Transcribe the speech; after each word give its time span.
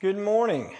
Good 0.00 0.16
morning. 0.16 0.76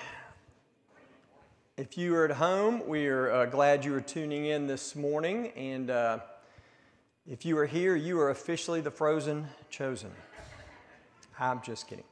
If 1.76 1.99
you 1.99 2.15
are 2.15 2.26
at 2.26 2.37
home, 2.37 2.87
we 2.87 3.08
are 3.08 3.33
uh, 3.33 3.46
glad 3.46 3.84
you 3.84 3.92
are 3.96 4.00
tuning 4.00 4.44
in 4.44 4.68
this 4.68 4.94
morning. 4.94 5.48
And 5.56 5.91
uh, 5.91 6.21
if 7.27 7.45
you 7.45 7.59
are 7.59 7.67
here, 7.67 7.96
you 7.96 8.21
are 8.21 8.31
officially 8.31 8.81
the 8.81 8.93
frozen 8.93 9.49
chosen. 9.71 10.12
I'm 11.37 11.61
just 11.62 11.89
kidding. 11.89 12.04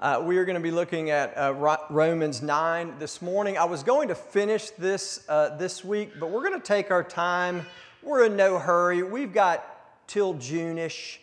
Uh, 0.00 0.20
we 0.24 0.38
are 0.38 0.44
going 0.44 0.56
to 0.56 0.60
be 0.60 0.72
looking 0.72 1.10
at 1.10 1.38
uh, 1.38 1.78
Romans 1.88 2.42
9 2.42 2.98
this 2.98 3.22
morning. 3.22 3.56
I 3.56 3.66
was 3.66 3.84
going 3.84 4.08
to 4.08 4.16
finish 4.16 4.70
this 4.70 5.24
uh, 5.28 5.56
this 5.56 5.84
week, 5.84 6.18
but 6.18 6.30
we're 6.30 6.42
going 6.42 6.60
to 6.60 6.66
take 6.66 6.90
our 6.90 7.04
time. 7.04 7.64
We're 8.02 8.24
in 8.24 8.34
no 8.34 8.58
hurry. 8.58 9.04
We've 9.04 9.32
got 9.32 10.08
till 10.08 10.34
June 10.34 10.78
ish 10.78 11.20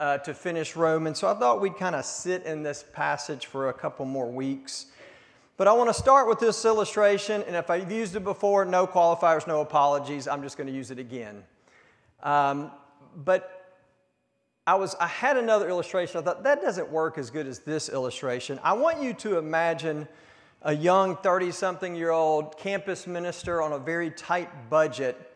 uh, 0.00 0.18
to 0.18 0.34
finish 0.34 0.76
Romans. 0.76 1.18
So 1.18 1.28
I 1.28 1.34
thought 1.34 1.60
we'd 1.60 1.76
kind 1.76 1.94
of 1.94 2.04
sit 2.04 2.44
in 2.44 2.62
this 2.62 2.84
passage 2.92 3.46
for 3.46 3.68
a 3.68 3.72
couple 3.72 4.04
more 4.04 4.30
weeks. 4.30 4.86
But 5.56 5.68
I 5.68 5.72
want 5.72 5.88
to 5.88 5.94
start 5.94 6.28
with 6.28 6.38
this 6.38 6.64
illustration, 6.64 7.42
and 7.46 7.56
if 7.56 7.70
I've 7.70 7.90
used 7.90 8.14
it 8.14 8.24
before, 8.24 8.66
no 8.66 8.86
qualifiers, 8.86 9.46
no 9.46 9.62
apologies. 9.62 10.28
I'm 10.28 10.42
just 10.42 10.58
going 10.58 10.66
to 10.66 10.72
use 10.72 10.90
it 10.90 10.98
again. 10.98 11.44
Um, 12.22 12.70
but 13.16 13.56
I 14.66 14.74
was 14.74 14.94
I 15.00 15.06
had 15.06 15.36
another 15.36 15.68
illustration. 15.68 16.20
I 16.20 16.24
thought 16.24 16.42
that 16.42 16.60
doesn't 16.60 16.90
work 16.90 17.16
as 17.16 17.30
good 17.30 17.46
as 17.46 17.60
this 17.60 17.88
illustration. 17.88 18.60
I 18.62 18.74
want 18.74 19.00
you 19.00 19.14
to 19.14 19.38
imagine 19.38 20.08
a 20.62 20.74
young 20.74 21.16
30-something 21.16 21.94
year 21.94 22.10
old 22.10 22.58
campus 22.58 23.06
minister 23.06 23.62
on 23.62 23.72
a 23.72 23.78
very 23.78 24.10
tight 24.10 24.68
budget 24.68 25.35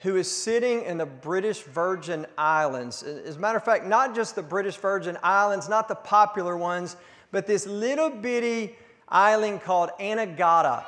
who 0.00 0.16
is 0.16 0.30
sitting 0.30 0.82
in 0.84 0.98
the 0.98 1.06
British 1.06 1.62
Virgin 1.62 2.26
Islands. 2.36 3.02
As 3.02 3.36
a 3.36 3.38
matter 3.38 3.58
of 3.58 3.64
fact, 3.64 3.84
not 3.84 4.14
just 4.14 4.36
the 4.36 4.42
British 4.42 4.76
Virgin 4.76 5.18
Islands, 5.22 5.68
not 5.68 5.88
the 5.88 5.96
popular 5.96 6.56
ones, 6.56 6.96
but 7.32 7.46
this 7.46 7.66
little 7.66 8.08
bitty 8.08 8.76
island 9.08 9.62
called 9.62 9.90
Anegada. 9.98 10.84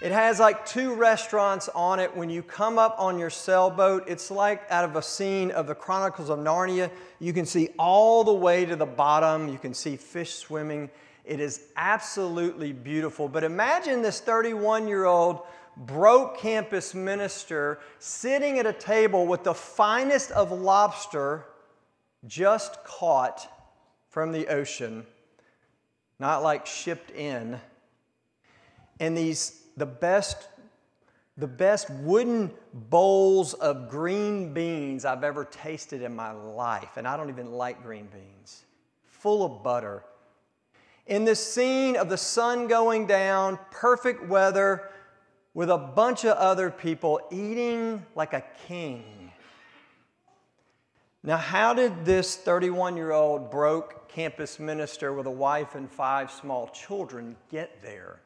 It 0.00 0.12
has 0.12 0.40
like 0.40 0.64
two 0.64 0.94
restaurants 0.94 1.68
on 1.74 2.00
it. 2.00 2.16
When 2.16 2.30
you 2.30 2.42
come 2.42 2.78
up 2.78 2.94
on 2.98 3.18
your 3.18 3.28
sailboat, 3.28 4.04
it's 4.06 4.30
like 4.30 4.62
out 4.70 4.84
of 4.84 4.96
a 4.96 5.02
scene 5.02 5.50
of 5.50 5.66
the 5.66 5.74
Chronicles 5.74 6.30
of 6.30 6.38
Narnia. 6.38 6.90
You 7.18 7.34
can 7.34 7.44
see 7.44 7.68
all 7.78 8.24
the 8.24 8.32
way 8.32 8.64
to 8.64 8.76
the 8.76 8.86
bottom, 8.86 9.48
you 9.48 9.58
can 9.58 9.74
see 9.74 9.96
fish 9.96 10.32
swimming. 10.34 10.88
It 11.26 11.38
is 11.38 11.64
absolutely 11.76 12.72
beautiful. 12.72 13.28
But 13.28 13.44
imagine 13.44 14.00
this 14.00 14.20
31 14.20 14.88
year 14.88 15.04
old 15.04 15.42
broke 15.80 16.38
campus 16.38 16.94
minister 16.94 17.80
sitting 17.98 18.58
at 18.58 18.66
a 18.66 18.72
table 18.72 19.26
with 19.26 19.44
the 19.44 19.54
finest 19.54 20.30
of 20.32 20.52
lobster 20.52 21.46
just 22.26 22.84
caught 22.84 23.48
from 24.10 24.30
the 24.32 24.46
ocean, 24.48 25.06
not 26.18 26.42
like 26.42 26.66
shipped 26.66 27.10
in. 27.12 27.58
And 28.98 29.16
these, 29.16 29.62
the 29.76 29.86
best, 29.86 30.48
the 31.38 31.46
best 31.46 31.88
wooden 31.88 32.50
bowls 32.74 33.54
of 33.54 33.88
green 33.88 34.52
beans 34.52 35.06
I've 35.06 35.24
ever 35.24 35.46
tasted 35.46 36.02
in 36.02 36.14
my 36.14 36.32
life. 36.32 36.98
And 36.98 37.08
I 37.08 37.16
don't 37.16 37.30
even 37.30 37.52
like 37.52 37.82
green 37.82 38.08
beans, 38.12 38.64
full 39.06 39.44
of 39.44 39.62
butter. 39.62 40.04
In 41.06 41.24
this 41.24 41.44
scene 41.44 41.96
of 41.96 42.10
the 42.10 42.18
sun 42.18 42.68
going 42.68 43.06
down, 43.06 43.58
perfect 43.70 44.28
weather, 44.28 44.90
with 45.54 45.70
a 45.70 45.78
bunch 45.78 46.24
of 46.24 46.36
other 46.36 46.70
people 46.70 47.20
eating 47.30 48.04
like 48.14 48.32
a 48.32 48.44
king. 48.66 49.32
Now, 51.22 51.36
how 51.36 51.74
did 51.74 52.04
this 52.04 52.36
31 52.36 52.96
year 52.96 53.12
old 53.12 53.50
broke 53.50 54.08
campus 54.08 54.58
minister 54.58 55.12
with 55.12 55.26
a 55.26 55.30
wife 55.30 55.74
and 55.74 55.90
five 55.90 56.30
small 56.30 56.68
children 56.68 57.36
get 57.50 57.82
there? 57.82 58.20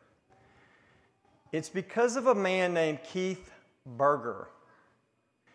It's 1.51 1.69
because 1.69 2.17
of 2.17 2.27
a 2.27 2.35
man 2.35 2.75
named 2.75 3.01
Keith 3.03 3.51
Burger. 3.87 4.49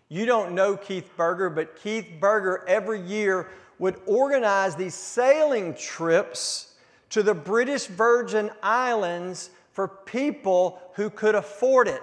You 0.10 0.26
don't 0.26 0.54
know 0.54 0.76
Keith 0.76 1.10
Burger, 1.16 1.50
but 1.50 1.76
Keith 1.76 2.08
Burger 2.20 2.64
every 2.68 3.02
year 3.02 3.48
would 3.78 3.96
organize 4.06 4.76
these 4.76 4.96
sailing 4.96 5.76
trips 5.76 6.74
to 7.12 7.24
the 7.24 7.34
British 7.34 7.86
Virgin 7.86 8.50
Islands 8.62 9.50
for 9.72 9.88
people 9.88 10.80
who 10.94 11.10
could 11.10 11.36
afford 11.36 11.88
it. 11.88 12.02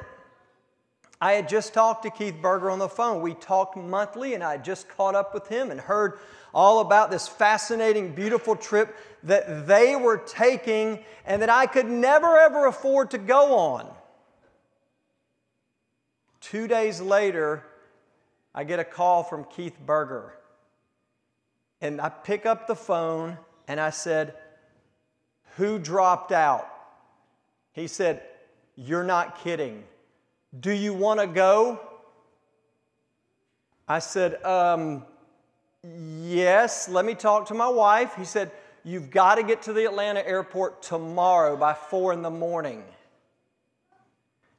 I 1.21 1.33
had 1.33 1.49
just 1.49 1.73
talked 1.73 2.03
to 2.03 2.11
Keith 2.11 2.37
Berger 2.43 2.71
on 2.71 2.79
the 2.79 2.89
phone. 2.89 3.23
We 3.23 3.35
talked 3.35 3.77
monthly, 3.77 4.35
and 4.35 4.45
I 4.45 4.59
just 4.59 4.89
caught 4.89 5.15
up 5.15 5.33
with 5.33 5.49
him 5.49 5.71
and 5.71 5.81
heard 5.81 6.19
all 6.53 6.81
about 6.81 7.11
this 7.11 7.27
fascinating, 7.27 8.15
beautiful 8.15 8.55
trip 8.55 8.97
that 9.23 9.67
they 9.67 9.97
were 9.97 10.19
taking 10.19 11.05
and 11.25 11.43
that 11.43 11.51
I 11.51 11.67
could 11.67 11.87
never 11.87 12.37
ever 12.37 12.67
afford 12.67 13.11
to 13.11 13.19
go 13.19 13.57
on. 13.57 13.89
Two 16.41 16.69
days 16.69 17.01
later, 17.01 17.65
I 18.55 18.65
get 18.65 18.79
a 18.79 18.85
call 18.85 19.23
from 19.23 19.45
Keith 19.45 19.77
Berger. 19.85 20.33
And 21.81 22.01
I 22.01 22.09
pick 22.09 22.47
up 22.47 22.67
the 22.67 22.77
phone 22.77 23.37
and 23.69 23.81
I 23.81 23.91
said, 23.91 24.35
Who 25.57 25.79
dropped 25.79 26.33
out? 26.33 26.69
He 27.77 27.87
said, 27.87 28.23
You're 28.75 29.05
not 29.05 29.39
kidding. 29.45 29.85
Do 30.59 30.73
you 30.73 30.95
want 30.95 31.21
to 31.21 31.27
go? 31.27 31.79
I 33.87 34.01
said, 34.01 34.43
um, 34.43 35.05
Yes, 35.85 36.89
let 36.89 37.05
me 37.05 37.15
talk 37.15 37.47
to 37.49 37.55
my 37.55 37.69
wife. 37.69 38.15
He 38.17 38.25
said, 38.25 38.51
You've 38.83 39.11
got 39.11 39.35
to 39.35 39.43
get 39.43 39.63
to 39.63 39.75
the 39.75 39.85
Atlanta 39.85 40.27
airport 40.27 40.83
tomorrow 40.83 41.55
by 41.55 41.75
four 41.75 42.15
in 42.15 42.23
the 42.23 42.31
morning. 42.31 42.83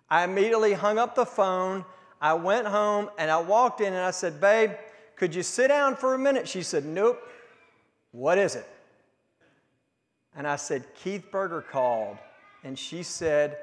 I 0.10 0.24
immediately 0.24 0.74
hung 0.74 1.00
up 1.00 1.16
the 1.16 1.26
phone. 1.26 1.86
I 2.22 2.36
went 2.36 2.68
home 2.68 3.10
and 3.18 3.32
I 3.32 3.42
walked 3.42 3.82
in 3.82 3.94
and 3.94 4.04
I 4.04 4.12
said, 4.12 4.40
Babe, 4.40 4.72
could 5.16 5.34
you 5.34 5.42
sit 5.42 5.70
down 5.70 5.96
for 5.96 6.14
a 6.14 6.20
minute? 6.20 6.48
She 6.48 6.62
said, 6.62 6.86
Nope. 6.86 7.20
What 8.12 8.38
is 8.38 8.56
it? 8.56 8.68
And 10.36 10.48
I 10.48 10.56
said, 10.56 10.86
Keith 10.94 11.32
Berger 11.32 11.64
called 11.64 12.18
and 12.68 12.78
she 12.78 13.02
said 13.02 13.58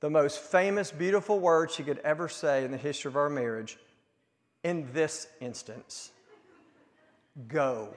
the 0.00 0.10
most 0.10 0.38
famous, 0.38 0.90
beautiful 0.90 1.40
word 1.40 1.70
she 1.70 1.82
could 1.82 1.98
ever 2.00 2.28
say 2.28 2.66
in 2.66 2.70
the 2.70 2.76
history 2.76 3.08
of 3.08 3.16
our 3.16 3.30
marriage 3.30 3.78
in 4.62 4.86
this 4.92 5.26
instance 5.40 6.10
go. 7.48 7.94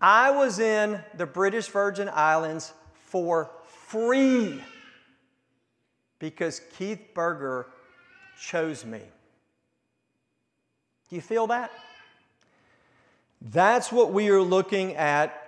I 0.00 0.30
was 0.30 0.58
in 0.58 0.98
the 1.18 1.26
British 1.26 1.68
Virgin 1.68 2.08
Islands 2.10 2.72
for 3.04 3.50
free 3.66 4.62
because 6.18 6.62
Keith 6.78 7.10
Berger 7.12 7.66
chose 8.40 8.86
me. 8.86 9.02
Do 11.10 11.16
you 11.16 11.22
feel 11.22 11.46
that? 11.48 11.70
That's 13.42 13.92
what 13.92 14.14
we 14.14 14.30
are 14.30 14.40
looking 14.40 14.94
at 14.94 15.45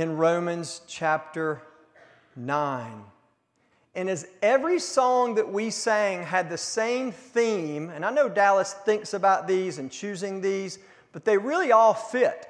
in 0.00 0.16
Romans 0.16 0.80
chapter 0.86 1.60
9. 2.34 3.04
And 3.94 4.08
as 4.08 4.28
every 4.40 4.78
song 4.78 5.34
that 5.34 5.52
we 5.52 5.68
sang 5.70 6.22
had 6.22 6.48
the 6.48 6.56
same 6.56 7.12
theme, 7.12 7.90
and 7.90 8.04
I 8.04 8.10
know 8.10 8.28
Dallas 8.28 8.72
thinks 8.72 9.12
about 9.12 9.46
these 9.46 9.78
and 9.78 9.90
choosing 9.90 10.40
these, 10.40 10.78
but 11.12 11.24
they 11.24 11.36
really 11.36 11.70
all 11.70 11.92
fit. 11.92 12.48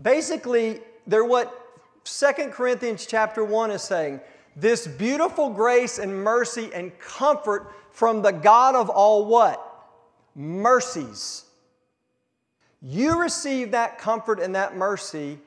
Basically, 0.00 0.80
they're 1.06 1.24
what 1.24 1.60
Second 2.04 2.52
Corinthians 2.52 3.06
chapter 3.06 3.42
1 3.42 3.70
is 3.70 3.82
saying. 3.82 4.20
This 4.54 4.86
beautiful 4.86 5.48
grace 5.48 5.98
and 5.98 6.14
mercy 6.22 6.70
and 6.74 6.96
comfort 6.98 7.72
from 7.90 8.20
the 8.20 8.32
God 8.32 8.74
of 8.74 8.90
all 8.90 9.24
what? 9.24 9.60
Mercies. 10.34 11.44
You 12.82 13.18
receive 13.18 13.70
that 13.70 13.98
comfort 13.98 14.40
and 14.40 14.54
that 14.54 14.76
mercy 14.76 15.38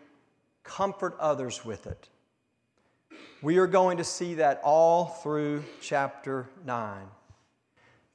comfort 0.67 1.15
others 1.19 1.65
with 1.65 1.87
it. 1.87 2.09
We 3.41 3.57
are 3.57 3.67
going 3.67 3.97
to 3.97 4.03
see 4.03 4.35
that 4.35 4.61
all 4.63 5.05
through 5.05 5.63
chapter 5.81 6.49
9. 6.65 7.03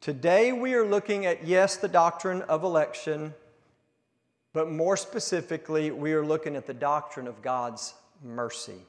Today 0.01 0.53
we 0.53 0.75
are 0.75 0.85
looking 0.85 1.27
at, 1.27 1.47
yes, 1.47 1.77
the 1.77 1.89
doctrine 1.89 2.43
of 2.43 2.65
election, 2.65 3.35
but 4.53 4.71
more 4.71 4.97
specifically, 4.97 5.91
we 5.91 6.13
are 6.13 6.25
looking 6.25 6.57
at 6.57 6.67
the 6.67 6.75
doctrine 6.75 7.27
of 7.27 7.41
God's 7.41 7.95
mercy. 8.23 8.81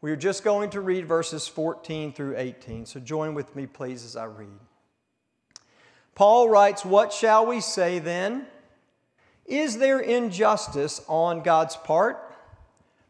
We 0.00 0.10
are 0.10 0.16
just 0.16 0.42
going 0.42 0.70
to 0.70 0.80
read 0.80 1.06
verses 1.06 1.46
14 1.46 2.12
through 2.12 2.36
18, 2.36 2.86
so 2.86 2.98
join 2.98 3.34
with 3.34 3.54
me, 3.54 3.66
please, 3.66 4.04
as 4.04 4.16
I 4.16 4.24
read. 4.24 4.48
Paul 6.14 6.48
writes, 6.48 6.84
What 6.84 7.12
shall 7.12 7.46
we 7.46 7.60
say 7.60 7.98
then? 7.98 8.46
Is 9.44 9.78
there 9.78 10.00
injustice 10.00 11.00
on 11.08 11.42
God's 11.42 11.76
part? 11.76 12.25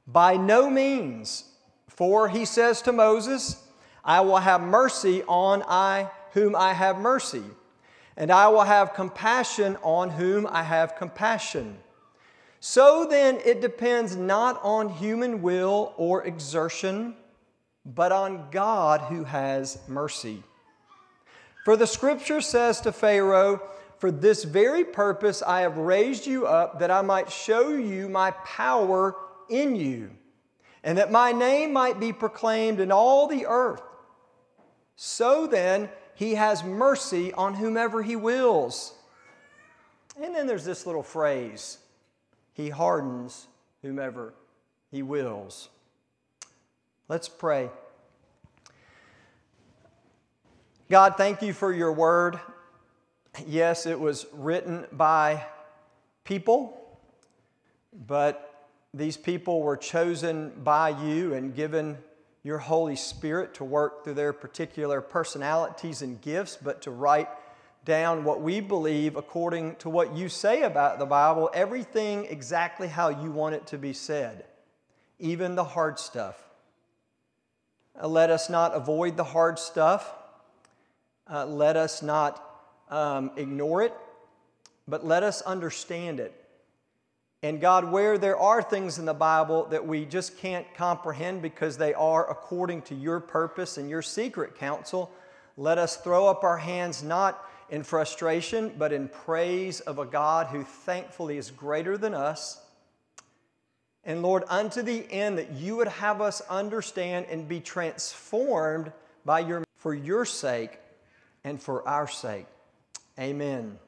By 0.06 0.36
no 0.36 0.70
means. 0.70 1.44
For 1.88 2.28
he 2.28 2.44
says 2.44 2.82
to 2.82 2.92
Moses, 2.92 3.62
I 4.04 4.20
will 4.20 4.36
have 4.36 4.60
mercy 4.60 5.22
on 5.26 5.62
I 5.66 6.10
whom 6.32 6.54
I 6.54 6.74
have 6.74 6.98
mercy, 6.98 7.42
and 8.16 8.30
I 8.30 8.48
will 8.48 8.64
have 8.64 8.92
compassion 8.92 9.78
on 9.82 10.10
whom 10.10 10.46
I 10.46 10.62
have 10.62 10.96
compassion. 10.96 11.78
So 12.60 13.06
then, 13.08 13.40
it 13.44 13.62
depends 13.62 14.14
not 14.14 14.60
on 14.62 14.90
human 14.90 15.40
will 15.40 15.94
or 15.96 16.24
exertion, 16.26 17.14
but 17.86 18.12
on 18.12 18.48
God 18.50 19.00
who 19.00 19.24
has 19.24 19.78
mercy. 19.88 20.42
For 21.64 21.76
the 21.76 21.86
scripture 21.86 22.40
says 22.40 22.80
to 22.82 22.92
Pharaoh, 22.92 23.62
For 23.98 24.10
this 24.10 24.44
very 24.44 24.84
purpose 24.84 25.42
I 25.42 25.62
have 25.62 25.78
raised 25.78 26.26
you 26.26 26.46
up, 26.46 26.80
that 26.80 26.90
I 26.90 27.02
might 27.02 27.30
show 27.30 27.70
you 27.70 28.08
my 28.08 28.32
power 28.32 29.16
in 29.48 29.76
you, 29.76 30.10
and 30.82 30.98
that 30.98 31.10
my 31.10 31.32
name 31.32 31.72
might 31.72 31.98
be 31.98 32.12
proclaimed 32.12 32.80
in 32.80 32.92
all 32.92 33.26
the 33.26 33.46
earth. 33.46 33.82
So 34.96 35.46
then, 35.46 35.90
he 36.14 36.34
has 36.34 36.64
mercy 36.64 37.32
on 37.34 37.54
whomever 37.54 38.02
he 38.02 38.16
wills. 38.16 38.94
And 40.20 40.34
then 40.34 40.46
there's 40.46 40.64
this 40.64 40.86
little 40.86 41.02
phrase 41.02 41.78
He 42.54 42.70
hardens 42.70 43.48
whomever 43.82 44.34
he 44.90 45.02
wills. 45.02 45.68
Let's 47.08 47.28
pray. 47.28 47.70
God, 50.88 51.14
thank 51.16 51.42
you 51.42 51.52
for 51.52 51.72
your 51.72 51.92
word. 51.92 52.40
Yes, 53.46 53.86
it 53.86 54.00
was 54.00 54.26
written 54.32 54.86
by 54.92 55.44
people, 56.24 56.98
but 58.06 58.45
these 58.96 59.18
people 59.18 59.60
were 59.60 59.76
chosen 59.76 60.50
by 60.64 60.88
you 60.88 61.34
and 61.34 61.54
given 61.54 61.98
your 62.42 62.58
Holy 62.58 62.96
Spirit 62.96 63.52
to 63.54 63.64
work 63.64 64.02
through 64.04 64.14
their 64.14 64.32
particular 64.32 65.02
personalities 65.02 66.00
and 66.00 66.20
gifts, 66.20 66.56
but 66.56 66.80
to 66.82 66.90
write 66.90 67.28
down 67.84 68.24
what 68.24 68.40
we 68.40 68.60
believe 68.60 69.14
according 69.14 69.76
to 69.76 69.90
what 69.90 70.16
you 70.16 70.30
say 70.30 70.62
about 70.62 70.98
the 70.98 71.04
Bible, 71.04 71.50
everything 71.52 72.24
exactly 72.24 72.88
how 72.88 73.10
you 73.10 73.30
want 73.30 73.54
it 73.54 73.66
to 73.66 73.76
be 73.76 73.92
said, 73.92 74.46
even 75.18 75.56
the 75.56 75.64
hard 75.64 75.98
stuff. 75.98 76.42
Uh, 78.00 78.08
let 78.08 78.30
us 78.30 78.48
not 78.48 78.74
avoid 78.74 79.16
the 79.18 79.24
hard 79.24 79.58
stuff. 79.58 80.10
Uh, 81.30 81.44
let 81.44 81.76
us 81.76 82.02
not 82.02 82.42
um, 82.88 83.30
ignore 83.36 83.82
it, 83.82 83.92
but 84.88 85.04
let 85.04 85.22
us 85.22 85.42
understand 85.42 86.18
it. 86.18 86.45
And 87.42 87.60
God, 87.60 87.90
where 87.90 88.18
there 88.18 88.38
are 88.38 88.62
things 88.62 88.98
in 88.98 89.04
the 89.04 89.14
Bible 89.14 89.66
that 89.66 89.86
we 89.86 90.04
just 90.04 90.38
can't 90.38 90.66
comprehend 90.74 91.42
because 91.42 91.76
they 91.76 91.94
are 91.94 92.28
according 92.30 92.82
to 92.82 92.94
your 92.94 93.20
purpose 93.20 93.76
and 93.76 93.90
your 93.90 94.02
secret 94.02 94.56
counsel, 94.56 95.12
let 95.56 95.78
us 95.78 95.96
throw 95.96 96.26
up 96.26 96.44
our 96.44 96.58
hands 96.58 97.02
not 97.02 97.42
in 97.68 97.82
frustration, 97.82 98.72
but 98.78 98.92
in 98.92 99.08
praise 99.08 99.80
of 99.80 99.98
a 99.98 100.04
God 100.04 100.46
who 100.46 100.64
thankfully 100.64 101.36
is 101.36 101.50
greater 101.50 101.98
than 101.98 102.14
us. 102.14 102.60
And 104.04 104.22
Lord, 104.22 104.44
unto 104.48 104.82
the 104.82 105.04
end 105.10 105.38
that 105.38 105.52
you 105.52 105.76
would 105.76 105.88
have 105.88 106.20
us 106.20 106.40
understand 106.42 107.26
and 107.28 107.48
be 107.48 107.60
transformed 107.60 108.92
by 109.24 109.40
your 109.40 109.64
for 109.76 109.92
your 109.94 110.24
sake 110.24 110.78
and 111.44 111.60
for 111.60 111.86
our 111.86 112.08
sake. 112.08 112.46
Amen. 113.18 113.78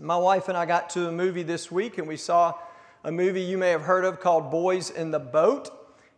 My 0.00 0.16
wife 0.16 0.48
and 0.48 0.56
I 0.56 0.66
got 0.66 0.90
to 0.90 1.08
a 1.08 1.12
movie 1.12 1.42
this 1.42 1.70
week 1.70 1.98
and 1.98 2.06
we 2.06 2.16
saw 2.16 2.54
a 3.02 3.10
movie 3.10 3.40
you 3.40 3.56
may 3.56 3.70
have 3.70 3.82
heard 3.82 4.04
of 4.04 4.20
called 4.20 4.50
Boys 4.50 4.90
in 4.90 5.10
the 5.10 5.18
Boat. 5.18 5.70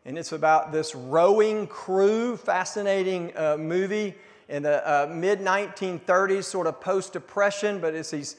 And 0.05 0.19
it's 0.19 0.33
about 0.33 0.73
this 0.73 0.95
rowing 0.97 1.69
crew, 1.69 2.37
fascinating 2.37 3.33
uh, 3.37 3.57
movie 3.57 4.17
in 4.49 4.65
the 4.65 4.87
uh, 4.89 5.07
mid 5.07 5.39
1930s, 5.39 6.45
sort 6.45 6.67
of 6.67 6.81
post 6.81 7.13
Depression, 7.13 7.81
but 7.81 7.95
it's 7.95 8.11
these. 8.11 8.37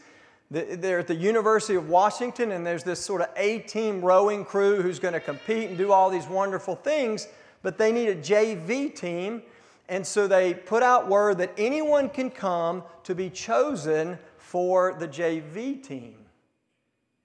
They're 0.51 1.00
at 1.00 1.07
the 1.07 1.16
University 1.16 1.74
of 1.74 1.90
Washington, 1.90 2.51
and 2.51 2.68
there's 2.68 2.84
this 2.84 3.00
sort 3.00 3.22
of 3.22 3.30
A 3.38 3.60
team 3.60 4.01
rowing 4.01 4.45
crew 4.45 4.84
who's 4.84 5.00
going 5.00 5.16
to 5.16 5.19
compete 5.19 5.69
and 5.69 5.78
do 5.78 5.92
all 5.92 6.12
these 6.12 6.28
wonderful 6.28 6.75
things, 6.75 7.28
but 7.63 7.80
they 7.80 7.92
need 7.92 8.10
a 8.10 8.16
JV 8.16 8.94
team. 8.94 9.42
And 9.90 10.06
so 10.06 10.28
they 10.28 10.54
put 10.54 10.84
out 10.84 11.07
word 11.07 11.40
that 11.40 11.54
anyone 11.57 12.07
can 12.07 12.30
come 12.30 12.84
to 13.04 13.16
be 13.16 13.31
chosen 13.31 14.19
for 14.38 14.94
the 15.00 15.07
JV 15.07 15.81
team. 15.81 16.22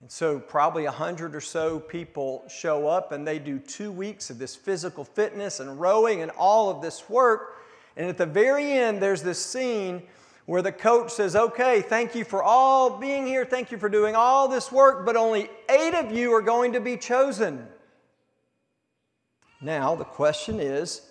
And 0.09 0.13
so, 0.15 0.41
probably 0.41 0.87
a 0.87 0.91
hundred 0.91 1.37
or 1.37 1.41
so 1.43 1.79
people 1.79 2.43
show 2.49 2.89
up, 2.89 3.13
and 3.13 3.29
they 3.29 3.39
do 3.39 3.59
two 3.59 3.93
weeks 3.93 4.31
of 4.31 4.39
this 4.39 4.57
physical 4.57 5.05
fitness 5.05 5.61
and 5.61 5.79
rowing 5.79 6.23
and 6.23 6.31
all 6.31 6.71
of 6.71 6.81
this 6.81 7.11
work. 7.11 7.59
And 7.95 8.09
at 8.09 8.17
the 8.17 8.25
very 8.25 8.73
end, 8.73 9.03
there's 9.03 9.23
this 9.23 9.39
scene 9.39 10.03
where 10.47 10.63
the 10.63 10.73
coach 10.73 11.13
says, 11.13 11.37
Okay, 11.37 11.83
thank 11.83 12.15
you 12.15 12.25
for 12.25 12.43
all 12.43 12.97
being 12.97 13.27
here. 13.27 13.45
Thank 13.45 13.71
you 13.71 13.77
for 13.77 13.91
doing 13.91 14.17
all 14.17 14.49
this 14.49 14.73
work, 14.73 15.05
but 15.05 15.15
only 15.15 15.51
eight 15.69 15.93
of 15.93 16.11
you 16.11 16.33
are 16.33 16.41
going 16.41 16.73
to 16.73 16.81
be 16.81 16.97
chosen. 16.97 17.69
Now, 19.61 19.95
the 19.95 20.05
question 20.05 20.59
is 20.59 21.03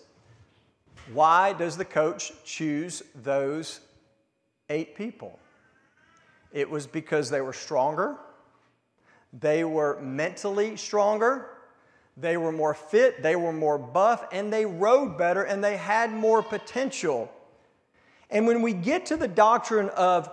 why 1.13 1.53
does 1.53 1.77
the 1.77 1.85
coach 1.85 2.31
choose 2.43 3.03
those 3.13 3.79
eight 4.71 4.95
people? 4.95 5.37
It 6.51 6.67
was 6.67 6.87
because 6.87 7.29
they 7.29 7.41
were 7.41 7.53
stronger, 7.53 8.17
they 9.39 9.63
were 9.63 9.99
mentally 10.01 10.75
stronger, 10.77 11.49
they 12.15 12.37
were 12.37 12.51
more 12.51 12.73
fit, 12.73 13.21
they 13.21 13.35
were 13.35 13.53
more 13.53 13.77
buff, 13.77 14.25
and 14.31 14.51
they 14.51 14.65
rode 14.65 15.17
better, 15.17 15.43
and 15.43 15.63
they 15.63 15.77
had 15.77 16.11
more 16.11 16.41
potential. 16.41 17.31
And 18.29 18.47
when 18.47 18.61
we 18.61 18.73
get 18.73 19.05
to 19.07 19.17
the 19.17 19.27
doctrine 19.27 19.89
of 19.89 20.29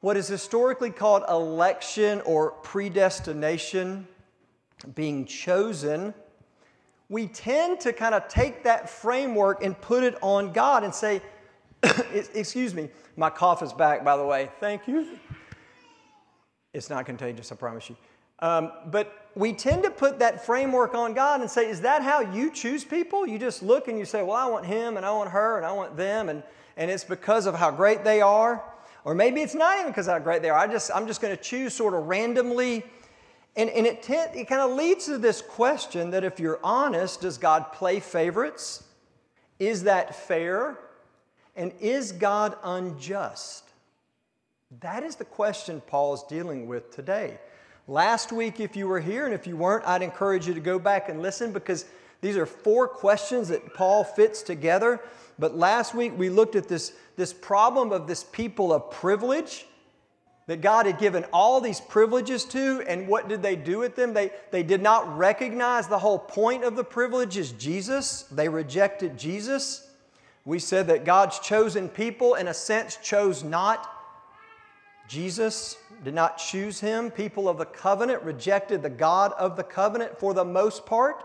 what 0.00 0.16
is 0.16 0.26
historically 0.26 0.90
called 0.90 1.22
election 1.28 2.20
or 2.22 2.52
predestination, 2.62 4.08
being 4.94 5.26
chosen, 5.26 6.14
we 7.08 7.26
tend 7.26 7.78
to 7.80 7.92
kind 7.92 8.14
of 8.14 8.26
take 8.26 8.64
that 8.64 8.88
framework 8.88 9.62
and 9.62 9.78
put 9.80 10.02
it 10.02 10.16
on 10.22 10.52
God 10.52 10.82
and 10.82 10.94
say, 10.94 11.20
Excuse 12.34 12.74
me, 12.74 12.88
my 13.16 13.28
cough 13.28 13.62
is 13.62 13.72
back, 13.72 14.04
by 14.04 14.16
the 14.16 14.24
way. 14.24 14.50
Thank 14.60 14.88
you. 14.88 15.18
It's 16.72 16.88
not 16.88 17.04
contagious, 17.04 17.52
I 17.52 17.56
promise 17.56 17.90
you. 17.90 17.96
Um, 18.42 18.72
but 18.86 19.28
we 19.34 19.52
tend 19.54 19.84
to 19.84 19.90
put 19.90 20.18
that 20.18 20.44
framework 20.44 20.94
on 20.94 21.14
God 21.14 21.40
and 21.40 21.48
say, 21.48 21.70
is 21.70 21.80
that 21.82 22.02
how 22.02 22.20
you 22.20 22.50
choose 22.50 22.84
people? 22.84 23.26
You 23.26 23.38
just 23.38 23.62
look 23.62 23.88
and 23.88 23.98
you 23.98 24.04
say, 24.04 24.22
well, 24.22 24.36
I 24.36 24.46
want 24.46 24.66
him 24.66 24.96
and 24.96 25.06
I 25.06 25.12
want 25.12 25.30
her 25.30 25.56
and 25.56 25.64
I 25.64 25.72
want 25.72 25.96
them, 25.96 26.28
and, 26.28 26.42
and 26.76 26.90
it's 26.90 27.04
because 27.04 27.46
of 27.46 27.54
how 27.54 27.70
great 27.70 28.04
they 28.04 28.20
are. 28.20 28.62
Or 29.04 29.14
maybe 29.14 29.40
it's 29.40 29.54
not 29.54 29.78
even 29.78 29.90
because 29.90 30.06
how 30.06 30.18
great 30.18 30.42
they 30.42 30.50
are. 30.50 30.58
I 30.58 30.66
just, 30.66 30.90
I'm 30.94 31.06
just 31.06 31.20
going 31.20 31.34
to 31.34 31.42
choose 31.42 31.72
sort 31.72 31.94
of 31.94 32.06
randomly. 32.06 32.84
And, 33.56 33.70
and 33.70 33.86
it, 33.86 34.02
t- 34.02 34.14
it 34.14 34.48
kind 34.48 34.60
of 34.60 34.76
leads 34.76 35.06
to 35.06 35.18
this 35.18 35.40
question 35.40 36.10
that 36.10 36.24
if 36.24 36.40
you're 36.40 36.60
honest, 36.62 37.20
does 37.20 37.38
God 37.38 37.72
play 37.72 38.00
favorites? 38.00 38.84
Is 39.58 39.84
that 39.84 40.14
fair? 40.14 40.78
And 41.54 41.72
is 41.80 42.12
God 42.12 42.56
unjust? 42.64 43.70
That 44.80 45.02
is 45.02 45.16
the 45.16 45.24
question 45.24 45.82
Paul 45.86 46.14
is 46.14 46.22
dealing 46.28 46.66
with 46.66 46.94
today. 46.94 47.38
Last 47.88 48.30
week, 48.30 48.60
if 48.60 48.76
you 48.76 48.86
were 48.86 49.00
here, 49.00 49.24
and 49.24 49.34
if 49.34 49.46
you 49.46 49.56
weren't, 49.56 49.86
I'd 49.86 50.02
encourage 50.02 50.46
you 50.46 50.54
to 50.54 50.60
go 50.60 50.78
back 50.78 51.08
and 51.08 51.20
listen 51.20 51.52
because 51.52 51.84
these 52.20 52.36
are 52.36 52.46
four 52.46 52.86
questions 52.86 53.48
that 53.48 53.74
Paul 53.74 54.04
fits 54.04 54.42
together. 54.42 55.00
But 55.38 55.56
last 55.56 55.92
week, 55.92 56.12
we 56.16 56.30
looked 56.30 56.54
at 56.54 56.68
this, 56.68 56.92
this 57.16 57.32
problem 57.32 57.90
of 57.90 58.06
this 58.06 58.22
people 58.22 58.72
of 58.72 58.90
privilege 58.92 59.66
that 60.46 60.60
God 60.60 60.86
had 60.86 60.98
given 60.98 61.24
all 61.32 61.60
these 61.60 61.80
privileges 61.80 62.44
to, 62.46 62.82
and 62.86 63.08
what 63.08 63.28
did 63.28 63.42
they 63.42 63.56
do 63.56 63.78
with 63.78 63.96
them? 63.96 64.14
They, 64.14 64.30
they 64.52 64.62
did 64.62 64.82
not 64.82 65.16
recognize 65.16 65.88
the 65.88 65.98
whole 65.98 66.18
point 66.18 66.62
of 66.62 66.76
the 66.76 66.84
privilege 66.84 67.36
is 67.36 67.52
Jesus. 67.52 68.22
They 68.30 68.48
rejected 68.48 69.18
Jesus. 69.18 69.88
We 70.44 70.58
said 70.58 70.88
that 70.88 71.04
God's 71.04 71.38
chosen 71.40 71.88
people, 71.88 72.34
in 72.34 72.48
a 72.48 72.54
sense, 72.54 72.96
chose 72.96 73.44
not 73.44 73.91
Jesus 75.12 75.76
did 76.04 76.14
not 76.14 76.38
choose 76.38 76.80
him. 76.80 77.10
People 77.10 77.46
of 77.46 77.58
the 77.58 77.66
covenant 77.66 78.22
rejected 78.22 78.82
the 78.82 78.88
God 78.88 79.34
of 79.34 79.58
the 79.58 79.62
covenant 79.62 80.18
for 80.18 80.32
the 80.32 80.42
most 80.42 80.86
part. 80.86 81.22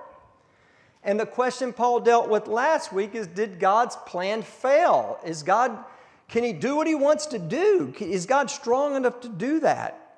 And 1.06 1.18
the 1.18 1.26
question 1.26 1.72
Paul 1.72 2.02
dealt 2.02 2.28
with 2.28 2.48
last 2.48 2.92
week 2.92 3.16
is 3.16 3.28
Did 3.28 3.62
God's 3.62 3.96
plan 4.06 4.42
fail? 4.42 5.18
Is 5.26 5.42
God, 5.42 5.86
can 6.28 6.44
he 6.44 6.52
do 6.52 6.76
what 6.76 6.86
he 6.86 6.96
wants 6.96 7.28
to 7.28 7.40
do? 7.40 7.94
Is 7.98 8.26
God 8.26 8.52
strong 8.52 8.98
enough 8.98 9.22
to 9.22 9.30
do 9.30 9.62
that? 9.62 10.18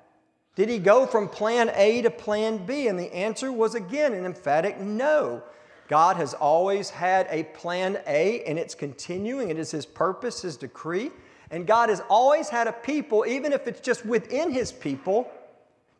Did 0.56 0.68
he 0.68 0.80
go 0.80 1.06
from 1.06 1.28
plan 1.28 1.70
A 1.76 2.02
to 2.02 2.10
plan 2.10 2.66
B? 2.66 2.88
And 2.88 2.98
the 2.98 3.14
answer 3.14 3.52
was 3.52 3.76
again 3.76 4.14
an 4.14 4.24
emphatic 4.24 4.80
no. 4.80 5.44
God 5.86 6.16
has 6.16 6.34
always 6.34 6.90
had 6.90 7.28
a 7.30 7.44
plan 7.44 8.00
A 8.08 8.42
and 8.42 8.58
it's 8.58 8.74
continuing. 8.74 9.48
It 9.48 9.60
is 9.60 9.70
his 9.70 9.86
purpose, 9.86 10.42
his 10.42 10.56
decree. 10.56 11.12
And 11.50 11.66
God 11.66 11.88
has 11.88 12.00
always 12.08 12.48
had 12.48 12.66
a 12.68 12.72
people, 12.72 13.24
even 13.26 13.52
if 13.52 13.66
it's 13.66 13.80
just 13.80 14.06
within 14.06 14.52
His 14.52 14.70
people, 14.70 15.30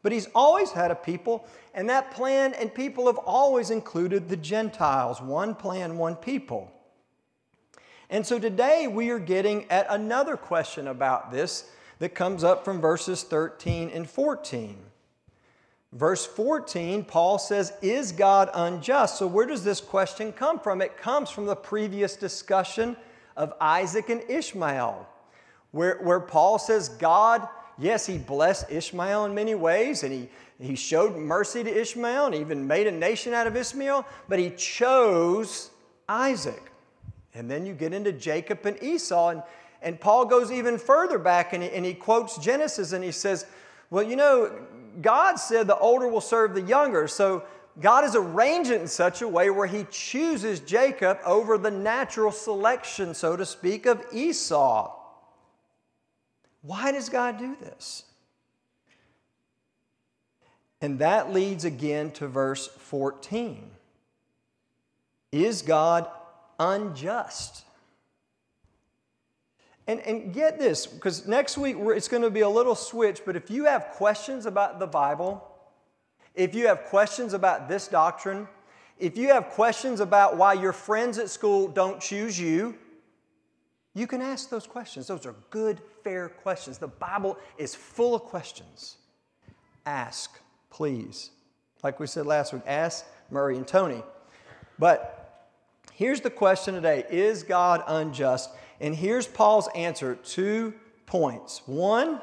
but 0.02 0.12
He's 0.12 0.28
always 0.35 0.71
had 0.71 0.90
a 0.90 0.95
people, 0.95 1.47
and 1.75 1.88
that 1.88 2.12
plan 2.12 2.54
and 2.54 2.73
people 2.75 3.07
have 3.07 3.19
always 3.19 3.71
included 3.71 4.28
the 4.28 4.37
Gentiles 4.37 5.21
one 5.21 5.54
plan, 5.54 5.99
one 5.99 6.16
people. 6.16 6.73
And 8.09 8.26
so 8.26 8.38
today 8.38 8.88
we 8.88 9.11
are 9.11 9.19
getting 9.19 9.71
at 9.71 9.87
another 9.88 10.37
question 10.37 10.88
about 10.88 11.30
this 11.30 11.71
that 12.00 12.14
comes 12.14 12.42
up 12.42 12.64
from 12.64 12.80
verses 12.80 13.23
13 13.23 13.90
and 13.90 14.09
14. 14.09 14.76
Verse 15.92 16.25
14, 16.25 17.04
Paul 17.04 17.38
says, 17.38 17.73
Is 17.83 18.12
God 18.12 18.49
unjust? 18.54 19.19
So, 19.19 19.26
where 19.26 19.47
does 19.47 19.64
this 19.64 19.80
question 19.80 20.33
come 20.33 20.61
from? 20.61 20.80
It 20.80 20.97
comes 20.97 21.30
from 21.30 21.47
the 21.47 21.57
previous 21.57 22.14
discussion 22.14 22.97
of 23.37 23.52
Isaac 23.61 24.09
and 24.09 24.23
Ishmael, 24.28 25.09
where, 25.73 25.99
where 26.03 26.21
Paul 26.21 26.59
says, 26.59 26.89
God, 26.89 27.49
yes, 27.79 28.07
he 28.07 28.19
blessed 28.19 28.71
Ishmael 28.71 29.25
in 29.25 29.35
many 29.35 29.55
ways, 29.55 30.03
and 30.03 30.12
he, 30.12 30.29
he 30.61 30.75
showed 30.75 31.17
mercy 31.17 31.62
to 31.65 31.81
Ishmael, 31.81 32.27
and 32.27 32.35
even 32.35 32.67
made 32.67 32.87
a 32.87 32.93
nation 32.93 33.33
out 33.33 33.47
of 33.47 33.57
Ishmael, 33.57 34.07
but 34.29 34.39
he 34.39 34.50
chose 34.50 35.71
Isaac. 36.09 36.73
And 37.35 37.50
then 37.50 37.65
you 37.65 37.75
get 37.75 37.93
into 37.93 38.12
Jacob 38.12 38.67
and 38.67 38.83
Esau, 38.83 39.29
and, 39.29 39.43
and 39.83 40.00
Paul 40.00 40.25
goes 40.25 40.50
even 40.50 40.79
further 40.79 41.19
back 41.19 41.53
and 41.53 41.62
he, 41.62 41.71
and 41.71 41.85
he 41.85 41.95
quotes 41.95 42.37
Genesis 42.39 42.93
and 42.93 43.05
he 43.05 43.12
says, 43.12 43.47
Well, 43.89 44.03
you 44.03 44.17
know, 44.17 44.67
God 45.00 45.37
said 45.37 45.67
the 45.67 45.79
older 45.79 46.09
will 46.09 46.21
serve 46.21 46.55
the 46.55 46.62
younger. 46.62 47.07
So 47.07 47.45
God 47.81 48.03
has 48.03 48.17
arranged 48.17 48.71
it 48.71 48.81
in 48.81 48.89
such 48.89 49.23
a 49.23 49.29
way 49.29 49.50
where 49.50 49.67
He 49.67 49.87
chooses 49.91 50.61
Jacob 50.61 51.19
over 51.25 51.57
the 51.57 51.71
natural 51.71 52.33
selection, 52.33 53.15
so 53.15 53.37
to 53.37 53.47
speak, 53.47 53.87
of 53.87 54.05
Esau. 54.12 54.97
Why 56.62 56.93
does 56.93 57.09
God 57.09 57.38
do 57.38 57.57
this? 57.61 58.05
And 60.81 60.99
that 60.99 61.33
leads 61.33 61.64
again 61.64 62.11
to 62.12 62.26
verse 62.26 62.67
14. 62.67 63.71
Is 65.33 65.62
God 65.62 66.09
unjust? 66.59 67.64
And, 69.87 70.00
and 70.00 70.33
get 70.33 70.59
this, 70.59 70.87
because 70.87 71.26
next 71.26 71.59
week 71.59 71.76
it's 71.79 72.09
going 72.09 72.23
to 72.23 72.31
be 72.31 72.40
a 72.40 72.49
little 72.49 72.75
switch, 72.75 73.23
but 73.26 73.37
if 73.37 73.50
you 73.50 73.64
have 73.64 73.88
questions 73.93 74.47
about 74.47 74.79
the 74.79 74.87
Bible, 74.87 75.47
if 76.35 76.55
you 76.55 76.69
have 76.69 76.85
questions 76.85 77.33
about 77.35 77.69
this 77.69 77.88
doctrine, 77.88 78.47
if 78.99 79.17
you 79.17 79.29
have 79.29 79.49
questions 79.49 80.00
about 80.00 80.37
why 80.37 80.52
your 80.52 80.73
friends 80.73 81.19
at 81.19 81.29
school 81.29 81.69
don't 81.69 82.00
choose 82.00 82.38
you, 82.38 82.76
you 83.95 84.07
can 84.07 84.23
ask 84.23 84.49
those 84.49 84.67
questions. 84.67 85.09
Those 85.09 85.26
are 85.26 85.35
good, 85.50 85.81
fair 86.02 86.28
questions. 86.28 86.78
The 86.78 86.88
Bible 86.88 87.38
is 87.59 87.75
full 87.75 88.14
of 88.14 88.23
questions. 88.23 88.97
Ask, 89.87 90.38
please. 90.71 91.30
Like 91.83 91.99
we 91.99 92.07
said 92.07 92.26
last 92.26 92.52
week, 92.52 92.62
ask 92.66 93.07
Murray 93.30 93.57
and 93.57 93.66
Tony. 93.66 94.02
But 94.78 95.49
here's 95.92 96.21
the 96.21 96.30
question 96.30 96.75
today 96.75 97.04
Is 97.11 97.42
God 97.42 97.83
unjust? 97.87 98.50
And 98.80 98.95
here's 98.95 99.26
Paul's 99.26 99.69
answer 99.75 100.14
two 100.14 100.75
points. 101.07 101.62
One, 101.66 102.21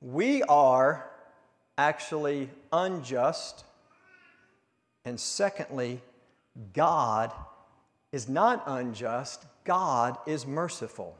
we 0.00 0.42
are 0.42 1.10
actually 1.78 2.50
unjust. 2.72 3.64
And 5.04 5.18
secondly, 5.18 6.00
God 6.74 7.32
is 8.12 8.28
not 8.28 8.62
unjust, 8.66 9.46
God 9.64 10.18
is 10.26 10.46
merciful. 10.46 11.16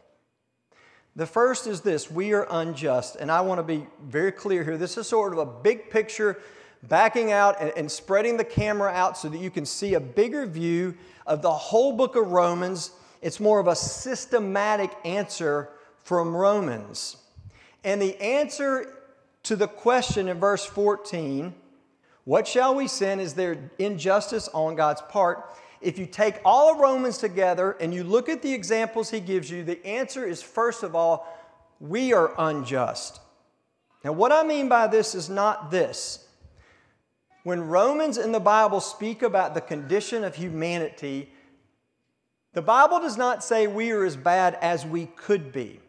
The 1.16 1.26
first 1.26 1.66
is 1.66 1.80
this 1.80 2.10
we 2.10 2.32
are 2.32 2.46
unjust. 2.50 3.16
And 3.16 3.30
I 3.30 3.40
want 3.40 3.58
to 3.58 3.62
be 3.62 3.86
very 4.02 4.32
clear 4.32 4.64
here. 4.64 4.76
This 4.76 4.96
is 4.96 5.08
sort 5.08 5.32
of 5.32 5.38
a 5.38 5.46
big 5.46 5.90
picture, 5.90 6.40
backing 6.82 7.32
out 7.32 7.60
and, 7.60 7.72
and, 7.76 7.90
spreading 7.90 8.36
the 8.36 8.44
camera 8.44 8.90
out 8.90 9.18
so 9.18 9.28
that 9.28 9.38
you 9.38 9.50
can 9.50 9.66
see 9.66 9.94
a 9.94 10.00
bigger 10.00 10.46
view 10.46 10.96
of 11.26 11.42
the 11.42 11.52
whole 11.52 11.92
book 11.92 12.16
of 12.16 12.30
Romans 12.30 12.92
it's 13.22 13.40
more 13.40 13.60
of 13.60 13.66
a 13.66 13.76
systematic 13.76 14.90
answer 15.04 15.68
from 16.02 16.34
Romans. 16.34 17.16
And 17.84 18.00
the 18.00 18.20
answer 18.20 18.92
to 19.44 19.56
the 19.56 19.68
question 19.68 20.28
in 20.28 20.38
verse 20.38 20.64
14, 20.64 21.54
what 22.24 22.46
shall 22.46 22.74
we 22.74 22.88
sin? 22.88 23.20
Is 23.20 23.34
there 23.34 23.70
injustice 23.78 24.48
on 24.48 24.74
God's 24.74 25.02
part? 25.02 25.54
If 25.80 25.98
you 25.98 26.06
take 26.06 26.40
all 26.44 26.72
of 26.72 26.78
Romans 26.78 27.18
together 27.18 27.72
and 27.80 27.94
you 27.94 28.04
look 28.04 28.28
at 28.28 28.42
the 28.42 28.52
examples 28.52 29.10
he 29.10 29.20
gives 29.20 29.50
you, 29.50 29.64
the 29.64 29.84
answer 29.86 30.26
is 30.26 30.42
first 30.42 30.82
of 30.82 30.94
all, 30.94 31.26
we 31.80 32.12
are 32.12 32.34
unjust. 32.38 33.20
Now, 34.04 34.12
what 34.12 34.32
I 34.32 34.42
mean 34.42 34.68
by 34.68 34.86
this 34.86 35.14
is 35.14 35.30
not 35.30 35.70
this. 35.70 36.26
When 37.44 37.62
Romans 37.62 38.18
in 38.18 38.32
the 38.32 38.40
Bible 38.40 38.80
speak 38.80 39.22
about 39.22 39.54
the 39.54 39.60
condition 39.62 40.24
of 40.24 40.34
humanity, 40.34 41.30
the 42.52 42.62
Bible 42.62 43.00
does 43.00 43.16
not 43.16 43.42
say 43.42 43.66
we 43.66 43.92
are 43.92 44.04
as 44.04 44.16
bad 44.16 44.58
as 44.60 44.84
we 44.84 45.06
could 45.06 45.52
be. 45.52 45.80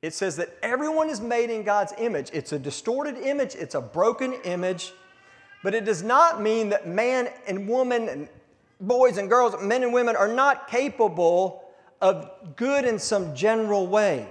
It 0.00 0.14
says 0.14 0.36
that 0.36 0.56
everyone 0.62 1.10
is 1.10 1.20
made 1.20 1.50
in 1.50 1.64
God's 1.64 1.92
image. 1.98 2.30
It's 2.32 2.52
a 2.52 2.58
distorted 2.58 3.18
image, 3.18 3.54
it's 3.54 3.74
a 3.74 3.80
broken 3.80 4.34
image, 4.44 4.92
but 5.62 5.74
it 5.74 5.84
does 5.84 6.02
not 6.02 6.40
mean 6.40 6.70
that 6.70 6.86
man 6.86 7.28
and 7.46 7.68
woman 7.68 8.08
and 8.08 8.28
boys 8.80 9.16
and 9.18 9.28
girls, 9.28 9.54
men 9.62 9.82
and 9.82 9.92
women 9.92 10.16
are 10.16 10.32
not 10.32 10.68
capable 10.68 11.64
of 12.00 12.30
good 12.56 12.84
in 12.84 12.98
some 12.98 13.34
general 13.34 13.86
way. 13.86 14.28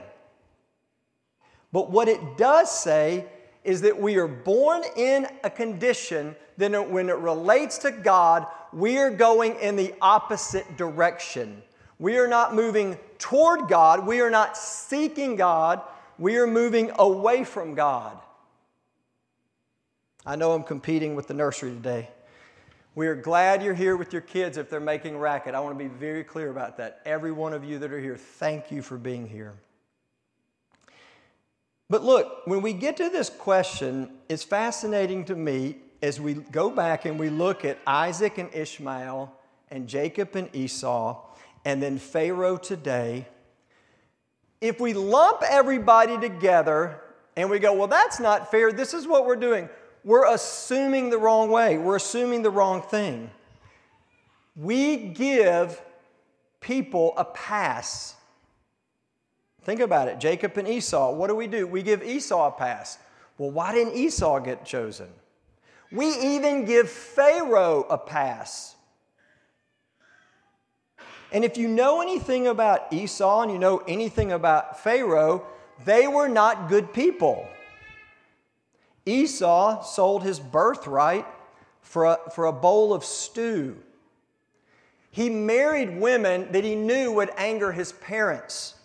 But 1.72 1.92
what 1.92 2.08
it 2.08 2.38
does 2.38 2.72
say 2.72 3.26
is 3.64 3.82
that 3.82 4.00
we 4.00 4.18
are 4.18 4.28
born 4.28 4.84
in 4.96 5.28
a 5.44 5.50
condition 5.50 6.36
that 6.58 6.90
when 6.90 7.10
it 7.10 7.18
relates 7.18 7.80
to 7.80 7.92
God, 7.92 8.46
we 8.72 8.98
are 8.98 9.10
going 9.10 9.56
in 9.60 9.76
the 9.76 9.94
opposite 10.02 10.78
direction. 10.78 11.62
We 12.00 12.18
are 12.18 12.28
not 12.28 12.54
moving 12.54 12.98
toward 13.18 13.68
God, 13.68 14.06
we 14.06 14.22
are 14.22 14.30
not 14.30 14.58
seeking 14.58 15.36
God, 15.36 15.82
we 16.18 16.38
are 16.38 16.48
moving 16.48 16.92
away 16.98 17.44
from 17.44 17.74
God. 17.74 18.18
I 20.26 20.36
know 20.36 20.54
I'm 20.54 20.64
competing 20.64 21.16
with 21.16 21.28
the 21.28 21.34
nursery 21.34 21.72
today. 21.72 22.10
We 22.96 23.08
are 23.08 23.16
glad 23.16 23.62
you're 23.62 23.74
here 23.74 23.98
with 23.98 24.14
your 24.14 24.22
kids 24.22 24.58
if 24.58 24.70
they're 24.70 24.80
making 24.80 25.18
racket. 25.18 25.54
I 25.54 25.60
want 25.60 25.78
to 25.78 25.84
be 25.84 25.94
very 25.94 26.24
clear 26.24 26.50
about 26.50 26.78
that. 26.78 27.02
Every 27.06 27.34
one 27.34 27.52
of 27.52 27.66
you 27.66 27.78
that 27.80 27.92
are 27.92 28.00
here, 28.00 28.16
thank 28.16 28.72
you 28.72 28.82
for 28.82 28.98
being 28.98 29.28
here. 29.28 29.54
But 31.90 32.04
look, 32.04 32.48
when 32.48 32.62
we 32.62 32.72
get 32.72 32.96
to 32.98 33.10
this 33.10 33.30
question, 33.30 34.12
it's 34.30 34.44
fascinating 34.44 35.26
to 35.26 35.36
me 35.36 35.76
as 36.02 36.22
we 36.22 36.36
go 36.36 36.70
back 36.70 37.04
and 37.04 37.20
we 37.20 37.30
look 37.30 37.66
at 37.66 37.78
Isaac 37.86 38.38
and 38.38 38.50
Ishmael 38.54 39.32
and 39.70 39.90
Jacob 39.90 40.34
and 40.36 40.50
Esau 40.56 41.22
and 41.66 41.84
then 41.84 41.98
Pharaoh 41.98 42.58
today. 42.58 43.28
If 44.62 44.80
we 44.80 44.94
lump 44.94 45.44
everybody 45.44 46.18
together 46.18 47.02
and 47.36 47.50
we 47.50 47.60
go, 47.60 47.74
well, 47.74 47.88
that's 47.88 48.22
not 48.22 48.50
fair, 48.52 48.72
this 48.72 48.94
is 48.94 49.06
what 49.06 49.26
we're 49.26 49.36
doing, 49.36 49.68
we're 50.06 50.32
assuming 50.32 51.10
the 51.10 51.18
wrong 51.18 51.50
way, 51.50 51.80
we're 51.80 51.96
assuming 51.96 52.44
the 52.44 52.52
wrong 52.52 52.84
thing. 52.84 53.32
We 54.56 54.96
give 54.98 55.82
people 56.62 57.14
a 57.18 57.26
pass. 57.26 58.16
Think 59.64 59.82
about 59.82 60.08
it 60.08 60.20
Jacob 60.20 60.56
and 60.58 60.68
Esau. 60.68 61.12
What 61.12 61.28
do 61.28 61.36
we 61.36 61.48
do? 61.48 61.66
We 61.66 61.82
give 61.82 62.04
Esau 62.04 62.48
a 62.48 62.52
pass. 62.52 63.00
Well, 63.40 63.50
why 63.50 63.74
didn't 63.74 63.96
Esau 63.96 64.40
get 64.40 64.64
chosen? 64.64 65.08
We 65.92 66.08
even 66.08 66.66
give 66.66 66.90
Pharaoh 66.90 67.86
a 67.90 67.98
pass. 67.98 68.76
And 71.32 71.44
if 71.44 71.58
you 71.58 71.68
know 71.68 72.02
anything 72.02 72.48
about 72.48 72.94
Esau 72.94 73.42
and 73.42 73.52
you 73.52 73.58
know 73.58 73.80
anything 73.88 74.32
about 74.32 74.80
Pharaoh, 74.80 75.46
they 75.84 76.08
were 76.08 76.30
not 76.30 76.70
good 76.70 76.94
people. 76.94 77.50
Esau 79.06 79.84
sold 79.84 80.24
his 80.24 80.40
birthright 80.40 81.26
for 81.82 82.06
a, 82.06 82.20
for 82.34 82.46
a 82.46 82.54
bowl 82.54 82.94
of 82.94 83.06
stew. 83.06 83.78
He 85.12 85.30
married 85.30 86.00
women 86.00 86.52
that 86.52 86.64
he 86.64 86.76
knew 86.76 87.12
would 87.14 87.32
anger 87.38 87.72
his 87.72 87.94
parents. 87.94 88.76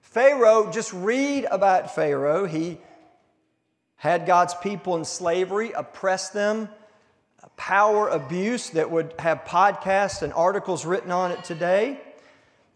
Pharaoh, 0.00 0.70
just 0.70 0.92
read 0.92 1.46
about 1.50 1.94
Pharaoh. 1.94 2.46
He 2.46 2.78
had 3.96 4.26
God's 4.26 4.54
people 4.54 4.96
in 4.96 5.04
slavery, 5.04 5.72
oppressed 5.72 6.32
them, 6.32 6.68
power 7.60 8.08
abuse 8.08 8.70
that 8.70 8.90
would 8.90 9.12
have 9.18 9.44
podcasts 9.44 10.22
and 10.22 10.32
articles 10.32 10.86
written 10.86 11.10
on 11.10 11.30
it 11.30 11.44
today. 11.44 12.00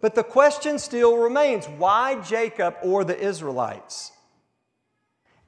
But 0.03 0.15
the 0.15 0.23
question 0.23 0.79
still 0.79 1.17
remains 1.17 1.65
why 1.65 2.21
Jacob 2.21 2.77
or 2.83 3.03
the 3.03 3.19
Israelites? 3.19 4.13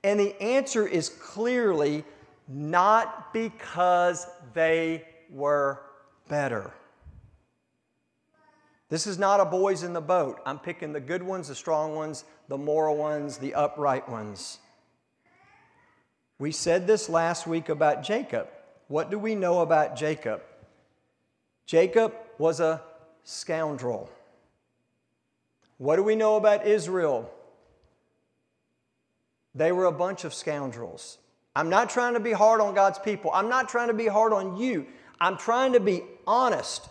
And 0.06 0.20
the 0.20 0.40
answer 0.40 0.86
is 0.86 1.08
clearly 1.08 2.04
not 2.46 3.32
because 3.32 4.24
they 4.54 5.04
were 5.28 5.82
better. 6.28 6.72
This 8.88 9.08
is 9.08 9.18
not 9.18 9.40
a 9.40 9.44
boys 9.44 9.82
in 9.82 9.94
the 9.94 10.00
boat. 10.00 10.40
I'm 10.46 10.60
picking 10.60 10.92
the 10.92 11.00
good 11.00 11.24
ones, 11.24 11.48
the 11.48 11.56
strong 11.56 11.96
ones, 11.96 12.22
the 12.46 12.56
moral 12.56 12.96
ones, 12.96 13.38
the 13.38 13.54
upright 13.54 14.08
ones. 14.08 14.58
We 16.38 16.52
said 16.52 16.86
this 16.86 17.08
last 17.08 17.48
week 17.48 17.68
about 17.68 18.04
Jacob. 18.04 18.46
What 18.86 19.10
do 19.10 19.18
we 19.18 19.34
know 19.34 19.58
about 19.58 19.96
Jacob? 19.96 20.40
Jacob 21.66 22.14
was 22.38 22.60
a 22.60 22.80
scoundrel. 23.24 24.08
What 25.78 25.96
do 25.96 26.04
we 26.04 26.14
know 26.14 26.36
about 26.36 26.64
Israel? 26.64 27.28
They 29.56 29.72
were 29.72 29.86
a 29.86 29.92
bunch 29.92 30.24
of 30.24 30.34
scoundrels. 30.34 31.18
I'm 31.56 31.70
not 31.70 31.88
trying 31.88 32.12
to 32.12 32.20
be 32.20 32.32
hard 32.32 32.60
on 32.60 32.74
God's 32.74 32.98
people. 32.98 33.30
I'm 33.32 33.48
not 33.48 33.70
trying 33.70 33.88
to 33.88 33.94
be 33.94 34.06
hard 34.06 34.34
on 34.34 34.58
you. 34.58 34.86
I'm 35.18 35.38
trying 35.38 35.72
to 35.72 35.80
be 35.80 36.02
honest. 36.26 36.86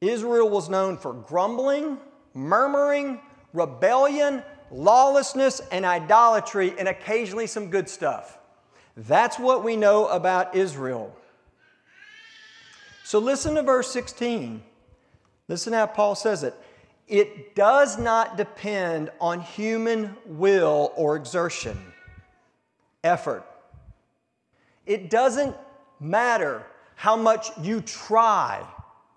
Israel 0.00 0.48
was 0.48 0.70
known 0.70 0.96
for 0.96 1.12
grumbling, 1.12 1.98
murmuring, 2.32 3.20
rebellion, 3.52 4.42
lawlessness, 4.70 5.60
and 5.70 5.84
idolatry, 5.84 6.74
and 6.78 6.88
occasionally 6.88 7.46
some 7.46 7.68
good 7.68 7.90
stuff. 7.90 8.38
That's 8.96 9.38
what 9.38 9.62
we 9.62 9.76
know 9.76 10.06
about 10.06 10.54
Israel. 10.54 11.14
So 13.04 13.18
listen 13.18 13.56
to 13.56 13.62
verse 13.62 13.92
16. 13.92 14.62
Listen 15.48 15.74
how 15.74 15.86
Paul 15.86 16.14
says 16.14 16.44
it. 16.44 16.54
It 17.10 17.56
does 17.56 17.98
not 17.98 18.36
depend 18.36 19.10
on 19.20 19.40
human 19.40 20.16
will 20.24 20.92
or 20.94 21.16
exertion, 21.16 21.76
effort. 23.02 23.44
It 24.86 25.10
doesn't 25.10 25.56
matter 25.98 26.64
how 26.94 27.16
much 27.16 27.50
you 27.60 27.80
try, 27.80 28.64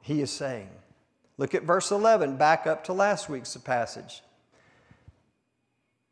he 0.02 0.22
is 0.22 0.32
saying. 0.32 0.70
Look 1.38 1.54
at 1.54 1.64
verse 1.64 1.92
11, 1.92 2.36
back 2.38 2.66
up 2.66 2.84
to 2.86 2.94
last 2.94 3.30
week's 3.30 3.56
passage. 3.58 4.24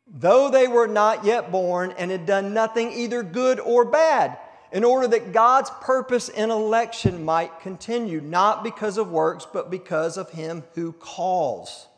Though 0.06 0.50
they 0.50 0.68
were 0.68 0.86
not 0.86 1.24
yet 1.24 1.50
born 1.50 1.94
and 1.98 2.12
had 2.12 2.26
done 2.26 2.54
nothing 2.54 2.92
either 2.92 3.24
good 3.24 3.58
or 3.58 3.84
bad, 3.84 4.38
in 4.72 4.84
order 4.84 5.06
that 5.06 5.32
God's 5.32 5.70
purpose 5.82 6.30
in 6.30 6.50
election 6.50 7.24
might 7.24 7.60
continue, 7.60 8.20
not 8.20 8.64
because 8.64 8.96
of 8.96 9.10
works, 9.10 9.46
but 9.50 9.70
because 9.70 10.16
of 10.16 10.30
Him 10.30 10.64
who 10.74 10.92
calls. 10.92 11.88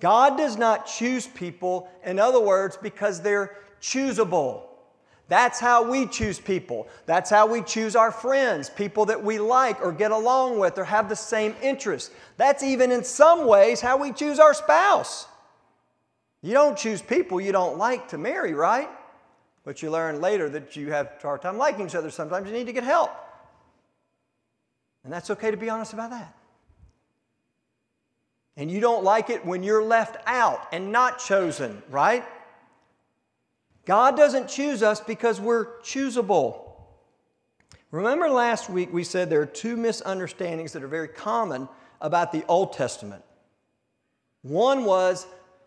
God 0.00 0.38
does 0.38 0.56
not 0.56 0.86
choose 0.86 1.26
people, 1.26 1.88
in 2.04 2.18
other 2.18 2.40
words, 2.40 2.76
because 2.76 3.20
they're 3.20 3.56
choosable. 3.80 4.62
That's 5.28 5.60
how 5.60 5.88
we 5.88 6.06
choose 6.06 6.38
people. 6.38 6.88
That's 7.06 7.30
how 7.30 7.46
we 7.46 7.62
choose 7.62 7.96
our 7.96 8.10
friends, 8.10 8.68
people 8.68 9.06
that 9.06 9.22
we 9.22 9.38
like 9.38 9.80
or 9.82 9.92
get 9.92 10.10
along 10.10 10.58
with 10.58 10.78
or 10.78 10.84
have 10.84 11.08
the 11.08 11.16
same 11.16 11.54
interests. 11.62 12.10
That's 12.36 12.62
even 12.62 12.90
in 12.90 13.04
some 13.04 13.46
ways 13.46 13.80
how 13.80 13.96
we 13.96 14.12
choose 14.12 14.38
our 14.38 14.52
spouse. 14.54 15.26
You 16.42 16.52
don't 16.52 16.76
choose 16.76 17.00
people 17.00 17.40
you 17.40 17.52
don't 17.52 17.78
like 17.78 18.08
to 18.08 18.18
marry, 18.18 18.52
right? 18.52 18.88
But 19.64 19.82
you 19.82 19.90
learn 19.90 20.20
later 20.20 20.48
that 20.50 20.76
you 20.76 20.92
have 20.92 21.12
a 21.18 21.22
hard 21.22 21.42
time 21.42 21.56
liking 21.56 21.86
each 21.86 21.94
other. 21.94 22.10
Sometimes 22.10 22.46
you 22.46 22.52
need 22.52 22.66
to 22.66 22.72
get 22.72 22.84
help. 22.84 23.10
And 25.02 25.12
that's 25.12 25.30
okay 25.30 25.50
to 25.50 25.56
be 25.56 25.70
honest 25.70 25.92
about 25.92 26.10
that. 26.10 26.34
And 28.56 28.70
you 28.70 28.80
don't 28.80 29.02
like 29.02 29.30
it 29.30 29.44
when 29.44 29.62
you're 29.62 29.82
left 29.82 30.16
out 30.26 30.68
and 30.72 30.92
not 30.92 31.18
chosen, 31.18 31.82
right? 31.90 32.24
God 33.84 34.16
doesn't 34.16 34.48
choose 34.48 34.82
us 34.82 35.00
because 35.00 35.40
we're 35.40 35.80
choosable. 35.80 36.60
Remember 37.90 38.28
last 38.28 38.70
week 38.70 38.92
we 38.92 39.04
said 39.04 39.28
there 39.28 39.42
are 39.42 39.46
two 39.46 39.76
misunderstandings 39.76 40.72
that 40.72 40.82
are 40.82 40.88
very 40.88 41.08
common 41.08 41.68
about 42.00 42.32
the 42.32 42.44
Old 42.46 42.72
Testament. 42.72 43.24
One 44.42 44.84
was 44.84 45.26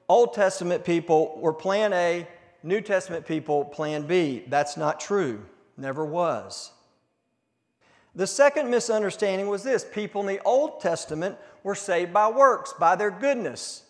Old 0.09 0.33
Testament 0.33 0.85
people 0.85 1.37
were 1.41 1.53
plan 1.53 1.93
A, 1.93 2.27
New 2.63 2.81
Testament 2.81 3.25
people 3.25 3.65
plan 3.65 4.07
B. 4.07 4.43
That's 4.47 4.77
not 4.77 4.99
true, 4.99 5.45
never 5.77 6.05
was. 6.05 6.71
The 8.15 8.27
second 8.27 8.71
misunderstanding 8.71 9.47
was 9.47 9.63
this 9.63 9.85
people 9.85 10.21
in 10.21 10.27
the 10.27 10.41
Old 10.43 10.81
Testament 10.81 11.37
were 11.63 11.75
saved 11.75 12.11
by 12.11 12.29
works, 12.29 12.73
by 12.79 12.95
their 12.95 13.11
goodness. 13.11 13.83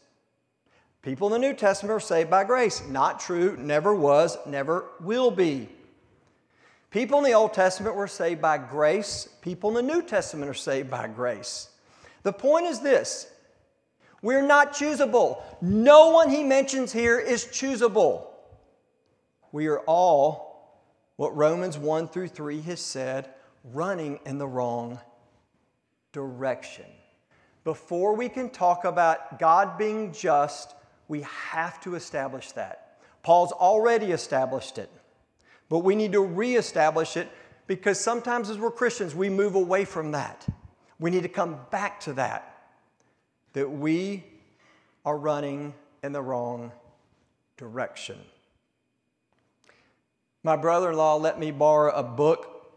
People 1.02 1.28
in 1.28 1.42
the 1.42 1.48
New 1.48 1.54
Testament 1.54 1.96
are 1.96 2.02
saved 2.02 2.30
by 2.30 2.44
grace. 2.44 2.84
Not 2.90 3.22
true, 3.22 3.56
never 3.58 3.96
was, 3.96 4.38
never 4.46 4.88
will 5.00 5.32
be. 5.32 5.70
People 6.92 7.20
in 7.20 7.24
the 7.24 7.34
Old 7.34 7.54
Testament 7.54 7.96
were 7.96 8.08
saved 8.08 8.42
by 8.42 8.58
grace. 8.58 9.30
People 9.42 9.70
in 9.70 9.88
the 9.88 9.94
New 9.94 10.02
Testament 10.02 10.50
are 10.50 10.54
saved 10.54 10.90
by 10.90 11.08
grace. 11.08 11.70
The 12.24 12.34
point 12.34 12.66
is 12.66 12.82
this 12.82 13.32
we're 14.22 14.46
not 14.46 14.74
choosable. 14.74 15.42
No 15.62 16.10
one 16.10 16.30
he 16.30 16.44
mentions 16.44 16.92
here 16.92 17.20
is 17.20 17.46
choosable. 17.46 18.27
We 19.58 19.66
are 19.66 19.80
all, 19.88 20.86
what 21.16 21.36
Romans 21.36 21.80
1 21.80 22.10
through 22.10 22.28
3 22.28 22.62
has 22.62 22.80
said, 22.80 23.34
running 23.74 24.20
in 24.24 24.38
the 24.38 24.46
wrong 24.46 25.00
direction. 26.12 26.86
Before 27.64 28.16
we 28.16 28.30
can 28.30 28.52
talk 28.52 28.86
about 28.86 29.40
God 29.40 29.80
being 29.80 30.14
just, 30.14 30.76
we 31.08 31.24
have 31.24 31.82
to 31.82 31.96
establish 31.96 32.52
that. 32.52 33.00
Paul's 33.24 33.52
already 33.52 34.12
established 34.12 34.78
it, 34.78 34.92
but 35.70 35.80
we 35.80 35.96
need 35.96 36.12
to 36.12 36.22
reestablish 36.22 37.18
it 37.18 37.28
because 37.66 38.00
sometimes 38.00 38.52
as 38.52 38.60
we're 38.60 38.70
Christians, 38.70 39.16
we 39.16 39.28
move 39.28 39.56
away 39.56 39.86
from 39.86 40.12
that. 40.12 40.46
We 41.00 41.10
need 41.10 41.24
to 41.24 41.30
come 41.30 41.58
back 41.72 42.00
to 42.02 42.14
that, 42.14 42.60
that 43.54 43.72
we 43.72 44.24
are 45.04 45.18
running 45.18 45.74
in 46.04 46.12
the 46.12 46.22
wrong 46.22 46.72
direction. 47.58 48.18
My 50.48 50.56
brother 50.56 50.92
in 50.92 50.98
law 50.98 51.18
let 51.18 51.38
me 51.38 51.52
borrow 51.52 51.94
a 51.94 52.02
book 52.02 52.72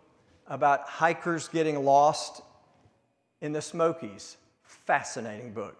about 0.48 0.88
hikers 0.88 1.46
getting 1.46 1.84
lost 1.84 2.42
in 3.40 3.52
the 3.52 3.62
Smokies. 3.62 4.36
Fascinating 4.64 5.52
book. 5.52 5.78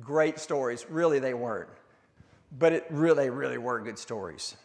Great 0.00 0.38
stories. 0.38 0.84
Really, 0.90 1.18
they 1.18 1.32
weren't 1.32 1.70
but 2.58 2.72
it 2.72 2.84
really, 2.90 3.30
really 3.30 3.58
were 3.58 3.80
good 3.80 3.98
stories. 3.98 4.56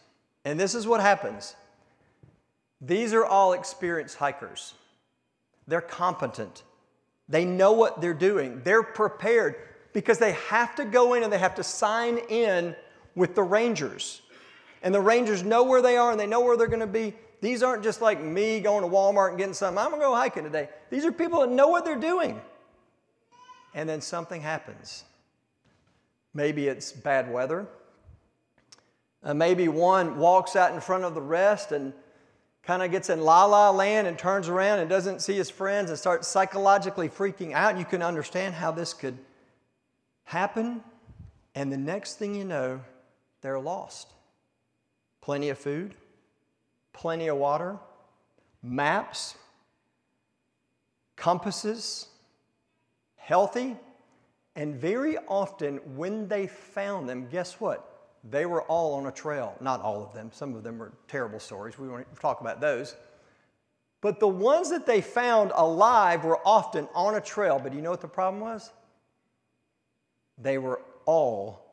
And 0.44 0.58
this 0.58 0.74
is 0.74 0.86
what 0.86 1.00
happens 1.00 1.56
these 2.80 3.12
are 3.12 3.24
all 3.24 3.54
experienced 3.54 4.16
hikers, 4.16 4.74
they're 5.66 5.80
competent, 5.80 6.62
they 7.28 7.44
know 7.44 7.72
what 7.72 8.00
they're 8.00 8.14
doing, 8.14 8.60
they're 8.62 8.82
prepared 8.82 9.56
because 9.92 10.18
they 10.18 10.32
have 10.32 10.74
to 10.76 10.84
go 10.84 11.14
in 11.14 11.22
and 11.22 11.32
they 11.32 11.38
have 11.38 11.54
to 11.56 11.64
sign 11.64 12.18
in 12.28 12.76
with 13.14 13.34
the 13.34 13.42
rangers. 13.42 14.20
And 14.82 14.94
the 14.94 15.00
rangers 15.00 15.42
know 15.42 15.64
where 15.64 15.82
they 15.82 15.96
are 15.96 16.10
and 16.10 16.20
they 16.20 16.26
know 16.26 16.40
where 16.40 16.56
they're 16.56 16.66
going 16.66 16.80
to 16.80 16.86
be. 16.86 17.14
These 17.40 17.62
aren't 17.62 17.82
just 17.82 18.00
like 18.00 18.22
me 18.22 18.60
going 18.60 18.82
to 18.82 18.88
Walmart 18.88 19.30
and 19.30 19.38
getting 19.38 19.54
something. 19.54 19.78
I'm 19.78 19.90
going 19.90 20.00
to 20.00 20.06
go 20.06 20.14
hiking 20.14 20.44
today. 20.44 20.68
These 20.90 21.04
are 21.04 21.12
people 21.12 21.40
that 21.40 21.50
know 21.50 21.68
what 21.68 21.84
they're 21.84 21.96
doing. 21.96 22.40
And 23.74 23.88
then 23.88 24.00
something 24.00 24.40
happens. 24.40 25.04
Maybe 26.34 26.68
it's 26.68 26.92
bad 26.92 27.30
weather. 27.32 27.66
Uh, 29.22 29.34
maybe 29.34 29.68
one 29.68 30.18
walks 30.18 30.56
out 30.56 30.72
in 30.72 30.80
front 30.80 31.04
of 31.04 31.14
the 31.14 31.20
rest 31.20 31.72
and 31.72 31.92
kind 32.62 32.82
of 32.82 32.90
gets 32.90 33.08
in 33.08 33.20
la 33.20 33.44
la 33.46 33.70
land 33.70 34.06
and 34.06 34.18
turns 34.18 34.48
around 34.48 34.78
and 34.78 34.90
doesn't 34.90 35.20
see 35.20 35.34
his 35.34 35.48
friends 35.48 35.90
and 35.90 35.98
starts 35.98 36.28
psychologically 36.28 37.08
freaking 37.08 37.52
out. 37.52 37.78
You 37.78 37.84
can 37.84 38.02
understand 38.02 38.54
how 38.54 38.70
this 38.70 38.94
could 38.94 39.16
happen. 40.24 40.82
And 41.54 41.72
the 41.72 41.78
next 41.78 42.18
thing 42.18 42.34
you 42.34 42.44
know, 42.44 42.80
they're 43.40 43.58
lost. 43.58 44.12
Plenty 45.28 45.50
of 45.50 45.58
food, 45.58 45.94
plenty 46.94 47.26
of 47.26 47.36
water, 47.36 47.76
maps, 48.62 49.36
compasses, 51.16 52.06
healthy. 53.16 53.76
And 54.56 54.74
very 54.74 55.18
often, 55.28 55.80
when 55.96 56.28
they 56.28 56.46
found 56.46 57.10
them, 57.10 57.28
guess 57.28 57.60
what? 57.60 58.08
They 58.24 58.46
were 58.46 58.62
all 58.62 58.94
on 58.94 59.04
a 59.04 59.12
trail. 59.12 59.54
Not 59.60 59.82
all 59.82 60.02
of 60.02 60.14
them, 60.14 60.30
some 60.32 60.54
of 60.54 60.62
them 60.62 60.78
were 60.78 60.92
terrible 61.08 61.40
stories. 61.40 61.78
We 61.78 61.90
won't 61.90 62.06
talk 62.18 62.40
about 62.40 62.62
those. 62.62 62.96
But 64.00 64.20
the 64.20 64.28
ones 64.28 64.70
that 64.70 64.86
they 64.86 65.02
found 65.02 65.52
alive 65.54 66.24
were 66.24 66.40
often 66.42 66.88
on 66.94 67.16
a 67.16 67.20
trail. 67.20 67.60
But 67.62 67.74
you 67.74 67.82
know 67.82 67.90
what 67.90 68.00
the 68.00 68.08
problem 68.08 68.40
was? 68.40 68.70
They 70.38 70.56
were 70.56 70.80
all 71.04 71.66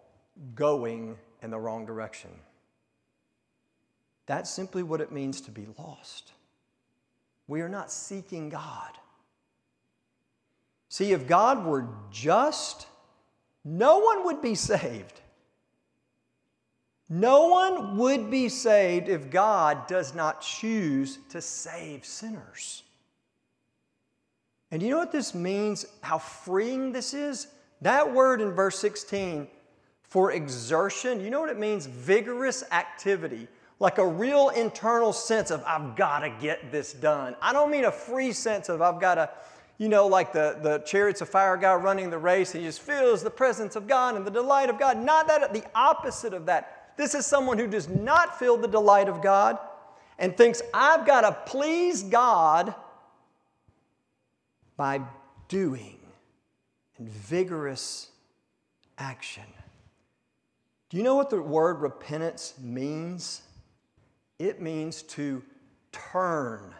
going 0.56 1.18
in 1.42 1.52
the 1.52 1.58
wrong 1.58 1.86
direction. 1.86 2.32
That's 4.26 4.50
simply 4.50 4.84
what 4.84 5.02
it 5.02 5.12
means 5.12 5.42
to 5.42 5.52
be 5.52 5.68
lost. 5.78 6.32
We 7.48 7.62
are 7.62 7.70
not 7.70 7.92
seeking 7.92 8.50
God. 8.50 8.92
See, 10.90 11.12
if 11.12 11.28
God 11.28 11.66
were 11.66 11.88
just, 12.12 12.88
no 13.64 14.00
one 14.00 14.26
would 14.26 14.42
be 14.42 14.56
saved. 14.56 15.22
No 17.08 17.48
one 17.48 17.98
would 17.98 18.32
be 18.32 18.50
saved 18.50 19.10
if 19.10 19.30
God 19.30 19.86
does 19.88 20.16
not 20.16 20.42
choose 20.42 21.20
to 21.30 21.42
save 21.42 22.04
sinners. 22.04 22.84
And 24.72 24.82
you 24.82 24.90
know 24.90 24.98
what 24.98 25.12
this 25.12 25.36
means? 25.36 25.86
How 26.02 26.18
freeing 26.18 26.92
this 26.92 27.14
is? 27.14 27.48
That 27.82 28.14
word 28.14 28.42
in 28.42 28.52
verse 28.52 28.80
16 28.80 29.48
for 30.16 30.32
exertion, 30.32 31.20
you 31.20 31.30
know 31.30 31.42
what 31.42 31.50
it 31.50 31.60
means? 31.60 31.86
Vigorous 31.88 32.64
activity, 32.72 33.48
like 33.86 34.00
a 34.00 34.08
real 34.08 34.50
internal 34.50 35.14
sense 35.14 35.52
of, 35.52 35.64
I've 35.64 35.96
got 35.96 36.22
to 36.22 36.32
get 36.42 36.72
this 36.72 36.92
done. 36.92 37.36
I 37.40 37.54
don't 37.54 37.70
mean 37.70 37.86
a 37.86 37.92
free 37.92 38.32
sense 38.32 38.68
of, 38.68 38.82
I've 38.82 39.00
got 39.00 39.14
to, 39.14 39.30
you 39.78 39.90
know, 39.90 40.08
like 40.08 40.34
the, 40.34 40.58
the 40.64 40.80
chariots 40.80 41.22
of 41.22 41.30
fire 41.30 41.56
guy 41.56 41.76
running 41.76 42.10
the 42.10 42.18
race, 42.18 42.52
he 42.52 42.62
just 42.62 42.82
feels 42.82 43.22
the 43.22 43.30
presence 43.30 43.76
of 43.76 43.88
God 43.88 44.16
and 44.16 44.26
the 44.26 44.32
delight 44.32 44.72
of 44.72 44.80
God. 44.80 44.98
Not 44.98 45.28
that, 45.28 45.54
the 45.54 45.64
opposite 45.76 46.34
of 46.34 46.48
that 46.48 46.96
This 46.98 47.14
is 47.14 47.26
someone 47.26 47.58
who 47.58 47.68
does 47.68 47.90
not 47.90 48.40
feel 48.40 48.58
the 48.58 48.68
delight 48.68 49.10
of 49.10 49.22
God 49.22 49.60
and 50.18 50.36
thinks, 50.36 50.62
I've 50.74 51.06
got 51.06 51.22
to 51.22 51.34
please 51.50 52.04
God 52.04 52.74
by 54.78 55.02
doing 55.48 56.00
and 56.98 57.10
vigorous 57.10 58.10
action. 58.98 59.44
Do 60.90 60.98
you 60.98 61.04
know 61.04 61.16
what 61.16 61.30
the 61.30 61.42
word 61.42 61.82
repentance 61.82 62.54
means? 62.60 63.42
It 64.40 64.62
means 64.62 65.02
to 65.04 65.44
turn. 65.92 66.74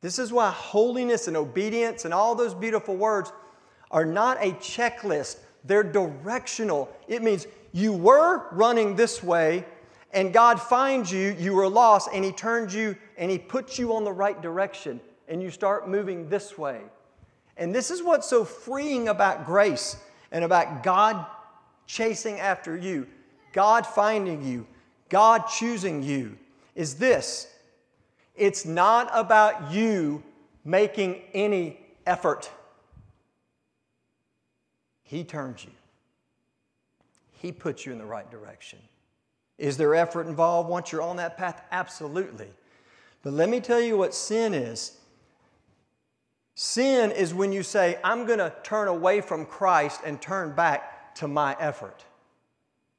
This 0.00 0.18
is 0.18 0.32
why 0.32 0.50
holiness 0.50 1.28
and 1.28 1.36
obedience 1.36 2.04
and 2.04 2.12
all 2.12 2.34
those 2.34 2.54
beautiful 2.54 2.96
words 2.96 3.32
are 3.90 4.04
not 4.04 4.38
a 4.40 4.52
checklist, 4.52 5.38
they're 5.64 5.84
directional. 5.84 6.90
It 7.08 7.22
means 7.22 7.46
you 7.72 7.92
were 7.92 8.48
running 8.50 8.96
this 8.96 9.22
way, 9.22 9.64
and 10.12 10.32
God 10.32 10.60
finds 10.60 11.12
you, 11.12 11.36
you 11.38 11.54
were 11.54 11.68
lost, 11.68 12.08
and 12.12 12.24
He 12.24 12.32
turns 12.32 12.74
you 12.74 12.96
and 13.16 13.30
He 13.30 13.38
puts 13.38 13.78
you 13.78 13.94
on 13.94 14.04
the 14.04 14.12
right 14.12 14.40
direction, 14.40 15.00
and 15.28 15.42
you 15.42 15.50
start 15.50 15.88
moving 15.88 16.28
this 16.28 16.58
way. 16.58 16.80
And 17.56 17.74
this 17.74 17.90
is 17.90 18.02
what's 18.02 18.28
so 18.28 18.44
freeing 18.44 19.08
about 19.08 19.46
grace 19.46 19.96
and 20.32 20.44
about 20.44 20.82
God 20.82 21.24
chasing 21.86 22.40
after 22.40 22.76
you, 22.76 23.06
God 23.52 23.86
finding 23.86 24.42
you, 24.42 24.66
God 25.12 25.46
choosing 25.46 26.02
you, 26.02 26.38
is 26.74 26.94
this 26.94 27.46
it's 28.34 28.64
not 28.64 29.10
about 29.12 29.70
you 29.70 30.22
making 30.64 31.20
any 31.34 31.78
effort. 32.06 32.50
He 35.02 35.22
turns 35.22 35.64
you, 35.64 35.70
He 37.32 37.52
puts 37.52 37.84
you 37.84 37.92
in 37.92 37.98
the 37.98 38.06
right 38.06 38.28
direction. 38.30 38.78
Is 39.58 39.76
there 39.76 39.94
effort 39.94 40.26
involved 40.26 40.70
once 40.70 40.90
you're 40.90 41.02
on 41.02 41.16
that 41.18 41.36
path? 41.36 41.62
Absolutely. 41.70 42.48
But 43.22 43.34
let 43.34 43.48
me 43.50 43.60
tell 43.60 43.80
you 43.80 43.98
what 43.98 44.14
sin 44.14 44.54
is. 44.54 44.96
Sin 46.54 47.10
is 47.12 47.34
when 47.34 47.52
you 47.52 47.62
say, 47.62 47.98
I'm 48.02 48.24
going 48.26 48.38
to 48.38 48.52
turn 48.62 48.88
away 48.88 49.20
from 49.20 49.44
Christ 49.44 50.00
and 50.04 50.20
turn 50.20 50.52
back 50.54 51.14
to 51.16 51.28
my 51.28 51.54
effort. 51.60 52.04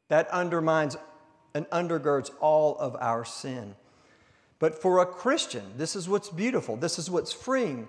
That 0.08 0.30
undermines 0.30 0.96
and 1.54 1.66
undergirds 1.68 2.32
all 2.40 2.78
of 2.78 2.96
our 3.00 3.24
sin. 3.26 3.76
But 4.60 4.82
for 4.82 5.00
a 5.00 5.06
Christian, 5.06 5.64
this 5.78 5.96
is 5.96 6.08
what's 6.08 6.30
beautiful, 6.30 6.78
this 6.78 6.98
is 6.98 7.10
what's 7.10 7.34
freeing. 7.34 7.88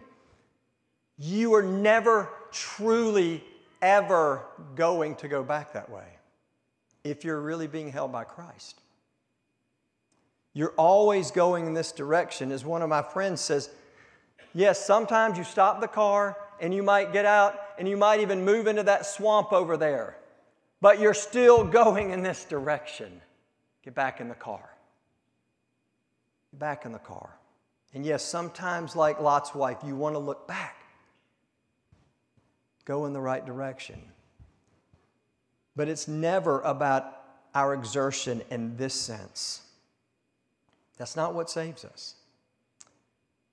You 1.16 1.54
are 1.54 1.62
never 1.62 2.28
truly, 2.50 3.44
ever 3.80 4.42
going 4.74 5.14
to 5.16 5.28
go 5.28 5.42
back 5.42 5.74
that 5.74 5.90
way 5.90 6.06
if 7.04 7.22
you're 7.22 7.40
really 7.40 7.66
being 7.66 7.92
held 7.92 8.10
by 8.10 8.24
Christ. 8.24 8.80
You're 10.54 10.72
always 10.76 11.30
going 11.30 11.66
in 11.66 11.74
this 11.74 11.92
direction. 11.92 12.50
As 12.50 12.64
one 12.64 12.82
of 12.82 12.88
my 12.88 13.02
friends 13.02 13.40
says, 13.40 13.70
yes, 14.54 14.84
sometimes 14.84 15.36
you 15.36 15.44
stop 15.44 15.80
the 15.80 15.88
car 15.88 16.36
and 16.60 16.72
you 16.72 16.82
might 16.82 17.12
get 17.12 17.24
out 17.24 17.60
and 17.78 17.88
you 17.88 17.96
might 17.96 18.20
even 18.20 18.44
move 18.44 18.66
into 18.66 18.84
that 18.84 19.04
swamp 19.04 19.52
over 19.52 19.76
there, 19.76 20.16
but 20.80 21.00
you're 21.00 21.14
still 21.14 21.64
going 21.80 22.10
in 22.10 22.22
this 22.22 22.44
direction. 22.44 23.20
Get 23.84 23.94
back 23.94 24.20
in 24.20 24.28
the 24.28 24.34
car 24.34 24.74
Get 26.54 26.60
back 26.60 26.86
in 26.86 26.92
the 26.92 27.00
car. 27.00 27.30
And 27.94 28.06
yes, 28.06 28.24
sometimes, 28.24 28.94
like 28.94 29.20
Lot's 29.20 29.56
wife, 29.56 29.78
you 29.84 29.96
want 29.96 30.14
to 30.14 30.20
look 30.20 30.46
back, 30.46 30.84
go 32.84 33.06
in 33.06 33.12
the 33.12 33.20
right 33.20 33.44
direction. 33.44 34.00
But 35.74 35.88
it's 35.88 36.06
never 36.06 36.60
about 36.60 37.22
our 37.56 37.74
exertion 37.74 38.40
in 38.50 38.76
this 38.76 38.94
sense. 38.94 39.62
That's 40.96 41.16
not 41.16 41.34
what 41.34 41.50
saves 41.50 41.84
us. 41.84 42.14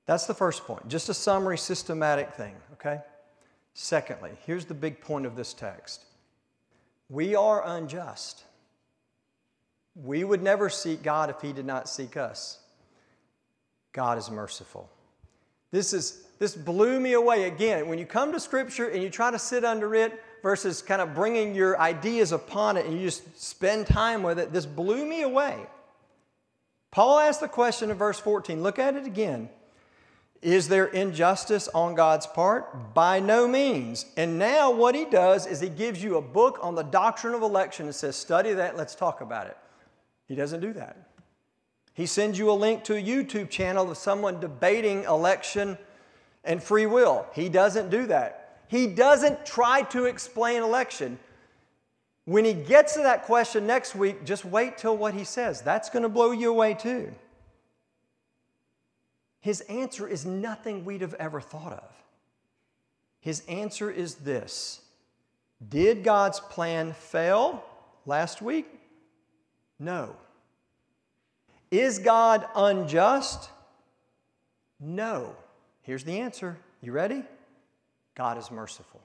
That's 0.05 0.27
the 0.27 0.35
first 0.35 0.65
point. 0.65 0.87
Just 0.87 1.09
a 1.09 1.13
summary, 1.15 1.57
systematic 1.57 2.33
thing, 2.35 2.53
okay? 2.73 2.99
Secondly, 3.73 4.33
here's 4.45 4.65
the 4.65 4.75
big 4.75 5.01
point 5.01 5.25
of 5.25 5.35
this 5.35 5.55
text 5.55 6.05
we 7.09 7.33
are 7.33 7.67
unjust. 7.67 8.43
We 9.95 10.23
would 10.23 10.41
never 10.41 10.69
seek 10.69 11.03
God 11.03 11.29
if 11.29 11.41
He 11.41 11.53
did 11.53 11.65
not 11.65 11.89
seek 11.89 12.15
us. 12.17 12.59
God 13.93 14.17
is 14.17 14.31
merciful. 14.31 14.89
This, 15.71 15.93
is, 15.93 16.23
this 16.39 16.55
blew 16.55 16.99
me 16.99 17.13
away 17.13 17.45
again. 17.45 17.87
When 17.87 17.99
you 17.99 18.05
come 18.05 18.31
to 18.31 18.39
Scripture 18.39 18.87
and 18.87 19.01
you 19.01 19.09
try 19.09 19.31
to 19.31 19.39
sit 19.39 19.63
under 19.63 19.95
it 19.95 20.21
versus 20.43 20.81
kind 20.81 21.01
of 21.01 21.13
bringing 21.13 21.55
your 21.55 21.79
ideas 21.79 22.31
upon 22.31 22.77
it 22.77 22.85
and 22.85 22.97
you 22.97 23.05
just 23.05 23.41
spend 23.41 23.87
time 23.87 24.23
with 24.23 24.39
it, 24.39 24.51
this 24.51 24.65
blew 24.65 25.05
me 25.05 25.21
away. 25.21 25.57
Paul 26.91 27.19
asked 27.19 27.39
the 27.39 27.47
question 27.47 27.89
in 27.89 27.97
verse 27.97 28.19
14. 28.19 28.61
Look 28.61 28.79
at 28.79 28.95
it 28.95 29.05
again. 29.05 29.49
Is 30.41 30.67
there 30.67 30.87
injustice 30.87 31.67
on 31.69 31.95
God's 31.95 32.25
part? 32.25 32.93
By 32.93 33.19
no 33.19 33.47
means. 33.47 34.05
And 34.17 34.39
now 34.39 34.71
what 34.71 34.95
he 34.95 35.05
does 35.05 35.45
is 35.45 35.61
he 35.61 35.69
gives 35.69 36.03
you 36.03 36.17
a 36.17 36.21
book 36.21 36.57
on 36.61 36.75
the 36.75 36.83
doctrine 36.83 37.35
of 37.35 37.43
election 37.43 37.85
and 37.85 37.93
says, 37.93 38.15
study 38.15 38.53
that, 38.53 38.75
let's 38.75 38.95
talk 38.95 39.21
about 39.21 39.47
it. 39.47 39.57
He 40.31 40.37
doesn't 40.37 40.61
do 40.61 40.71
that. 40.71 40.95
He 41.93 42.05
sends 42.05 42.39
you 42.39 42.49
a 42.51 42.53
link 42.53 42.85
to 42.85 42.95
a 42.95 43.03
YouTube 43.03 43.49
channel 43.49 43.91
of 43.91 43.97
someone 43.97 44.39
debating 44.39 45.03
election 45.03 45.77
and 46.45 46.63
free 46.63 46.85
will. 46.85 47.25
He 47.33 47.49
doesn't 47.49 47.89
do 47.89 48.05
that. 48.05 48.61
He 48.69 48.87
doesn't 48.87 49.45
try 49.45 49.81
to 49.89 50.05
explain 50.05 50.63
election. 50.63 51.19
When 52.23 52.45
he 52.45 52.53
gets 52.53 52.93
to 52.93 52.99
that 53.01 53.23
question 53.23 53.67
next 53.67 53.93
week, 53.93 54.23
just 54.23 54.45
wait 54.45 54.77
till 54.77 54.95
what 54.95 55.13
he 55.13 55.25
says. 55.25 55.61
That's 55.63 55.89
going 55.89 56.03
to 56.03 56.07
blow 56.07 56.31
you 56.31 56.49
away 56.49 56.75
too. 56.75 57.11
His 59.41 59.59
answer 59.67 60.07
is 60.07 60.25
nothing 60.25 60.85
we'd 60.85 61.01
have 61.01 61.15
ever 61.15 61.41
thought 61.41 61.73
of. 61.73 61.93
His 63.19 63.41
answer 63.49 63.91
is 63.91 64.15
this 64.15 64.79
Did 65.67 66.05
God's 66.05 66.39
plan 66.39 66.93
fail 66.93 67.65
last 68.05 68.41
week? 68.41 68.77
No. 69.81 70.15
Is 71.71 71.97
God 71.97 72.45
unjust? 72.55 73.49
No. 74.79 75.35
Here's 75.81 76.03
the 76.03 76.19
answer. 76.19 76.55
You 76.81 76.91
ready? 76.91 77.23
God 78.13 78.37
is 78.37 78.51
merciful. 78.51 79.01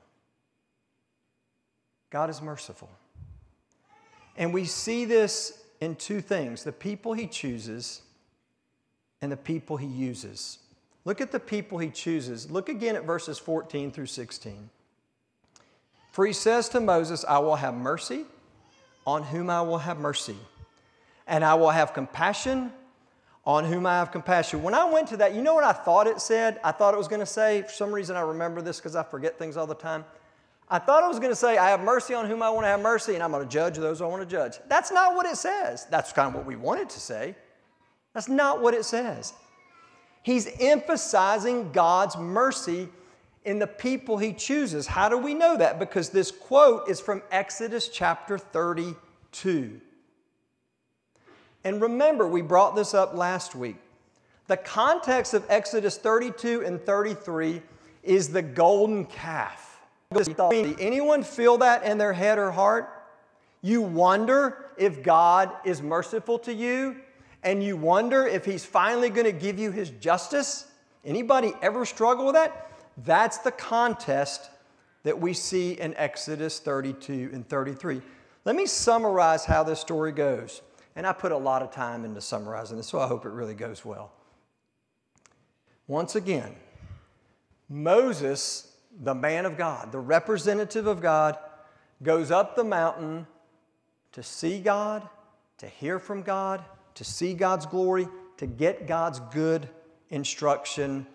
God 2.11 2.29
is 2.29 2.43
merciful. 2.43 2.91
And 4.37 4.53
we 4.53 4.67
see 4.67 5.07
this 5.07 5.65
in 5.81 5.97
two 5.97 6.21
things 6.21 6.63
the 6.63 6.73
people 6.73 7.15
he 7.15 7.27
chooses 7.27 8.03
and 9.23 9.33
the 9.33 9.37
people 9.37 9.79
he 9.79 9.87
uses. 9.87 10.59
Look 11.07 11.23
at 11.23 11.33
the 11.33 11.41
people 11.41 11.79
he 11.79 11.89
chooses. 11.89 12.51
Look 12.51 12.69
again 12.69 12.97
at 12.97 13.05
verses 13.05 13.39
14 13.39 13.93
through 13.93 14.07
16. 14.07 14.69
For 16.13 16.27
he 16.27 16.35
says 16.35 16.69
to 16.71 16.81
Moses, 16.81 17.25
I 17.27 17.39
will 17.39 17.57
have 17.57 17.73
mercy 17.73 18.27
on 19.07 19.23
whom 19.23 19.49
I 19.49 19.63
will 19.63 19.79
have 19.79 19.99
mercy 19.99 20.37
and 21.27 21.45
I 21.45 21.55
will 21.55 21.71
have 21.71 21.93
compassion 21.93 22.73
on 23.45 23.65
whom 23.65 23.87
I 23.87 23.95
have 23.95 24.11
compassion. 24.11 24.63
When 24.63 24.75
I 24.75 24.85
went 24.85 25.09
to 25.09 25.17
that, 25.19 25.35
you 25.35 25.43
know 25.43 25.55
what 25.55 25.65
I 25.65 25.73
thought 25.73 26.07
it 26.07 26.21
said? 26.21 26.59
I 26.65 26.73
thought 26.73 26.95
it 26.95 26.97
was 26.97 27.09
going 27.09 27.21
to 27.21 27.27
say, 27.27 27.63
for 27.63 27.71
some 27.71 27.93
reason 27.93 28.17
I 28.17 28.21
remember 28.21 28.61
this 28.61 28.79
because 28.79 28.97
I 28.97 29.05
forget 29.05 29.39
things 29.39 29.57
all 29.57 29.67
the 29.67 29.75
time. 29.75 30.05
I 30.69 30.81
thought 30.81 31.05
it 31.05 31.09
was 31.09 31.21
going 31.21 31.31
to 31.31 31.37
say, 31.37 31.57
I 31.57 31.71
have 31.71 31.81
mercy 31.81 32.13
on 32.13 32.27
whom 32.27 32.43
I 32.43 32.51
want 32.51 32.65
to 32.65 32.69
have 32.69 32.81
mercy, 32.81 33.15
and 33.15 33.23
I'm 33.23 33.31
going 33.31 33.45
to 33.45 33.49
judge 33.49 33.77
those 33.77 34.03
I 34.03 34.07
want 34.07 34.23
to 34.23 34.27
judge. 34.29 34.59
That's 34.69 34.91
not 34.91 35.15
what 35.15 35.25
it 35.25 35.37
says. 35.37 35.87
That's 35.91 36.13
kind 36.13 36.29
of 36.29 36.35
what 36.35 36.45
we 36.45 36.57
wanted 36.57 36.91
to 36.91 36.99
say. 36.99 37.37
That's 38.15 38.29
not 38.29 38.61
what 38.61 38.75
it 38.75 38.85
says. 38.85 39.33
He's 40.23 40.49
emphasizing 40.59 41.71
God's 41.71 42.17
mercy 42.17 42.89
in 43.45 43.61
the 43.61 43.67
people 43.69 44.19
he 44.19 44.33
chooses. 44.33 44.89
How 44.89 45.09
do 45.09 45.17
we 45.17 45.35
know 45.35 45.57
that? 45.57 45.79
Because 45.79 46.11
this 46.11 46.33
quote 46.33 46.89
is 46.89 46.99
from 46.99 47.23
Exodus 47.31 47.89
chapter 47.89 48.37
32. 48.37 49.81
And 51.67 51.83
remember, 51.83 52.29
we 52.29 52.43
brought 52.43 52.77
this 52.77 52.95
up 52.95 53.17
last 53.17 53.57
week. 53.57 53.75
The 54.47 54.57
context 54.57 55.35
of 55.35 55.45
Exodus 55.49 55.99
32 55.99 56.65
and 56.65 56.81
33 56.81 57.61
is 58.05 58.29
the 58.29 58.41
golden 58.41 59.05
calf. 59.05 59.81
Anyone 60.79 61.25
feel 61.25 61.59
that 61.59 61.83
in 61.83 61.99
their 61.99 62.13
head 62.13 62.39
or 62.39 62.53
heart? 62.53 62.89
You 63.63 63.83
wonder 63.83 64.67
if 64.79 65.03
God 65.03 65.51
is 65.65 65.83
merciful 65.83 66.39
to 66.39 66.55
you 66.55 66.99
and 67.43 67.65
you 67.65 67.77
wonder 67.77 68.25
if 68.29 68.45
he's 68.45 68.65
finally 68.65 69.11
going 69.11 69.27
to 69.27 69.33
give 69.33 69.59
you 69.59 69.73
his 69.73 69.91
justice? 69.91 70.69
Anybody 71.05 71.53
ever 71.63 71.85
struggle 71.85 72.27
with 72.27 72.37
that? 72.37 72.71
That's 73.05 73.39
the 73.39 73.51
contest 73.51 74.51
that 75.03 75.19
we 75.21 75.33
see 75.33 75.73
in 75.73 75.97
Exodus 75.97 76.61
32 76.61 77.31
and 77.33 77.49
33. 77.49 78.03
Let 78.45 78.55
me 78.55 78.67
summarize 78.67 79.45
how 79.45 79.65
this 79.65 79.81
story 79.81 80.13
goes. 80.13 80.63
And 80.97 81.07
I 81.07 81.13
put 81.13 81.31
a 81.31 81.37
lot 81.37 81.63
of 81.63 81.71
time 81.71 82.05
into 82.05 82.21
summarizing 82.21 82.79
this, 82.79 82.89
so 82.89 82.99
I 82.99 83.07
hope 83.07 83.25
it 83.27 83.31
really 83.31 83.55
goes 83.55 83.85
well. 83.85 84.11
Once 85.87 86.17
again, 86.17 86.57
Moses, 87.69 88.73
the 89.03 89.15
man 89.15 89.47
of 89.47 89.57
God, 89.57 89.93
the 89.93 90.01
representative 90.01 90.87
of 90.87 91.01
God, 91.01 91.39
goes 92.03 92.31
up 92.31 92.57
the 92.57 92.65
mountain 92.65 93.27
to 94.13 94.23
see 94.23 94.59
God 94.59 95.09
to 95.59 95.67
hear 95.67 95.99
from 95.99 96.23
God, 96.23 96.63
to 96.95 97.05
see 97.05 97.35
God's 97.35 97.67
glory, 97.67 98.09
to 98.37 98.47
get 98.47 98.87
God's 98.87 99.21
good 99.33 99.69
instruction, 100.11 101.07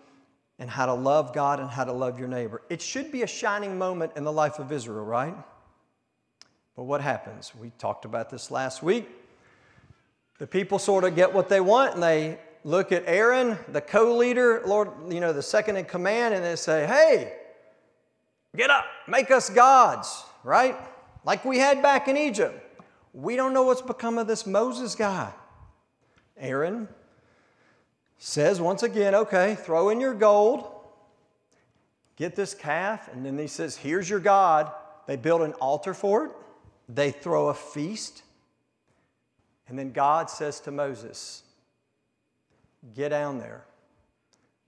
and 0.58 0.68
how 0.70 0.86
to 0.86 0.94
love 0.94 1.32
God 1.32 1.60
and 1.60 1.68
how 1.68 1.84
to 1.84 1.92
love 1.92 2.18
your 2.18 2.28
neighbor. 2.28 2.62
It 2.68 2.82
should 2.82 3.10
be 3.10 3.22
a 3.22 3.26
shining 3.26 3.78
moment 3.78 4.12
in 4.16 4.24
the 4.24 4.32
life 4.32 4.58
of 4.58 4.70
Israel, 4.70 5.04
right? 5.04 5.34
But 6.76 6.84
what 6.84 7.00
happens? 7.00 7.52
We 7.54 7.70
talked 7.78 8.04
about 8.04 8.30
this 8.30 8.50
last 8.50 8.82
week. 8.82 9.08
The 10.42 10.48
people 10.48 10.80
sort 10.80 11.04
of 11.04 11.14
get 11.14 11.32
what 11.32 11.48
they 11.48 11.60
want 11.60 11.94
and 11.94 12.02
they 12.02 12.36
look 12.64 12.90
at 12.90 13.04
Aaron, 13.06 13.56
the 13.68 13.80
co 13.80 14.16
leader, 14.16 14.60
Lord, 14.66 14.88
you 15.08 15.20
know, 15.20 15.32
the 15.32 15.40
second 15.40 15.76
in 15.76 15.84
command, 15.84 16.34
and 16.34 16.44
they 16.44 16.56
say, 16.56 16.84
Hey, 16.84 17.34
get 18.56 18.68
up, 18.68 18.84
make 19.06 19.30
us 19.30 19.48
gods, 19.48 20.24
right? 20.42 20.76
Like 21.24 21.44
we 21.44 21.58
had 21.58 21.80
back 21.80 22.08
in 22.08 22.16
Egypt. 22.16 22.60
We 23.12 23.36
don't 23.36 23.52
know 23.52 23.62
what's 23.62 23.82
become 23.82 24.18
of 24.18 24.26
this 24.26 24.44
Moses 24.44 24.96
guy. 24.96 25.30
Aaron 26.36 26.88
says 28.18 28.60
once 28.60 28.82
again, 28.82 29.14
okay, 29.14 29.54
throw 29.54 29.90
in 29.90 30.00
your 30.00 30.12
gold, 30.12 30.68
get 32.16 32.34
this 32.34 32.52
calf, 32.52 33.08
and 33.12 33.24
then 33.24 33.38
he 33.38 33.46
says, 33.46 33.76
Here's 33.76 34.10
your 34.10 34.18
God. 34.18 34.72
They 35.06 35.14
build 35.14 35.42
an 35.42 35.52
altar 35.60 35.94
for 35.94 36.24
it, 36.24 36.30
they 36.88 37.12
throw 37.12 37.46
a 37.46 37.54
feast, 37.54 38.24
and 39.68 39.78
then 39.78 39.92
God 39.92 40.28
says 40.28 40.60
to 40.60 40.70
Moses, 40.70 41.42
Get 42.94 43.10
down 43.10 43.38
there. 43.38 43.64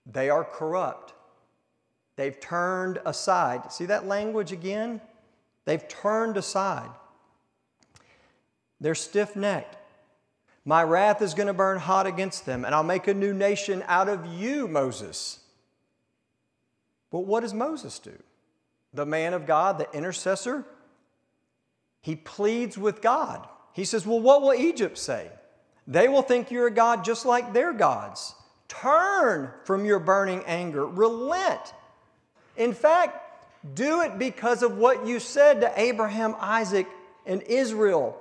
They 0.05 0.29
are 0.29 0.43
corrupt. 0.43 1.13
They've 2.15 2.39
turned 2.39 2.99
aside. 3.05 3.71
See 3.71 3.85
that 3.85 4.07
language 4.07 4.51
again? 4.51 5.01
They've 5.65 5.85
turned 5.87 6.37
aside. 6.37 6.89
They're 8.79 8.95
stiff 8.95 9.35
necked. 9.35 9.77
My 10.63 10.83
wrath 10.83 11.21
is 11.21 11.33
going 11.33 11.47
to 11.47 11.53
burn 11.53 11.77
hot 11.77 12.07
against 12.07 12.45
them, 12.45 12.65
and 12.65 12.73
I'll 12.73 12.83
make 12.83 13.07
a 13.07 13.13
new 13.13 13.33
nation 13.33 13.83
out 13.87 14.09
of 14.09 14.25
you, 14.25 14.67
Moses. 14.67 15.39
But 17.11 17.19
what 17.19 17.41
does 17.41 17.53
Moses 17.53 17.99
do? 17.99 18.17
The 18.93 19.05
man 19.05 19.33
of 19.33 19.45
God, 19.45 19.77
the 19.77 19.91
intercessor, 19.91 20.65
he 22.01 22.15
pleads 22.15 22.77
with 22.77 23.01
God. 23.01 23.47
He 23.75 23.83
says, 23.83 24.07
Well, 24.07 24.21
what 24.21 24.41
will 24.41 24.53
Egypt 24.53 24.97
say? 24.97 25.29
They 25.85 26.07
will 26.07 26.21
think 26.21 26.49
you're 26.49 26.67
a 26.67 26.71
God 26.71 27.03
just 27.03 27.25
like 27.25 27.51
their 27.53 27.73
gods. 27.73 28.33
Turn 28.69 29.51
from 29.65 29.85
your 29.85 29.99
burning 29.99 30.43
anger, 30.47 30.87
relent. 30.87 31.73
In 32.55 32.73
fact, 32.73 33.21
do 33.75 34.01
it 34.01 34.17
because 34.17 34.63
of 34.63 34.77
what 34.77 35.05
you 35.05 35.19
said 35.19 35.59
to 35.59 35.79
Abraham, 35.79 36.35
Isaac, 36.39 36.87
and 37.25 37.41
Israel. 37.43 38.17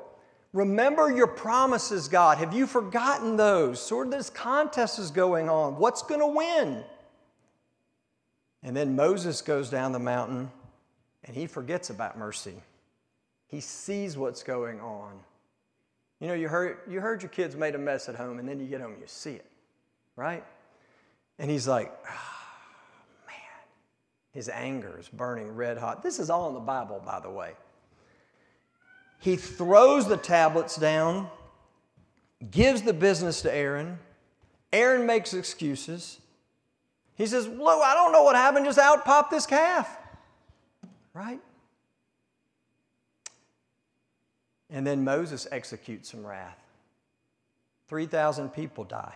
Remember 0.53 1.11
your 1.11 1.29
promises, 1.29 2.09
God. 2.09 2.39
Have 2.39 2.53
you 2.53 2.67
forgotten 2.67 3.37
those? 3.37 3.81
Sort 3.81 4.09
of 4.09 4.13
this 4.13 4.31
contest 4.31 4.99
is 4.99 5.13
going 5.13 5.49
on. 5.49 5.79
What's 5.79 6.03
going 6.03 6.21
to 6.21 6.27
win? 6.27 6.85
And 8.65 8.77
then 8.77 8.97
Moses 8.97 9.41
goes 9.41 9.71
down 9.71 9.93
the 9.93 10.01
mountain 10.01 10.51
and 11.23 11.37
he 11.37 11.47
forgets 11.47 11.91
about 11.91 12.19
mercy. 12.19 12.55
He 13.47 13.61
sees 13.61 14.17
what's 14.17 14.43
going 14.43 14.81
on. 14.81 15.21
You 16.25 16.29
know, 16.29 16.37
you 16.37 16.49
heard, 16.49 16.79
you 16.89 17.03
heard 17.03 17.21
your 17.21 17.29
kids 17.29 17.55
made 17.55 17.75
a 17.75 17.79
mess 17.79 18.09
at 18.09 18.15
home, 18.15 18.39
and 18.39 18.49
then 18.49 18.59
you 18.59 18.65
get 18.65 18.81
home 18.81 18.93
and 18.93 19.01
you 19.03 19.07
see 19.07 19.33
it, 19.33 19.45
right? 20.17 20.43
And 21.39 21.51
he's 21.51 21.69
like, 21.69 21.93
oh, 22.09 23.27
man, 23.27 23.37
his 24.33 24.49
anger 24.49 24.97
is 24.99 25.07
burning 25.07 25.55
red 25.55 25.77
hot. 25.77 26.03
This 26.03 26.19
is 26.19 26.31
all 26.31 26.49
in 26.49 26.55
the 26.55 26.61
Bible, 26.61 27.03
by 27.05 27.21
the 27.21 27.29
way. 27.29 27.53
He 29.21 29.37
throws 29.37 30.09
the 30.09 30.17
tablets 30.17 30.77
down, 30.77 31.29
gives 32.51 32.81
the 32.81 32.95
business 32.95 33.43
to 33.43 33.55
Aaron. 33.55 33.99
Aaron 34.73 35.05
makes 35.05 35.35
excuses. 35.35 36.21
He 37.17 37.27
says, 37.27 37.47
Look, 37.47 37.83
I 37.83 37.93
don't 37.93 38.13
know 38.13 38.23
what 38.23 38.35
happened, 38.35 38.65
just 38.65 38.79
out 38.79 39.05
popped 39.05 39.31
this 39.31 39.45
calf. 39.45 39.95
Right? 41.13 41.41
And 44.75 44.85
then 44.85 45.05
Moses 45.05 45.47
executes 45.53 46.11
some 46.11 46.27
wrath. 46.27 46.59
3,000 47.87 48.49
people 48.49 48.83
die. 48.83 49.15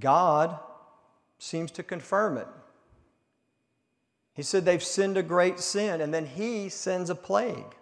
God 0.00 0.58
seems 1.38 1.70
to 1.70 1.84
confirm 1.84 2.36
it. 2.36 2.48
He 4.34 4.42
said 4.42 4.64
they've 4.64 4.82
sinned 4.82 5.16
a 5.16 5.22
great 5.22 5.60
sin, 5.60 6.00
and 6.00 6.12
then 6.12 6.26
he 6.26 6.68
sends 6.68 7.10
a 7.10 7.14
plague. 7.14 7.76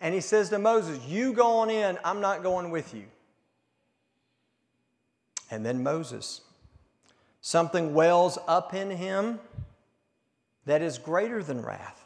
And 0.00 0.14
he 0.14 0.20
says 0.20 0.48
to 0.50 0.60
Moses, 0.60 1.04
You 1.06 1.32
go 1.32 1.58
on 1.58 1.68
in, 1.68 1.98
I'm 2.04 2.20
not 2.20 2.44
going 2.44 2.70
with 2.70 2.94
you. 2.94 3.06
And 5.50 5.66
then 5.66 5.82
Moses, 5.82 6.40
something 7.40 7.94
wells 7.94 8.38
up 8.46 8.74
in 8.74 8.90
him 8.90 9.40
that 10.66 10.82
is 10.82 10.98
greater 10.98 11.42
than 11.42 11.62
wrath. 11.62 12.01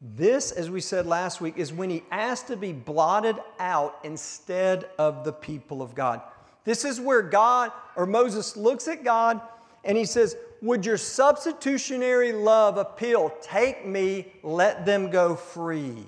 This, 0.00 0.50
as 0.50 0.70
we 0.70 0.80
said 0.80 1.06
last 1.06 1.40
week, 1.40 1.58
is 1.58 1.72
when 1.72 1.90
he 1.90 2.02
asked 2.10 2.46
to 2.46 2.56
be 2.56 2.72
blotted 2.72 3.36
out 3.58 3.98
instead 4.02 4.88
of 4.98 5.24
the 5.24 5.32
people 5.32 5.82
of 5.82 5.94
God. 5.94 6.22
This 6.64 6.84
is 6.84 7.00
where 7.00 7.22
God 7.22 7.70
or 7.96 8.06
Moses 8.06 8.56
looks 8.56 8.88
at 8.88 9.04
God 9.04 9.40
and 9.84 9.98
he 9.98 10.06
says, 10.06 10.36
Would 10.62 10.86
your 10.86 10.96
substitutionary 10.96 12.32
love 12.32 12.78
appeal? 12.78 13.32
Take 13.42 13.86
me, 13.86 14.32
let 14.42 14.86
them 14.86 15.10
go 15.10 15.36
free. 15.36 16.06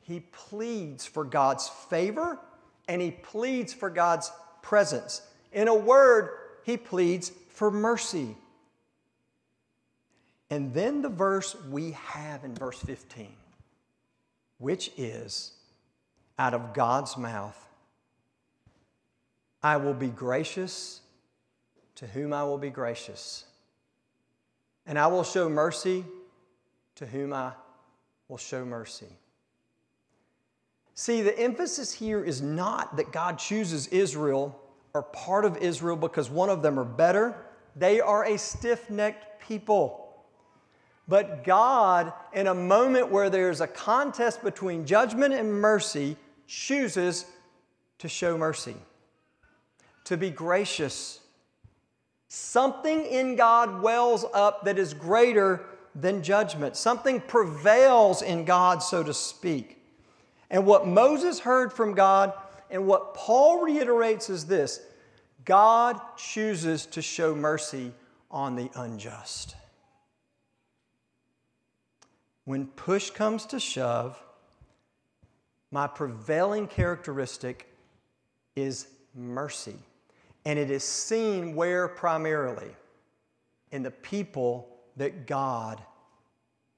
He 0.00 0.20
pleads 0.32 1.06
for 1.06 1.24
God's 1.24 1.68
favor 1.68 2.38
and 2.88 3.00
he 3.00 3.12
pleads 3.12 3.72
for 3.72 3.90
God's 3.90 4.32
presence. 4.62 5.22
In 5.52 5.68
a 5.68 5.74
word, 5.74 6.30
he 6.64 6.76
pleads 6.76 7.30
for 7.50 7.70
mercy. 7.70 8.36
And 10.50 10.72
then 10.72 11.02
the 11.02 11.08
verse 11.08 11.56
we 11.70 11.92
have 11.92 12.44
in 12.44 12.54
verse 12.54 12.80
15, 12.80 13.28
which 14.58 14.90
is 14.96 15.52
out 16.38 16.54
of 16.54 16.72
God's 16.72 17.16
mouth 17.16 17.68
I 19.62 19.76
will 19.76 19.94
be 19.94 20.08
gracious 20.08 21.00
to 21.96 22.06
whom 22.06 22.32
I 22.32 22.44
will 22.44 22.58
be 22.58 22.70
gracious, 22.70 23.44
and 24.86 24.98
I 24.98 25.08
will 25.08 25.24
show 25.24 25.48
mercy 25.48 26.04
to 26.94 27.06
whom 27.06 27.32
I 27.32 27.52
will 28.28 28.38
show 28.38 28.64
mercy. 28.64 29.08
See, 30.94 31.22
the 31.22 31.36
emphasis 31.38 31.92
here 31.92 32.22
is 32.24 32.40
not 32.40 32.96
that 32.96 33.12
God 33.12 33.38
chooses 33.38 33.88
Israel 33.88 34.60
or 34.94 35.02
part 35.02 35.44
of 35.44 35.56
Israel 35.58 35.96
because 35.96 36.30
one 36.30 36.50
of 36.50 36.62
them 36.62 36.78
are 36.78 36.84
better. 36.84 37.36
They 37.76 38.00
are 38.00 38.24
a 38.24 38.36
stiff 38.36 38.90
necked 38.90 39.40
people. 39.40 40.07
But 41.08 41.42
God, 41.42 42.12
in 42.34 42.46
a 42.46 42.54
moment 42.54 43.10
where 43.10 43.30
there's 43.30 43.62
a 43.62 43.66
contest 43.66 44.42
between 44.42 44.84
judgment 44.84 45.32
and 45.32 45.50
mercy, 45.52 46.16
chooses 46.46 47.24
to 47.98 48.08
show 48.08 48.36
mercy, 48.36 48.76
to 50.04 50.16
be 50.16 50.30
gracious. 50.30 51.20
Something 52.28 53.06
in 53.06 53.36
God 53.36 53.82
wells 53.82 54.26
up 54.34 54.64
that 54.66 54.78
is 54.78 54.92
greater 54.92 55.64
than 55.94 56.22
judgment. 56.22 56.76
Something 56.76 57.20
prevails 57.22 58.20
in 58.20 58.44
God, 58.44 58.82
so 58.82 59.02
to 59.02 59.14
speak. 59.14 59.82
And 60.50 60.66
what 60.66 60.86
Moses 60.86 61.40
heard 61.40 61.72
from 61.72 61.94
God 61.94 62.32
and 62.70 62.86
what 62.86 63.14
Paul 63.14 63.62
reiterates 63.62 64.28
is 64.28 64.46
this 64.46 64.80
God 65.44 65.98
chooses 66.18 66.84
to 66.86 67.00
show 67.00 67.34
mercy 67.34 67.92
on 68.30 68.56
the 68.56 68.70
unjust. 68.74 69.56
When 72.48 72.66
push 72.66 73.10
comes 73.10 73.44
to 73.48 73.60
shove, 73.60 74.18
my 75.70 75.86
prevailing 75.86 76.66
characteristic 76.66 77.70
is 78.56 78.86
mercy. 79.14 79.76
And 80.46 80.58
it 80.58 80.70
is 80.70 80.82
seen 80.82 81.54
where 81.54 81.88
primarily? 81.88 82.70
In 83.70 83.82
the 83.82 83.90
people 83.90 84.66
that 84.96 85.26
God 85.26 85.82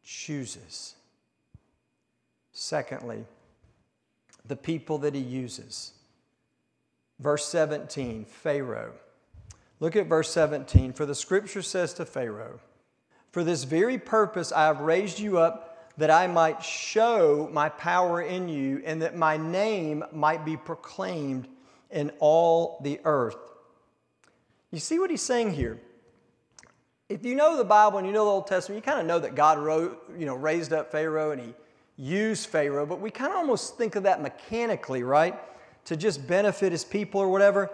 chooses. 0.03 0.97
Secondly, 2.51 3.25
the 4.45 4.57
people 4.57 4.99
that 4.99 5.15
he 5.15 5.21
uses. 5.21 5.93
Verse 7.21 7.45
17, 7.45 8.25
Pharaoh. 8.25 8.95
Look 9.79 9.95
at 9.95 10.09
verse 10.09 10.33
17. 10.33 10.95
For 10.95 11.07
the 11.07 11.15
scripture 11.15 11.63
says 11.63 11.95
to 11.95 12.05
Pharaoh, 12.05 12.59
for 13.31 13.45
this 13.45 13.65
very 13.65 13.99
purpose 13.99 14.53
I 14.53 14.67
have 14.67 14.81
raised 14.81 15.19
you 15.19 15.39
up, 15.39 15.67
that 15.97 16.11
I 16.11 16.27
might 16.27 16.63
show 16.63 17.49
my 17.53 17.69
power 17.69 18.23
in 18.23 18.49
you, 18.49 18.83
and 18.85 19.03
that 19.03 19.17
my 19.17 19.37
name 19.37 20.05
might 20.13 20.45
be 20.45 20.57
proclaimed 20.57 21.47
in 21.91 22.11
all 22.21 22.81
the 22.83 23.01
earth. 23.05 23.37
You 24.71 24.79
see 24.79 24.99
what 24.99 25.11
he's 25.11 25.23
saying 25.23 25.53
here? 25.53 25.81
If 27.09 27.25
you 27.25 27.35
know 27.35 27.57
the 27.57 27.65
Bible 27.65 27.99
and 27.99 28.07
you 28.07 28.13
know 28.13 28.25
the 28.25 28.31
Old 28.31 28.47
Testament, 28.47 28.77
you 28.77 28.83
kind 28.83 29.01
of 29.01 29.07
know 29.07 29.19
that 29.19 29.35
God 29.35 29.59
wrote, 29.59 30.01
you 30.17 30.27
know, 30.27 30.37
raised 30.37 30.73
up 30.73 30.93
Pharaoh 30.93 31.33
and 31.33 31.41
he 31.41 31.55
used 31.97 32.49
Pharaoh, 32.49 32.87
but 32.87 33.01
we 33.01 33.11
kind 33.11 33.33
of 33.33 33.39
almost 33.39 33.77
think 33.77 33.97
of 33.97 34.05
that 34.05 34.23
mechanically, 34.23 35.03
right? 35.03 35.35
To 35.87 35.97
just 35.97 36.27
benefit 36.27 36.71
his 36.71 36.85
people 36.85 37.21
or 37.21 37.29
whatever. 37.29 37.69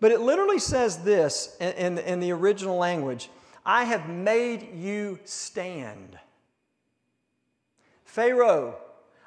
But 0.00 0.12
it 0.12 0.20
literally 0.20 0.58
says 0.58 0.98
this 0.98 1.56
in, 1.60 1.72
in, 1.72 1.98
in 1.98 2.20
the 2.20 2.30
original 2.32 2.76
language 2.76 3.30
I 3.66 3.84
have 3.84 4.08
made 4.08 4.74
you 4.74 5.18
stand. 5.24 6.18
Pharaoh, 8.04 8.76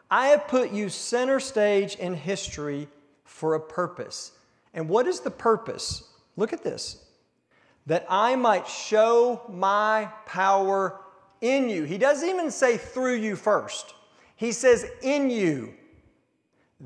I 0.10 0.28
have 0.28 0.47
put 0.47 0.71
you 0.71 0.89
center 0.89 1.39
stage 1.39 1.95
in 1.95 2.13
history 2.13 2.88
for 3.26 3.56
a 3.56 3.60
purpose. 3.60 4.32
And 4.73 4.88
what 4.88 5.08
is 5.08 5.19
the 5.19 5.32
purpose? 5.32 6.10
Look 6.36 6.54
at 6.54 6.63
this 6.63 7.04
that 7.88 8.06
I 8.10 8.36
might 8.36 8.67
show 8.67 9.41
my 9.50 10.10
power 10.26 11.00
in 11.39 11.69
you. 11.69 11.84
He 11.84 11.97
doesn't 11.97 12.28
even 12.28 12.52
say 12.52 12.78
through 12.78 13.15
you 13.15 13.38
first, 13.38 13.93
he 14.36 14.52
says 14.52 14.86
in 15.02 15.30
you, 15.30 15.73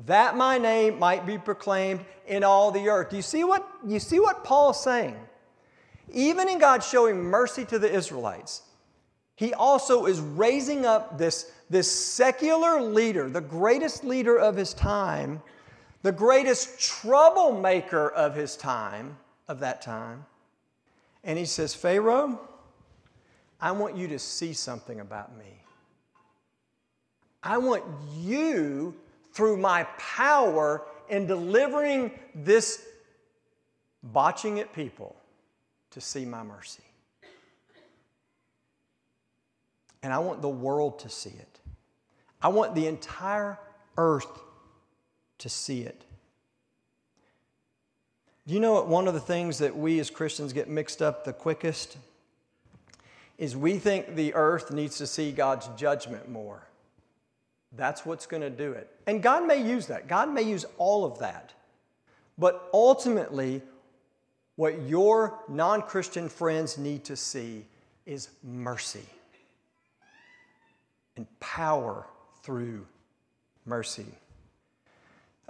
that 0.06 0.36
my 0.36 0.58
name 0.58 0.98
might 0.98 1.26
be 1.26 1.38
proclaimed 1.38 2.04
in 2.26 2.44
all 2.44 2.70
the 2.70 2.88
earth. 2.88 3.10
Do 3.10 3.16
you 3.16 3.22
see 3.22 3.44
what, 3.44 3.68
you 3.86 3.98
see 3.98 4.20
what 4.20 4.44
Paul's 4.44 4.82
saying? 4.82 5.16
Even 6.10 6.48
in 6.48 6.58
God 6.58 6.82
showing 6.82 7.22
mercy 7.22 7.64
to 7.66 7.78
the 7.78 7.92
Israelites, 7.92 8.62
he 9.36 9.54
also 9.54 10.06
is 10.06 10.20
raising 10.20 10.84
up 10.84 11.18
this, 11.18 11.50
this 11.70 11.90
secular 11.90 12.80
leader, 12.80 13.28
the 13.28 13.40
greatest 13.40 14.04
leader 14.04 14.38
of 14.38 14.56
his 14.56 14.74
time, 14.74 15.42
the 16.02 16.12
greatest 16.12 16.80
troublemaker 16.80 18.08
of 18.08 18.34
his 18.34 18.56
time, 18.56 19.16
of 19.48 19.60
that 19.60 19.82
time. 19.82 20.26
And 21.24 21.38
he 21.38 21.44
says, 21.44 21.74
Pharaoh, 21.74 22.40
I 23.60 23.72
want 23.72 23.96
you 23.96 24.08
to 24.08 24.18
see 24.18 24.52
something 24.52 25.00
about 25.00 25.36
me. 25.38 25.62
I 27.42 27.58
want 27.58 27.84
you, 28.16 28.94
through 29.32 29.56
my 29.56 29.84
power 29.98 30.82
in 31.08 31.26
delivering 31.26 32.10
this 32.34 32.84
botching 34.02 34.58
it 34.58 34.72
people, 34.72 35.16
to 35.92 36.00
see 36.00 36.24
my 36.24 36.42
mercy. 36.42 36.82
And 40.02 40.12
I 40.12 40.18
want 40.18 40.42
the 40.42 40.48
world 40.48 40.98
to 41.00 41.08
see 41.08 41.30
it. 41.30 41.60
I 42.40 42.48
want 42.48 42.74
the 42.74 42.86
entire 42.86 43.58
earth 43.96 44.40
to 45.38 45.48
see 45.48 45.82
it. 45.82 46.04
Do 48.46 48.54
you 48.54 48.60
know 48.60 48.72
what 48.72 48.88
one 48.88 49.06
of 49.06 49.14
the 49.14 49.20
things 49.20 49.58
that 49.58 49.76
we 49.76 50.00
as 50.00 50.10
Christians 50.10 50.52
get 50.52 50.68
mixed 50.68 51.00
up 51.00 51.24
the 51.24 51.32
quickest? 51.32 51.96
Is 53.38 53.56
we 53.56 53.78
think 53.78 54.16
the 54.16 54.34
earth 54.34 54.72
needs 54.72 54.98
to 54.98 55.06
see 55.06 55.30
God's 55.30 55.68
judgment 55.76 56.28
more. 56.28 56.66
That's 57.76 58.04
what's 58.04 58.26
going 58.26 58.42
to 58.42 58.50
do 58.50 58.72
it. 58.72 58.90
And 59.06 59.22
God 59.22 59.46
may 59.46 59.62
use 59.62 59.86
that. 59.86 60.06
God 60.06 60.32
may 60.32 60.42
use 60.42 60.64
all 60.78 61.04
of 61.04 61.20
that. 61.20 61.52
But 62.36 62.68
ultimately, 62.74 63.62
what 64.56 64.82
your 64.82 65.40
non 65.48 65.82
Christian 65.82 66.28
friends 66.28 66.78
need 66.78 67.04
to 67.04 67.16
see 67.16 67.64
is 68.06 68.28
mercy 68.42 69.06
and 71.16 71.26
power 71.40 72.06
through 72.42 72.86
mercy. 73.64 74.06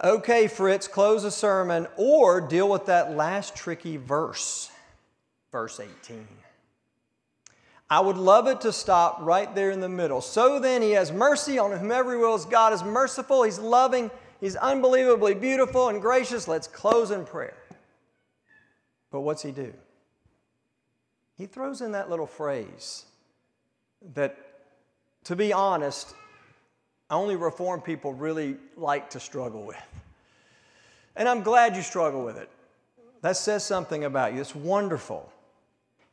Okay, 0.03 0.49
Fritz, 0.49 0.89
close 0.89 1.23
the 1.23 1.31
sermon 1.31 1.87
or 1.97 2.41
deal 2.41 2.69
with 2.69 2.87
that 2.87 3.15
last 3.15 3.55
tricky 3.55 3.97
verse, 3.97 4.71
verse 5.51 5.81
18. 5.81 6.27
I 7.91 8.01
would 8.01 8.17
love 8.17 8.47
it 8.47 8.63
to 8.63 8.73
stop 8.73 9.19
right 9.21 9.55
there 9.55 9.71
in 9.71 9.81
the 9.81 9.89
middle. 9.89 10.23
So 10.23 10.59
then, 10.59 10.81
he 10.81 10.93
has 10.93 11.13
mercy 11.13 11.59
on 11.59 11.79
whomever 11.79 12.13
he 12.13 12.19
wills. 12.19 12.47
God 12.47 12.73
is 12.73 12.83
merciful, 12.83 13.43
he's 13.43 13.59
loving, 13.59 14.11
he's 14.41 14.57
unbelievably 14.57 15.35
beautiful 15.35 15.89
and 15.89 16.01
gracious. 16.01 16.49
Let's 16.49 16.67
close 16.67 17.11
in 17.11 17.27
prayer. 17.27 17.55
But 19.13 19.21
what's 19.21 19.43
he 19.43 19.53
do? 19.53 19.73
He 21.37 21.47
throws 21.47 21.81
in 21.81 21.93
that 21.93 22.11
little 22.11 22.27
phrase 22.27 23.05
that, 24.15 24.37
to 25.25 25.37
be 25.37 25.53
honest, 25.53 26.15
only 27.11 27.37
Reformed 27.37 27.85
people 27.85 28.15
really 28.15 28.57
like 28.77 29.11
to 29.11 29.21
struggle 29.21 29.65
with. 29.65 29.77
And 31.15 31.29
I'm 31.29 31.43
glad 31.43 31.77
you 31.77 31.83
struggle 31.83 32.25
with 32.25 32.39
it. 32.39 32.49
That 33.21 33.37
says 33.37 33.65
something 33.65 34.05
about 34.05 34.33
you. 34.35 34.41
It's 34.41 34.55
wonderful. 34.55 35.31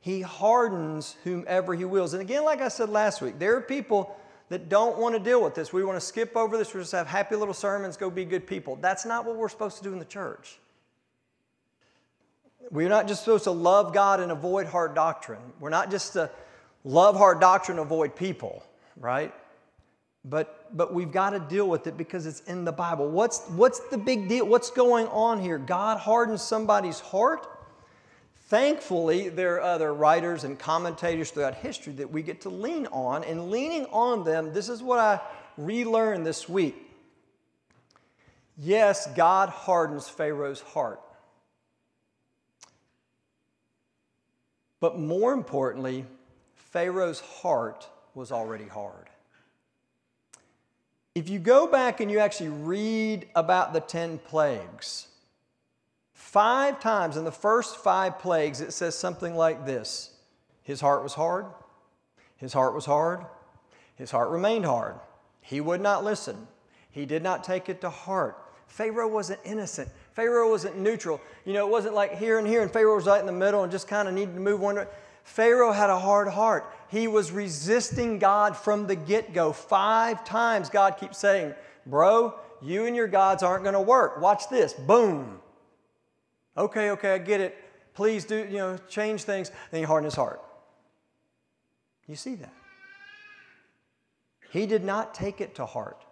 He 0.02 0.22
hardens 0.22 1.16
whomever 1.24 1.74
he 1.74 1.86
wills. 1.86 2.14
And 2.14 2.22
again, 2.22 2.44
like 2.44 2.62
I 2.62 2.68
said 2.68 2.90
last 2.90 3.22
week, 3.22 3.40
there 3.40 3.56
are 3.56 3.62
people 3.62 4.16
that 4.50 4.68
don't 4.68 4.98
want 4.98 5.16
to 5.16 5.20
deal 5.20 5.42
with 5.42 5.56
this. 5.56 5.72
We 5.72 5.84
want 5.84 6.00
to 6.00 6.06
skip 6.06 6.36
over 6.36 6.58
this. 6.58 6.74
We 6.74 6.82
just 6.82 6.92
have 6.92 7.08
happy 7.08 7.36
little 7.36 7.54
sermons, 7.54 7.96
go 7.96 8.10
be 8.10 8.26
good 8.26 8.46
people. 8.46 8.76
That's 8.76 9.06
not 9.06 9.26
what 9.26 9.38
we're 9.38 9.50
supposed 9.50 9.78
to 9.78 9.84
do 9.84 9.94
in 9.94 10.00
the 10.00 10.06
church. 10.06 10.60
We're 12.72 12.90
not 12.90 13.08
just 13.08 13.24
supposed 13.24 13.46
to 13.46 13.52
love 13.52 13.94
God 13.94 14.20
and 14.20 14.32
avoid 14.32 14.68
hard 14.68 14.96
doctrine. 14.96 15.42
We're 15.60 15.70
not 15.70 15.92
just 15.92 16.14
to 16.14 16.30
love 16.84 17.16
hard 17.16 17.40
doctrine, 17.40 17.80
avoid 17.80 18.16
people, 18.16 18.64
right? 18.98 19.34
But, 20.24 20.76
but 20.76 20.94
we've 20.94 21.12
got 21.12 21.32
to 21.32 21.40
deal 21.40 21.68
with 21.68 21.88
it 21.88 21.98
because 21.98 22.26
it's 22.26 22.42
in 22.42 22.66
the 22.66 22.72
Bible. 22.72 23.10
What's, 23.10 23.40
what's 23.50 23.80
the 23.90 23.98
big 23.98 24.28
deal? 24.28 24.46
What's 24.46 24.70
going 24.70 25.08
on 25.08 25.42
here? 25.42 25.58
God 25.58 25.98
hardens 25.98 26.42
somebody's 26.42 27.00
heart 27.00 27.48
Thankfully, 28.50 29.30
there 29.30 29.58
are 29.58 29.62
other 29.62 29.94
writers 29.94 30.44
and 30.44 30.58
commentators 30.58 31.30
throughout 31.30 31.54
history 31.54 31.94
that 31.94 32.10
we 32.10 32.24
get 32.24 32.42
to 32.42 32.50
lean 32.50 32.88
on, 32.88 33.24
and 33.24 33.52
leaning 33.52 33.86
on 33.92 34.24
them, 34.24 34.54
this 34.54 34.70
is 34.70 34.82
what 34.82 34.98
I 34.98 35.20
relearned 35.56 36.26
this 36.26 36.50
week. 36.50 36.76
Yes, 38.58 39.06
God 39.14 39.50
hardens 39.50 40.10
Pharaoh's 40.10 40.62
heart. 40.62 41.00
But 44.80 44.98
more 44.98 45.34
importantly, 45.34 46.06
Pharaoh's 46.56 47.20
heart 47.20 47.88
was 48.14 48.32
already 48.32 48.68
hard. 48.68 49.10
If 51.16 51.28
you 51.28 51.40
go 51.40 51.68
back 51.68 52.00
and 52.00 52.10
you 52.10 52.20
actually 52.20 52.50
read 52.50 53.28
about 53.36 53.74
the 53.74 53.82
10 53.82 54.20
plagues, 54.20 55.10
Five 56.30 56.80
times 56.80 57.18
in 57.18 57.24
the 57.24 57.32
first 57.32 57.78
five 57.78 58.20
plagues, 58.20 58.62
it 58.62 58.72
says 58.72 58.96
something 58.96 59.36
like 59.36 59.66
this 59.66 60.12
His 60.62 60.80
heart 60.80 61.02
was 61.02 61.16
hard, 61.16 61.48
his 62.38 62.54
heart 62.54 62.76
was 62.76 62.86
hard, 62.86 63.26
his 63.96 64.12
heart 64.12 64.30
remained 64.30 64.66
hard. 64.66 65.00
He 65.42 65.60
would 65.60 65.82
not 65.82 66.04
listen, 66.04 66.48
he 66.92 67.08
did 67.08 67.24
not 67.24 67.44
take 67.44 67.68
it 67.68 67.82
to 67.82 67.90
heart. 67.90 68.38
Pharaoh 68.68 69.08
wasn't 69.08 69.40
innocent. 69.44 69.90
Pharaoh 70.20 70.50
wasn't 70.50 70.78
neutral. 70.78 71.22
You 71.46 71.54
know, 71.54 71.66
it 71.66 71.72
wasn't 71.72 71.96
like 71.96 72.18
here 72.18 72.40
and 72.40 72.46
here, 72.46 72.62
and 72.62 72.70
Pharaoh 72.70 72.98
was 72.98 73.06
right 73.06 73.22
in 73.22 73.26
the 73.26 73.32
middle 73.32 73.64
and 73.64 73.72
just 73.72 73.88
kind 73.88 74.06
of 74.06 74.14
needed 74.14 74.34
to 74.34 74.42
move 74.42 74.60
one. 74.60 74.86
Pharaoh 75.24 75.72
had 75.72 75.90
a 75.90 75.98
hard 75.98 76.28
heart. 76.28 76.76
He 76.90 77.08
was 77.08 77.32
resisting 77.32 78.20
God 78.20 78.58
from 78.58 78.86
the 78.86 78.98
get 78.98 79.32
go. 79.32 79.54
Five 79.54 80.26
times 80.26 80.70
God 80.70 80.98
keeps 80.98 81.18
saying, 81.18 81.54
Bro, 81.86 82.36
you 82.62 82.86
and 82.86 82.98
your 82.98 83.08
gods 83.08 83.44
aren't 83.44 83.64
going 83.64 83.76
to 83.76 83.80
work. 83.80 84.20
Watch 84.20 84.50
this. 84.50 84.74
Boom. 84.74 85.40
Okay, 86.58 86.90
okay, 86.92 87.14
I 87.14 87.18
get 87.20 87.40
it. 87.40 87.56
Please 87.94 88.26
do, 88.26 88.40
you 88.40 88.58
know, 88.58 88.78
change 88.90 89.24
things. 89.24 89.52
Then 89.72 89.80
he 89.80 89.86
hardened 89.86 90.12
his 90.12 90.16
heart. 90.16 90.42
You 92.08 92.18
see 92.18 92.36
that? 92.36 92.54
He 94.52 94.66
did 94.66 94.84
not 94.84 95.14
take 95.14 95.40
it 95.40 95.56
to 95.56 95.66
heart. 95.66 96.04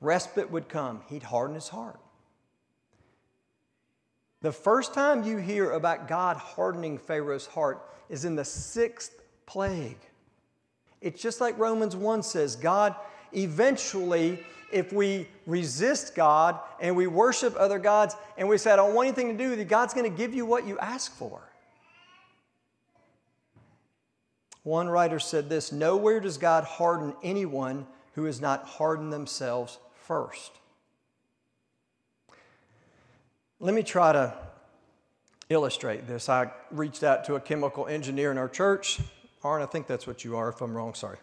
Respite 0.00 0.52
would 0.52 0.68
come, 0.68 1.02
he'd 1.08 1.24
harden 1.24 1.56
his 1.56 1.70
heart. 1.70 1.98
The 4.40 4.52
first 4.52 4.94
time 4.94 5.24
you 5.24 5.38
hear 5.38 5.72
about 5.72 6.06
God 6.08 6.36
hardening 6.36 6.98
Pharaoh's 6.98 7.46
heart 7.46 7.82
is 8.08 8.24
in 8.24 8.36
the 8.36 8.44
sixth 8.44 9.22
plague. 9.46 9.98
It's 11.00 11.20
just 11.20 11.40
like 11.40 11.58
Romans 11.58 11.96
1 11.96 12.22
says 12.22 12.56
God 12.56 12.94
eventually 13.32 14.38
if 14.70 14.92
we 14.92 15.26
resist 15.46 16.14
God 16.14 16.58
and 16.80 16.94
we 16.94 17.06
worship 17.06 17.54
other 17.56 17.78
gods 17.78 18.14
and 18.36 18.48
we 18.48 18.58
say, 18.58 18.70
I 18.72 18.76
don't 18.76 18.94
want 18.94 19.08
anything 19.08 19.36
to 19.36 19.44
do 19.44 19.50
with 19.50 19.58
you, 19.58 19.64
God's 19.64 19.94
going 19.94 20.10
to 20.10 20.16
give 20.16 20.34
you 20.34 20.44
what 20.44 20.66
you 20.66 20.78
ask 20.78 21.12
for. 21.16 21.40
One 24.62 24.88
writer 24.88 25.18
said 25.18 25.48
this 25.48 25.72
Nowhere 25.72 26.20
does 26.20 26.36
God 26.36 26.64
harden 26.64 27.14
anyone 27.22 27.86
who 28.14 28.24
has 28.24 28.40
not 28.40 28.64
hardened 28.64 29.12
themselves 29.12 29.78
first. 29.94 30.52
Let 33.60 33.74
me 33.74 33.82
try 33.82 34.12
to 34.12 34.34
illustrate 35.48 36.06
this. 36.06 36.28
I 36.28 36.52
reached 36.70 37.02
out 37.02 37.24
to 37.24 37.34
a 37.34 37.40
chemical 37.40 37.88
engineer 37.88 38.30
in 38.30 38.38
our 38.38 38.48
church. 38.48 39.00
Aaron, 39.44 39.64
I 39.64 39.66
think 39.66 39.88
that's 39.88 40.06
what 40.06 40.24
you 40.24 40.36
are. 40.36 40.48
If 40.50 40.60
I'm 40.60 40.76
wrong, 40.76 40.94
sorry. 40.94 41.18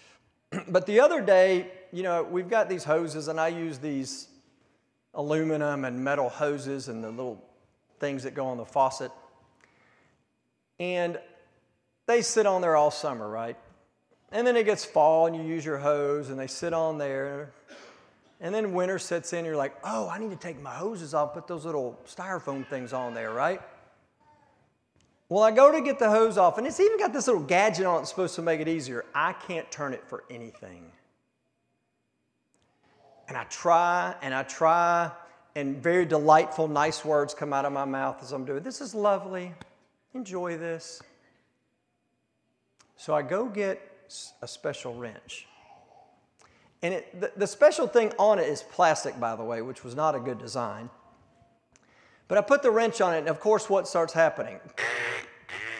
but 0.68 0.86
the 0.86 1.00
other 1.00 1.20
day, 1.20 1.70
you 1.92 2.02
know, 2.02 2.22
we've 2.22 2.48
got 2.48 2.70
these 2.70 2.84
hoses, 2.84 3.28
and 3.28 3.38
I 3.38 3.48
use 3.48 3.76
these 3.76 4.28
aluminum 5.12 5.84
and 5.84 6.02
metal 6.02 6.30
hoses 6.30 6.88
and 6.88 7.04
the 7.04 7.10
little 7.10 7.44
things 7.98 8.22
that 8.22 8.34
go 8.34 8.46
on 8.46 8.56
the 8.56 8.64
faucet. 8.64 9.12
And 10.78 11.18
they 12.06 12.22
sit 12.22 12.46
on 12.46 12.62
there 12.62 12.74
all 12.74 12.90
summer, 12.90 13.28
right? 13.28 13.56
And 14.32 14.46
then 14.46 14.56
it 14.56 14.64
gets 14.64 14.86
fall 14.86 15.26
and 15.26 15.36
you 15.36 15.42
use 15.42 15.64
your 15.64 15.78
hose 15.78 16.30
and 16.30 16.38
they 16.38 16.46
sit 16.46 16.72
on 16.72 16.96
there. 16.96 17.52
And 18.40 18.54
then 18.54 18.72
winter 18.72 18.98
sets 18.98 19.32
in, 19.34 19.44
you're 19.44 19.56
like, 19.56 19.76
oh, 19.84 20.08
I 20.08 20.18
need 20.18 20.30
to 20.30 20.36
take 20.36 20.60
my 20.62 20.70
hoses 20.70 21.12
off, 21.12 21.34
put 21.34 21.46
those 21.46 21.66
little 21.66 21.98
styrofoam 22.06 22.66
things 22.66 22.92
on 22.92 23.12
there, 23.12 23.32
right? 23.32 23.60
Well, 25.28 25.44
I 25.44 25.50
go 25.50 25.70
to 25.70 25.80
get 25.80 25.98
the 25.98 26.10
hose 26.10 26.38
off, 26.38 26.58
and 26.58 26.66
it's 26.66 26.80
even 26.80 26.98
got 26.98 27.12
this 27.12 27.26
little 27.26 27.42
gadget 27.42 27.86
on 27.86 27.96
it 27.96 27.98
that's 27.98 28.10
supposed 28.10 28.34
to 28.36 28.42
make 28.42 28.60
it 28.60 28.66
easier. 28.66 29.04
I 29.14 29.34
can't 29.34 29.70
turn 29.70 29.92
it 29.92 30.02
for 30.08 30.24
anything. 30.30 30.90
And 33.28 33.36
I 33.36 33.44
try 33.44 34.16
and 34.22 34.34
I 34.34 34.42
try, 34.42 35.12
and 35.54 35.80
very 35.80 36.04
delightful, 36.04 36.66
nice 36.66 37.04
words 37.04 37.32
come 37.32 37.52
out 37.52 37.64
of 37.64 37.72
my 37.72 37.84
mouth 37.84 38.22
as 38.22 38.32
I'm 38.32 38.44
doing 38.44 38.62
This 38.62 38.80
is 38.80 38.94
lovely. 38.94 39.54
Enjoy 40.14 40.56
this. 40.56 41.00
So 42.96 43.14
I 43.14 43.22
go 43.22 43.46
get 43.46 43.80
a 44.42 44.48
special 44.48 44.94
wrench. 44.94 45.46
And 46.82 46.94
it, 46.94 47.20
the, 47.20 47.32
the 47.36 47.46
special 47.46 47.86
thing 47.86 48.12
on 48.18 48.38
it 48.38 48.48
is 48.48 48.62
plastic, 48.62 49.18
by 49.20 49.36
the 49.36 49.44
way, 49.44 49.60
which 49.62 49.84
was 49.84 49.94
not 49.94 50.14
a 50.14 50.20
good 50.20 50.38
design. 50.38 50.88
But 52.28 52.38
I 52.38 52.42
put 52.42 52.62
the 52.62 52.70
wrench 52.70 53.00
on 53.00 53.14
it, 53.14 53.18
and 53.18 53.28
of 53.28 53.40
course, 53.40 53.68
what 53.68 53.88
starts 53.88 54.12
happening? 54.12 54.60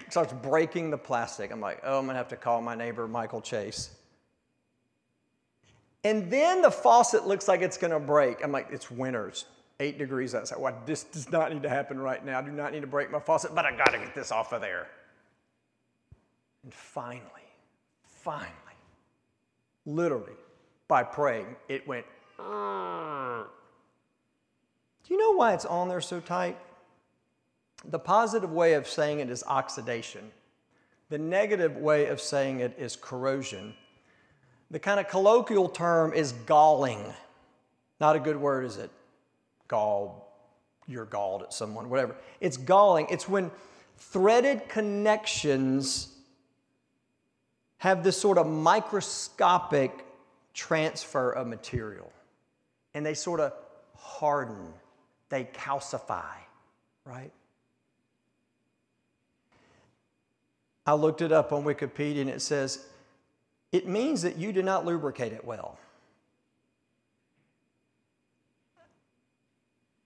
It 0.07 0.13
starts 0.13 0.33
breaking 0.33 0.91
the 0.91 0.99
plastic. 0.99 1.53
I'm 1.53 1.61
like, 1.61 1.83
oh, 1.85 2.01
I'm 2.01 2.07
gonna 2.07 2.19
have 2.19 2.27
to 2.31 2.37
call 2.37 2.61
my 2.61 2.75
neighbor, 2.75 3.07
Michael 3.07 3.41
Chase. 3.41 3.91
And 6.03 6.29
then 6.29 6.63
the 6.63 6.71
faucet 6.73 7.29
looks 7.29 7.47
like 7.47 7.61
it's 7.61 7.77
gonna 7.77 8.01
break. 8.01 8.43
I'm 8.43 8.51
like, 8.51 8.67
it's 8.73 8.91
winters, 8.91 9.45
eight 9.79 9.99
degrees 9.99 10.35
outside. 10.35 10.59
Well, 10.59 10.77
this 10.85 11.05
does 11.05 11.31
not 11.31 11.53
need 11.53 11.63
to 11.63 11.69
happen 11.69 12.01
right 12.01 12.25
now. 12.25 12.41
I 12.41 12.43
do 12.43 12.51
not 12.51 12.73
need 12.73 12.81
to 12.81 12.89
break 12.89 13.13
my 13.13 13.21
faucet, 13.21 13.55
but 13.55 13.65
I 13.65 13.71
gotta 13.71 13.99
get 13.99 14.13
this 14.13 14.33
off 14.33 14.53
of 14.53 14.63
there. 14.63 14.89
And 16.65 16.75
finally, 16.75 17.23
finally, 18.03 18.51
literally, 19.87 20.33
by 20.91 21.03
praying, 21.05 21.57
it 21.69 21.89
went. 21.89 22.05
Do 22.37 23.47
you 25.09 25.17
know 25.17 25.31
why 25.31 25.55
it's 25.55 25.65
on 25.65 25.89
there 25.89 26.03
so 26.03 26.21
tight? 26.21 26.59
The 27.89 27.99
positive 27.99 28.53
way 28.53 28.75
of 28.75 28.87
saying 28.87 29.21
it 29.21 29.31
is 29.31 29.43
oxidation. 29.47 30.31
The 31.09 31.17
negative 31.17 31.77
way 31.77 32.07
of 32.07 32.21
saying 32.21 32.61
it 32.61 32.77
is 32.79 32.97
corrosion. 32.97 33.73
The 34.71 34.79
kind 34.79 35.01
of 35.01 35.09
colloquial 35.09 35.69
term 35.69 36.13
is 36.13 36.33
galling. 36.45 37.03
Not 38.01 38.17
a 38.17 38.21
good 38.21 38.37
word, 38.37 38.65
is 38.65 38.77
it? 38.77 38.91
Gall, 39.69 40.31
you're 40.87 41.07
galled 41.07 41.43
at 41.43 41.53
someone, 41.53 41.89
whatever. 41.89 42.17
It's 42.41 42.57
galling. 42.57 43.07
It's 43.11 43.29
when 43.29 43.51
threaded 43.97 44.69
connections 44.69 46.09
have 47.79 48.03
this 48.05 48.21
sort 48.21 48.39
of 48.39 48.47
microscopic 48.47 50.05
transfer 50.55 51.31
of 51.31 51.47
material. 51.47 52.13
And 52.95 53.05
they 53.05 53.15
sort 53.15 53.41
of 53.41 53.53
harden, 53.97 54.73
they 55.29 55.45
calcify, 55.45 56.35
right? 57.05 57.31
I 60.87 60.95
looked 60.95 61.23
it 61.23 61.31
up 61.31 61.53
on 61.53 61.65
Wikipedia 61.65 62.23
and 62.23 62.31
it 62.31 62.43
says 62.43 62.85
it 63.71 63.87
means 63.87 64.23
that 64.23 64.37
you 64.37 64.53
do 64.53 64.63
not 64.63 64.85
lubricate 64.85 65.33
it 65.33 65.45
well. 65.45 65.79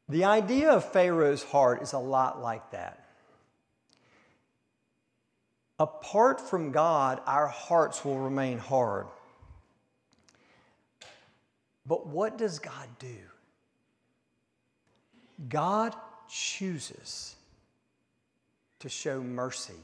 The 0.09 0.25
idea 0.25 0.71
of 0.71 0.85
Pharaoh's 0.93 1.43
heart 1.43 1.81
is 1.81 1.95
a 1.95 1.99
lot 1.99 2.43
like 2.43 2.73
that. 2.73 3.07
Apart 5.79 6.41
from 6.41 6.71
God, 6.71 7.21
our 7.27 7.47
hearts 7.47 8.05
will 8.05 8.19
remain 8.19 8.59
hard. 8.59 9.07
But 11.87 12.07
what 12.07 12.39
does 12.39 12.59
God 12.59 12.89
do? 12.99 13.17
God 15.49 15.95
chooses 16.29 17.37
to 18.81 18.89
show 18.89 19.23
mercy. 19.23 19.75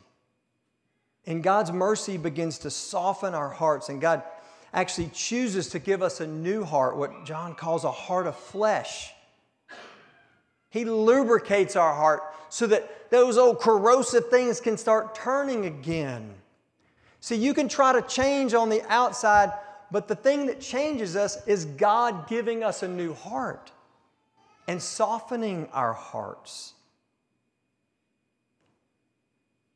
And 1.27 1.43
God's 1.43 1.73
mercy 1.73 2.17
begins 2.17 2.59
to 2.61 2.71
soften 2.71 3.35
our 3.35 3.51
hearts, 3.51 3.89
and 3.89 4.01
God 4.01 4.23
actually 4.73 5.11
chooses 5.13 5.69
to 5.71 5.79
give 5.79 6.03
us 6.03 6.21
a 6.21 6.27
new 6.27 6.65
heart, 6.65 6.97
what 6.97 7.25
John 7.25 7.55
calls 7.55 7.85
a 7.85 7.91
heart 7.91 8.27
of 8.27 8.37
flesh. 8.37 9.13
He 10.71 10.85
lubricates 10.85 11.77
our 11.77 11.95
heart 11.95 12.23
so 12.49 12.67
that 12.69 13.11
those 13.11 13.37
old 13.37 13.61
corrosive 13.61 14.29
things 14.29 14.61
can 14.61 14.77
start 14.77 15.15
turning 15.15 15.67
again. 15.67 16.33
See, 17.21 17.37
you 17.37 17.53
can 17.53 17.69
try 17.69 17.93
to 17.93 18.03
change 18.03 18.55
on 18.55 18.71
the 18.71 18.83
outside, 18.91 19.53
but 19.91 20.09
the 20.09 20.15
thing 20.15 20.47
that 20.47 20.61
changes 20.61 21.17
us 21.17 21.47
is 21.47 21.65
God 21.65 22.29
giving 22.29 22.63
us 22.63 22.83
a 22.83 22.89
new 22.89 23.15
heart 23.15 23.73
and 24.69 24.81
softening 24.81 25.69
our 25.73 25.93
hearts. 25.93 26.75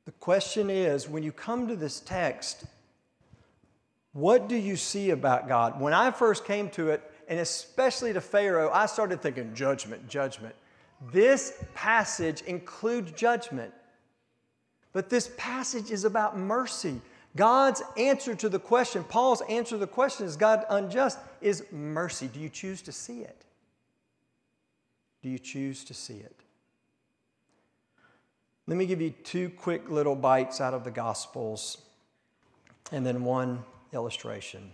The 0.05 0.13
question 0.13 0.71
is 0.71 1.09
when 1.09 1.23
you 1.23 1.33
come 1.33 1.67
to 1.69 1.77
this 1.77 2.01
text, 2.01 2.65
what 4.13 4.49
do 4.49 4.55
you 4.55 4.77
see 4.77 5.11
about 5.11 5.49
God? 5.49 5.81
When 5.81 5.93
I 5.93 6.11
first 6.13 6.45
came 6.45 6.71
to 6.71 6.91
it, 6.91 7.11
and 7.27 7.41
especially 7.41 8.13
to 8.13 8.21
Pharaoh, 8.21 8.71
I 8.73 8.87
started 8.87 9.21
thinking 9.21 9.55
judgment, 9.55 10.09
judgment. 10.09 10.55
This 11.11 11.55
passage 11.75 12.43
includes 12.43 13.13
judgment, 13.13 13.73
but 14.93 15.11
this 15.11 15.31
passage 15.37 15.91
is 15.91 16.05
about 16.05 16.39
mercy. 16.39 17.01
God's 17.37 17.83
answer 17.97 18.35
to 18.37 18.49
the 18.49 18.61
question, 18.61 19.03
Paul's 19.03 19.43
answer 19.49 19.71
to 19.71 19.79
the 19.79 19.87
question, 19.87 20.27
is 20.27 20.37
God 20.37 20.65
unjust? 20.71 21.19
Is 21.41 21.65
mercy. 21.73 22.29
Do 22.29 22.39
you 22.39 22.49
choose 22.49 22.81
to 22.83 22.93
see 22.93 23.21
it? 23.21 23.45
Do 25.23 25.29
you 25.29 25.39
choose 25.39 25.85
to 25.85 25.95
see 25.95 26.15
it? 26.15 26.37
Let 28.67 28.77
me 28.77 28.87
give 28.87 29.01
you 29.01 29.11
two 29.11 29.51
quick 29.51 29.91
little 29.91 30.15
bites 30.17 30.61
out 30.61 30.75
of 30.75 30.85
the 30.85 30.91
Gospels 30.91 31.79
and 32.93 33.05
then 33.05 33.25
one 33.25 33.65
illustration. 33.93 34.73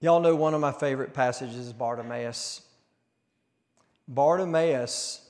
Y'all 0.00 0.20
know 0.20 0.36
one 0.36 0.54
of 0.54 0.60
my 0.60 0.72
favorite 0.72 1.12
passages 1.12 1.56
is 1.56 1.72
Bartimaeus. 1.72 2.62
Bartimaeus, 4.06 5.27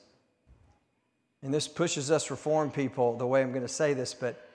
and 1.43 1.55
this 1.55 1.69
pushes 1.69 2.11
us 2.11 2.31
reform 2.31 2.71
people 2.71 3.17
the 3.17 3.27
way 3.27 3.43
I'm 3.43 3.51
going 3.51 3.63
to 3.63 3.69
say 3.69 3.95
this, 3.95 4.15
but 4.15 4.49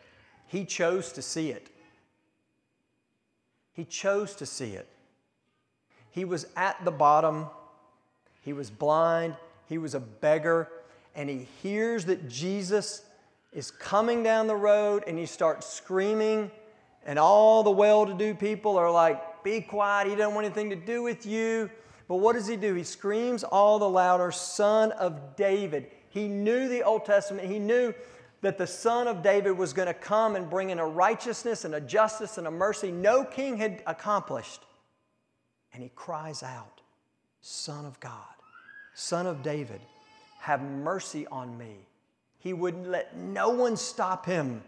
he 0.48 0.66
chose 0.66 1.12
to 1.14 1.22
see 1.22 1.50
it. 1.50 1.70
He 3.74 3.86
chose 3.86 4.36
to 4.36 4.46
see 4.46 4.74
it. 4.74 4.88
He 6.12 6.26
was 6.26 6.46
at 6.56 6.84
the 6.86 6.92
bottom, 6.92 7.48
he 8.42 8.54
was 8.54 8.70
blind, 8.70 9.36
he 9.68 9.80
was 9.80 9.96
a 9.96 10.00
beggar, 10.00 10.70
and 11.16 11.30
he 11.30 11.48
hears 11.62 12.06
that 12.06 12.30
Jesus 12.30 13.04
is 13.52 13.72
coming 13.72 14.22
down 14.22 14.48
the 14.48 14.56
road 14.56 15.04
and 15.08 15.18
he 15.18 15.26
starts 15.26 15.68
screaming, 15.68 16.52
and 17.06 17.18
all 17.18 17.64
the 17.64 17.72
well 17.72 18.06
to 18.06 18.14
do 18.14 18.36
people 18.36 18.78
are 18.78 18.92
like, 18.92 19.44
Be 19.44 19.62
quiet, 19.62 20.08
he 20.08 20.16
doesn't 20.16 20.36
want 20.36 20.46
anything 20.46 20.70
to 20.70 20.76
do 20.76 21.02
with 21.02 21.26
you. 21.26 21.70
But 22.08 22.18
what 22.18 22.34
does 22.34 22.48
he 22.48 22.58
do? 22.58 22.76
He 22.76 22.84
screams 22.84 23.44
all 23.44 23.80
the 23.80 23.90
louder, 23.90 24.32
Son 24.32 24.92
of 24.94 25.36
David. 25.36 25.90
He 26.14 26.28
knew 26.28 26.68
the 26.68 26.84
Old 26.84 27.06
Testament, 27.06 27.48
he 27.48 27.58
knew 27.58 27.92
that 28.42 28.60
the 28.60 28.68
Son 28.68 29.08
of 29.08 29.24
David 29.24 29.58
was 29.58 29.74
going 29.74 29.88
to 29.88 29.96
come 29.96 30.36
and 30.36 30.48
bring 30.48 30.70
in 30.70 30.78
a 30.78 30.86
righteousness 30.86 31.66
and 31.66 31.74
a 31.74 31.82
justice 31.82 32.38
and 32.38 32.46
a 32.46 32.52
mercy 32.52 32.92
no 32.92 33.26
king 33.26 33.58
had 33.58 33.82
accomplished. 33.88 34.62
And 35.74 35.82
he 35.82 35.90
cries 35.96 36.44
out, 36.44 36.82
Son 37.42 37.84
of 37.88 38.00
God, 38.00 38.36
Son 38.94 39.26
of 39.26 39.42
David 39.42 39.82
have 40.40 40.62
mercy 40.62 41.26
on 41.28 41.58
me. 41.58 41.88
He 42.38 42.54
wouldn't 42.54 42.88
let 42.88 43.18
no 43.18 43.50
one 43.50 43.76
stop 43.76 44.28
him. 44.28 44.62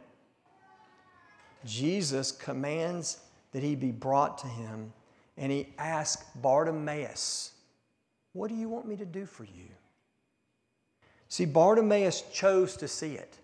Jesus 1.64 2.32
commands 2.32 3.20
that 3.52 3.62
he 3.62 3.76
be 3.76 3.92
brought 3.92 4.40
to 4.40 4.48
him, 4.48 4.94
and 5.38 5.52
he 5.52 5.68
asks 5.78 6.26
Bartimaeus, 6.38 7.52
What 8.34 8.48
do 8.48 8.56
you 8.56 8.68
want 8.68 8.88
me 8.88 8.96
to 8.96 9.06
do 9.06 9.28
for 9.28 9.44
you? 9.44 9.70
See, 11.30 11.46
Bartimaeus 11.46 12.22
chose 12.34 12.78
to 12.78 12.88
see 12.88 13.14
it. 13.14 13.38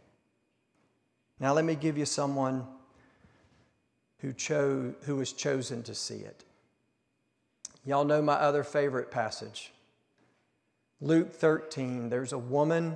Now, 1.39 1.53
let 1.53 1.65
me 1.65 1.75
give 1.75 1.97
you 1.97 2.05
someone 2.05 2.65
who, 4.19 4.31
chose, 4.33 4.93
who 5.03 5.15
was 5.15 5.33
chosen 5.33 5.81
to 5.83 5.95
see 5.95 6.17
it. 6.17 6.43
Y'all 7.85 8.05
know 8.05 8.21
my 8.21 8.33
other 8.33 8.63
favorite 8.63 9.09
passage. 9.09 9.71
Luke 10.99 11.33
13, 11.33 12.09
there's 12.09 12.31
a 12.31 12.37
woman 12.37 12.95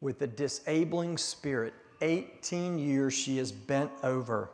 with 0.00 0.22
a 0.22 0.26
disabling 0.26 1.18
spirit. 1.18 1.74
18 2.00 2.78
years 2.78 3.12
she 3.12 3.38
is 3.38 3.52
bent 3.52 3.90
over. 4.02 4.50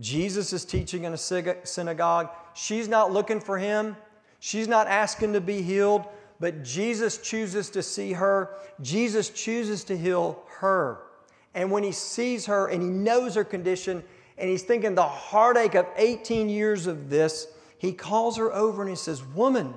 Jesus 0.00 0.52
is 0.52 0.64
teaching 0.64 1.04
in 1.04 1.12
a 1.12 1.18
synagogue. 1.18 2.30
She's 2.54 2.88
not 2.88 3.12
looking 3.12 3.40
for 3.40 3.58
him, 3.58 3.96
she's 4.40 4.68
not 4.68 4.86
asking 4.86 5.34
to 5.34 5.40
be 5.40 5.60
healed, 5.60 6.06
but 6.40 6.62
Jesus 6.62 7.18
chooses 7.18 7.70
to 7.70 7.82
see 7.82 8.12
her. 8.12 8.54
Jesus 8.80 9.30
chooses 9.30 9.84
to 9.84 9.96
heal 9.96 10.42
her. 10.58 11.00
And 11.54 11.70
when 11.70 11.82
he 11.82 11.92
sees 11.92 12.46
her 12.46 12.68
and 12.68 12.82
he 12.82 12.88
knows 12.88 13.34
her 13.34 13.44
condition, 13.44 14.04
and 14.36 14.48
he's 14.48 14.62
thinking 14.62 14.94
the 14.94 15.02
heartache 15.02 15.74
of 15.74 15.86
18 15.96 16.48
years 16.48 16.86
of 16.86 17.10
this, 17.10 17.48
he 17.78 17.92
calls 17.92 18.36
her 18.36 18.52
over 18.54 18.82
and 18.82 18.90
he 18.90 18.96
says, 18.96 19.24
Woman, 19.24 19.74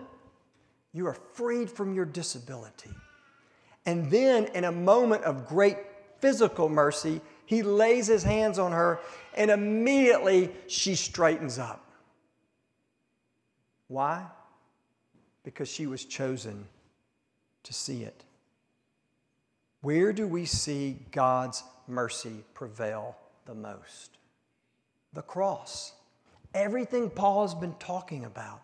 you 0.93 1.07
are 1.07 1.17
freed 1.33 1.69
from 1.69 1.93
your 1.93 2.05
disability. 2.05 2.91
And 3.85 4.11
then, 4.11 4.45
in 4.53 4.65
a 4.65 4.71
moment 4.71 5.23
of 5.23 5.47
great 5.47 5.77
physical 6.19 6.69
mercy, 6.69 7.21
he 7.45 7.63
lays 7.63 8.07
his 8.07 8.23
hands 8.23 8.59
on 8.59 8.71
her, 8.71 8.99
and 9.33 9.49
immediately 9.49 10.51
she 10.67 10.95
straightens 10.95 11.57
up. 11.57 11.83
Why? 13.87 14.25
Because 15.43 15.69
she 15.69 15.87
was 15.87 16.05
chosen 16.05 16.65
to 17.63 17.73
see 17.73 18.03
it. 18.03 18.23
Where 19.81 20.13
do 20.13 20.27
we 20.27 20.45
see 20.45 20.99
God's 21.11 21.63
mercy 21.87 22.43
prevail 22.53 23.15
the 23.45 23.55
most? 23.55 24.17
The 25.13 25.23
cross. 25.23 25.93
Everything 26.53 27.09
Paul 27.09 27.43
has 27.43 27.55
been 27.55 27.73
talking 27.79 28.25
about, 28.25 28.61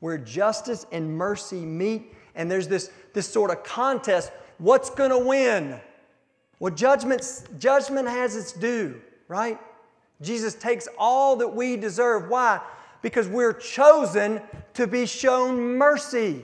where 0.00 0.16
justice 0.16 0.86
and 0.92 1.16
mercy 1.16 1.60
meet, 1.60 2.14
and 2.34 2.50
there's 2.50 2.68
this, 2.68 2.90
this 3.12 3.28
sort 3.28 3.50
of 3.50 3.62
contest 3.62 4.30
what's 4.58 4.90
going 4.90 5.10
to 5.10 5.18
win? 5.18 5.80
Well, 6.58 6.72
judgment, 6.72 7.42
judgment 7.58 8.08
has 8.08 8.36
its 8.36 8.52
due, 8.52 9.00
right? 9.28 9.58
Jesus 10.22 10.54
takes 10.54 10.88
all 10.98 11.36
that 11.36 11.48
we 11.48 11.76
deserve. 11.76 12.28
Why? 12.28 12.60
Because 13.04 13.28
we're 13.28 13.52
chosen 13.52 14.40
to 14.72 14.86
be 14.86 15.04
shown 15.04 15.76
mercy. 15.76 16.42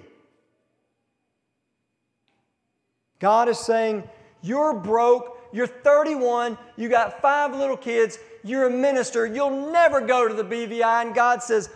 God 3.19 3.49
is 3.49 3.59
saying, 3.59 4.07
You're 4.43 4.75
broke, 4.75 5.39
you're 5.55 5.67
31, 5.67 6.59
you 6.77 6.91
got 6.91 7.23
five 7.23 7.57
little 7.57 7.79
kids, 7.79 8.19
you're 8.45 8.67
a 8.67 8.71
minister, 8.71 9.25
you'll 9.25 9.73
never 9.73 10.03
go 10.03 10.29
to 10.29 10.35
the 10.35 10.45
BVI. 10.45 11.07
And 11.07 11.15
God 11.15 11.43
says, 11.43 11.71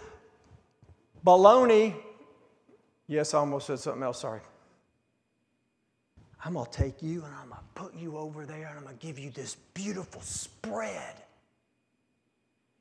Baloney. 1.24 1.94
Yes, 3.06 3.32
I 3.32 3.38
almost 3.38 3.66
said 3.66 3.78
something 3.78 4.02
else, 4.02 4.20
sorry. 4.20 4.40
I'm 6.44 6.52
going 6.52 6.66
to 6.66 6.70
take 6.70 7.02
you 7.02 7.24
and 7.24 7.34
I'm 7.34 7.48
going 7.48 7.60
to 7.60 7.82
put 7.82 7.94
you 7.94 8.18
over 8.18 8.44
there 8.44 8.66
and 8.68 8.76
I'm 8.76 8.84
going 8.84 8.98
to 8.98 9.06
give 9.06 9.18
you 9.18 9.30
this 9.30 9.56
beautiful 9.72 10.20
spread. 10.20 11.14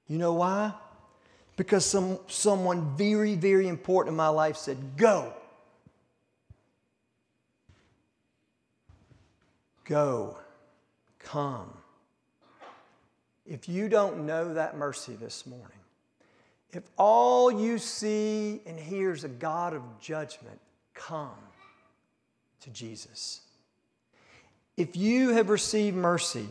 You 0.09 0.17
know 0.17 0.33
why? 0.33 0.73
Because 1.55 1.85
some, 1.85 2.17
someone 2.27 2.95
very, 2.95 3.35
very 3.35 3.67
important 3.67 4.13
in 4.13 4.17
my 4.17 4.29
life 4.29 4.57
said, 4.57 4.77
Go. 4.97 5.33
Go. 9.85 10.37
Come. 11.19 11.69
If 13.45 13.67
you 13.67 13.89
don't 13.89 14.25
know 14.25 14.53
that 14.53 14.77
mercy 14.77 15.15
this 15.15 15.45
morning, 15.45 15.67
if 16.71 16.83
all 16.97 17.51
you 17.51 17.77
see 17.77 18.61
and 18.65 18.79
hear 18.79 19.11
is 19.11 19.23
a 19.23 19.29
God 19.29 19.73
of 19.73 19.83
judgment, 19.99 20.59
come 20.93 21.29
to 22.61 22.69
Jesus. 22.71 23.41
If 24.75 24.95
you 24.95 25.29
have 25.29 25.49
received 25.49 25.95
mercy, 25.95 26.47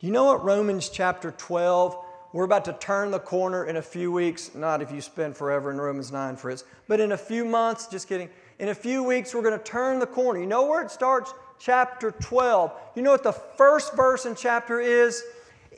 do 0.00 0.06
you 0.06 0.12
know 0.12 0.24
what 0.24 0.42
Romans 0.42 0.88
chapter 0.88 1.30
12? 1.30 1.96
We're 2.32 2.44
about 2.44 2.64
to 2.66 2.72
turn 2.74 3.10
the 3.10 3.18
corner 3.18 3.64
in 3.64 3.76
a 3.76 3.82
few 3.82 4.12
weeks, 4.12 4.54
not 4.54 4.82
if 4.82 4.92
you 4.92 5.00
spend 5.00 5.36
forever 5.36 5.70
in 5.70 5.80
Romans 5.80 6.12
9, 6.12 6.36
Fritz, 6.36 6.64
but 6.86 7.00
in 7.00 7.12
a 7.12 7.18
few 7.18 7.44
months, 7.44 7.86
just 7.88 8.08
kidding. 8.08 8.28
In 8.58 8.68
a 8.68 8.74
few 8.74 9.02
weeks, 9.02 9.34
we're 9.34 9.42
going 9.42 9.58
to 9.58 9.64
turn 9.64 9.98
the 9.98 10.06
corner. 10.06 10.38
You 10.38 10.46
know 10.46 10.66
where 10.66 10.82
it 10.82 10.90
starts? 10.90 11.34
chapter 11.60 12.10
12. 12.10 12.72
You 12.96 13.02
know 13.02 13.12
what 13.12 13.22
the 13.22 13.32
first 13.32 13.94
verse 13.94 14.26
in 14.26 14.34
chapter 14.34 14.80
is? 14.80 15.22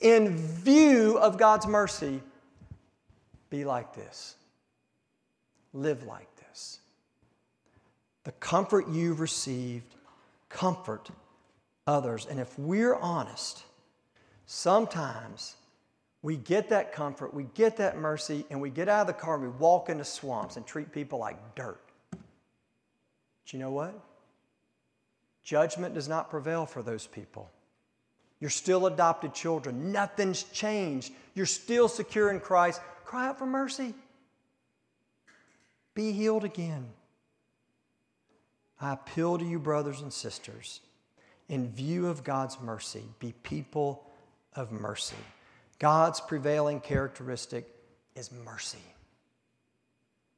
In 0.00 0.36
view 0.36 1.18
of 1.18 1.36
God's 1.36 1.66
mercy, 1.66 2.22
be 3.50 3.64
like 3.64 3.94
this. 3.94 4.36
Live 5.74 6.04
like 6.04 6.34
this. 6.36 6.78
The 8.24 8.32
comfort 8.32 8.88
you've 8.88 9.20
received, 9.20 9.94
comfort 10.48 11.10
others. 11.86 12.26
And 12.26 12.40
if 12.40 12.58
we're 12.58 12.94
honest, 12.94 13.64
sometimes 14.46 15.56
we 16.22 16.36
get 16.36 16.68
that 16.68 16.92
comfort, 16.92 17.34
we 17.34 17.44
get 17.54 17.76
that 17.78 17.98
mercy, 17.98 18.46
and 18.50 18.60
we 18.60 18.70
get 18.70 18.88
out 18.88 19.02
of 19.02 19.06
the 19.08 19.12
car 19.12 19.34
and 19.34 19.42
we 19.42 19.48
walk 19.50 19.88
into 19.88 20.04
swamps 20.04 20.56
and 20.56 20.64
treat 20.64 20.92
people 20.92 21.18
like 21.18 21.54
dirt. 21.56 21.80
But 22.10 23.52
you 23.52 23.58
know 23.58 23.72
what? 23.72 23.98
Judgment 25.42 25.94
does 25.94 26.08
not 26.08 26.30
prevail 26.30 26.64
for 26.64 26.82
those 26.82 27.06
people. 27.06 27.50
You're 28.38 28.50
still 28.50 28.86
adopted 28.86 29.34
children. 29.34 29.92
Nothing's 29.92 30.44
changed. 30.44 31.12
You're 31.34 31.46
still 31.46 31.88
secure 31.88 32.30
in 32.30 32.40
Christ. 32.40 32.80
Cry 33.04 33.28
out 33.28 33.38
for 33.38 33.46
mercy. 33.46 33.94
Be 35.94 36.12
healed 36.12 36.44
again. 36.44 36.86
I 38.80 38.94
appeal 38.94 39.38
to 39.38 39.44
you, 39.44 39.58
brothers 39.58 40.00
and 40.00 40.12
sisters, 40.12 40.80
in 41.48 41.70
view 41.70 42.08
of 42.08 42.24
God's 42.24 42.60
mercy, 42.60 43.04
be 43.20 43.32
people 43.44 44.04
of 44.56 44.72
mercy. 44.72 45.14
God's 45.82 46.20
prevailing 46.20 46.78
characteristic 46.78 47.66
is 48.14 48.30
mercy. 48.30 48.78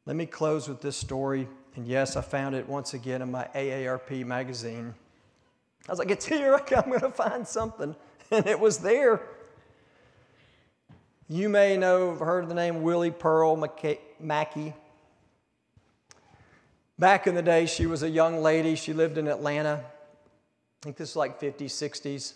Let 0.07 0.17
me 0.17 0.25
close 0.25 0.71
with 0.71 0.81
this 0.81 0.97
story. 0.97 1.47
And 1.77 1.87
yes, 1.87 2.17
I 2.17 2.23
found 2.23 2.55
it 2.55 2.67
once 2.67 2.95
again 2.95 3.21
in 3.21 3.31
my 3.31 3.47
AARP 3.55 4.25
magazine. 4.25 4.95
I 5.87 5.93
was 5.93 5.99
like, 5.99 6.11
it's 6.11 6.25
here. 6.25 6.55
I'm 6.77 6.89
going 6.89 7.01
to 7.01 7.11
find 7.11 7.47
something. 7.47 7.95
And 8.31 8.47
it 8.47 8.59
was 8.59 8.79
there. 8.79 9.21
You 11.29 11.51
may 11.51 11.77
know, 11.77 12.13
have 12.13 12.21
heard 12.21 12.49
the 12.49 12.55
name 12.55 12.81
Willie 12.81 13.11
Pearl 13.11 13.63
Mackey. 14.19 14.73
Back 16.99 17.27
in 17.27 17.35
the 17.35 17.43
day, 17.43 17.67
she 17.67 17.85
was 17.85 18.03
a 18.03 18.09
young 18.09 18.41
lady. 18.41 18.77
She 18.77 18.95
lived 18.95 19.19
in 19.19 19.29
Atlanta. 19.29 19.85
I 19.85 20.81
think 20.81 20.97
this 20.97 21.11
is 21.11 21.17
like 21.17 21.39
50s, 21.39 21.67
60s. 21.67 22.33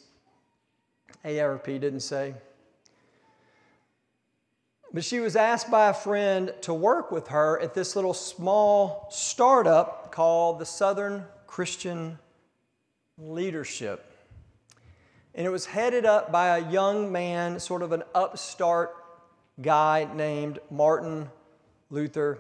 AARP 1.25 1.65
didn't 1.65 2.01
say. 2.01 2.35
But 4.93 5.05
she 5.05 5.21
was 5.21 5.37
asked 5.37 5.71
by 5.71 5.89
a 5.89 5.95
friend 5.95 6.55
to 6.63 6.73
work 6.73 7.13
with 7.13 7.29
her 7.29 7.61
at 7.61 7.75
this 7.75 7.95
little 7.95 8.15
small 8.15 9.07
startup 9.11 10.11
called 10.13 10.59
the 10.59 10.67
Southern 10.67 11.25
Christian 11.47 12.19
Leadership. 13.19 14.11
And 15.35 15.47
it 15.47 15.51
was 15.51 15.67
headed 15.67 16.07
up 16.07 16.33
by 16.33 16.57
a 16.57 16.71
young 16.71 17.13
man, 17.13 17.61
sort 17.61 17.83
of 17.83 17.93
an 17.93 18.03
upstart 18.15 18.95
guy 19.61 20.09
named 20.15 20.59
Martin 20.71 21.31
Luther 21.91 22.39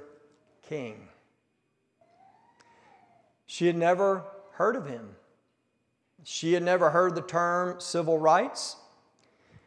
King. 0.69 1.09
She 3.47 3.67
had 3.67 3.77
never 3.77 4.25
heard 4.53 4.77
of 4.77 4.87
him. 4.87 5.17
She 6.25 6.55
had 6.55 6.63
never 6.63 6.91
heard 6.91 7.15
the 7.15 7.23
term 7.23 7.81
civil 7.81 8.19
rights. 8.19 8.77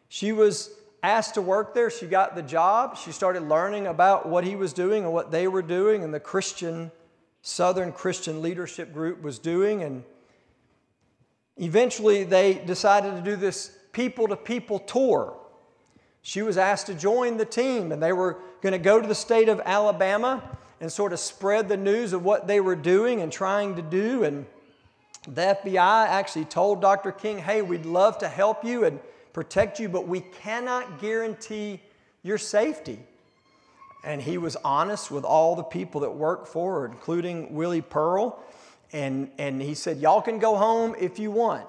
She 0.10 0.32
was 0.32 0.72
asked 1.04 1.36
to 1.36 1.42
work 1.42 1.74
there. 1.74 1.90
She 1.90 2.06
got 2.06 2.36
the 2.36 2.42
job. 2.42 2.98
She 2.98 3.12
started 3.12 3.44
learning 3.44 3.88
about 3.88 4.28
what 4.28 4.44
he 4.44 4.56
was 4.56 4.74
doing 4.74 5.04
and 5.04 5.14
what 5.14 5.32
they 5.32 5.48
were 5.48 5.62
doing 5.62 6.04
and 6.04 6.14
the 6.14 6.20
Christian, 6.20 6.92
Southern 7.42 7.92
Christian 7.92 8.42
leadership 8.42 8.94
group 8.94 9.22
was 9.22 9.40
doing. 9.40 9.84
And 9.84 10.04
eventually 11.58 12.24
they 12.24 12.54
decided 12.54 13.16
to 13.16 13.22
do 13.22 13.36
this 13.36 13.76
people 13.92 14.28
to 14.28 14.36
people 14.36 14.80
tour. 14.80 15.38
She 16.22 16.44
was 16.44 16.58
asked 16.58 16.86
to 16.86 16.94
join 16.94 17.38
the 17.38 17.46
team, 17.46 17.92
and 17.92 18.02
they 18.02 18.14
were 18.14 18.38
going 18.62 18.74
to 18.74 18.80
go 18.80 19.02
to 19.02 19.08
the 19.08 19.16
state 19.16 19.50
of 19.50 19.60
Alabama 19.66 20.44
and 20.80 20.92
sort 20.92 21.14
of 21.14 21.20
spread 21.20 21.68
the 21.68 21.78
news 21.78 22.14
of 22.14 22.24
what 22.24 22.48
they 22.48 22.60
were 22.60 22.76
doing 22.76 23.22
and 23.22 23.32
trying 23.32 23.76
to 23.76 23.82
do. 23.82 24.24
And 24.24 24.46
the 25.28 25.58
FBI 25.64 26.08
actually 26.08 26.46
told 26.46 26.82
Dr. 26.82 27.12
King, 27.12 27.40
hey, 27.40 27.62
we'd 27.62 27.86
love 27.86 28.20
to 28.20 28.28
help 28.28 28.64
you. 28.64 28.86
And 28.86 29.00
protect 29.34 29.80
you, 29.80 29.90
but 29.90 30.08
we 30.08 30.22
cannot 30.22 31.00
guarantee 31.00 31.82
your 32.24 32.38
safety. 32.38 33.00
And 34.04 34.22
he 34.22 34.38
was 34.38 34.56
honest 34.64 35.12
with 35.12 35.24
all 35.24 35.56
the 35.56 35.64
people 35.64 36.02
that 36.02 36.12
worked 36.12 36.48
for 36.48 36.82
her, 36.82 36.86
including 36.86 37.54
Willie 37.54 37.82
Pearl. 37.82 38.44
And, 38.92 39.30
and 39.38 39.62
he 39.62 39.76
said, 39.76 39.98
Y'all 40.00 40.22
can 40.22 40.40
go 40.40 40.56
home 40.58 40.96
if 41.00 41.20
you 41.20 41.32
want. 41.32 41.68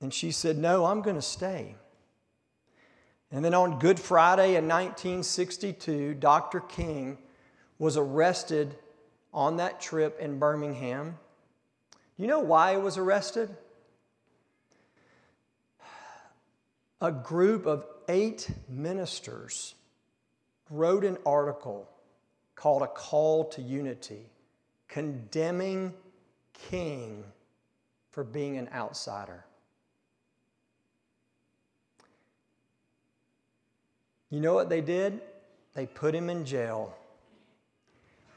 And 0.00 0.14
she 0.14 0.30
said, 0.30 0.56
No, 0.56 0.84
I'm 0.86 1.02
going 1.02 1.16
to 1.16 1.22
stay. 1.22 1.74
And 3.30 3.44
then 3.44 3.52
on 3.52 3.78
Good 3.78 4.00
Friday 4.00 4.56
in 4.56 4.66
1962, 4.66 6.14
Dr. 6.14 6.60
King 6.60 7.18
was 7.78 7.96
arrested 7.96 8.74
on 9.34 9.58
that 9.58 9.80
trip 9.80 10.18
in 10.18 10.38
Birmingham. 10.38 11.18
You 12.16 12.26
know 12.26 12.40
why 12.40 12.72
he 12.72 12.78
was 12.78 12.96
arrested? 12.96 13.54
A 17.00 17.12
group 17.12 17.66
of 17.66 17.84
eight 18.08 18.50
ministers 18.68 19.74
wrote 20.70 21.04
an 21.04 21.18
article 21.24 21.88
called 22.54 22.82
A 22.82 22.88
Call 22.88 23.44
to 23.50 23.62
Unity, 23.62 24.30
condemning 24.88 25.94
King 26.52 27.24
for 28.10 28.24
being 28.24 28.56
an 28.56 28.68
outsider. 28.74 29.44
You 34.30 34.40
know 34.40 34.54
what 34.54 34.68
they 34.68 34.80
did? 34.80 35.20
They 35.74 35.86
put 35.86 36.14
him 36.14 36.28
in 36.28 36.44
jail. 36.44 36.94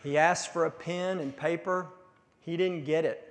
He 0.03 0.18
asked 0.18 0.53
for 0.53 0.66
a 0.66 0.72
pen 0.72 1.20
and 1.20 1.36
paper. 1.36 1.88
He 2.41 2.55
didn't 2.57 2.86
get 2.86 3.05
it. 3.05 3.28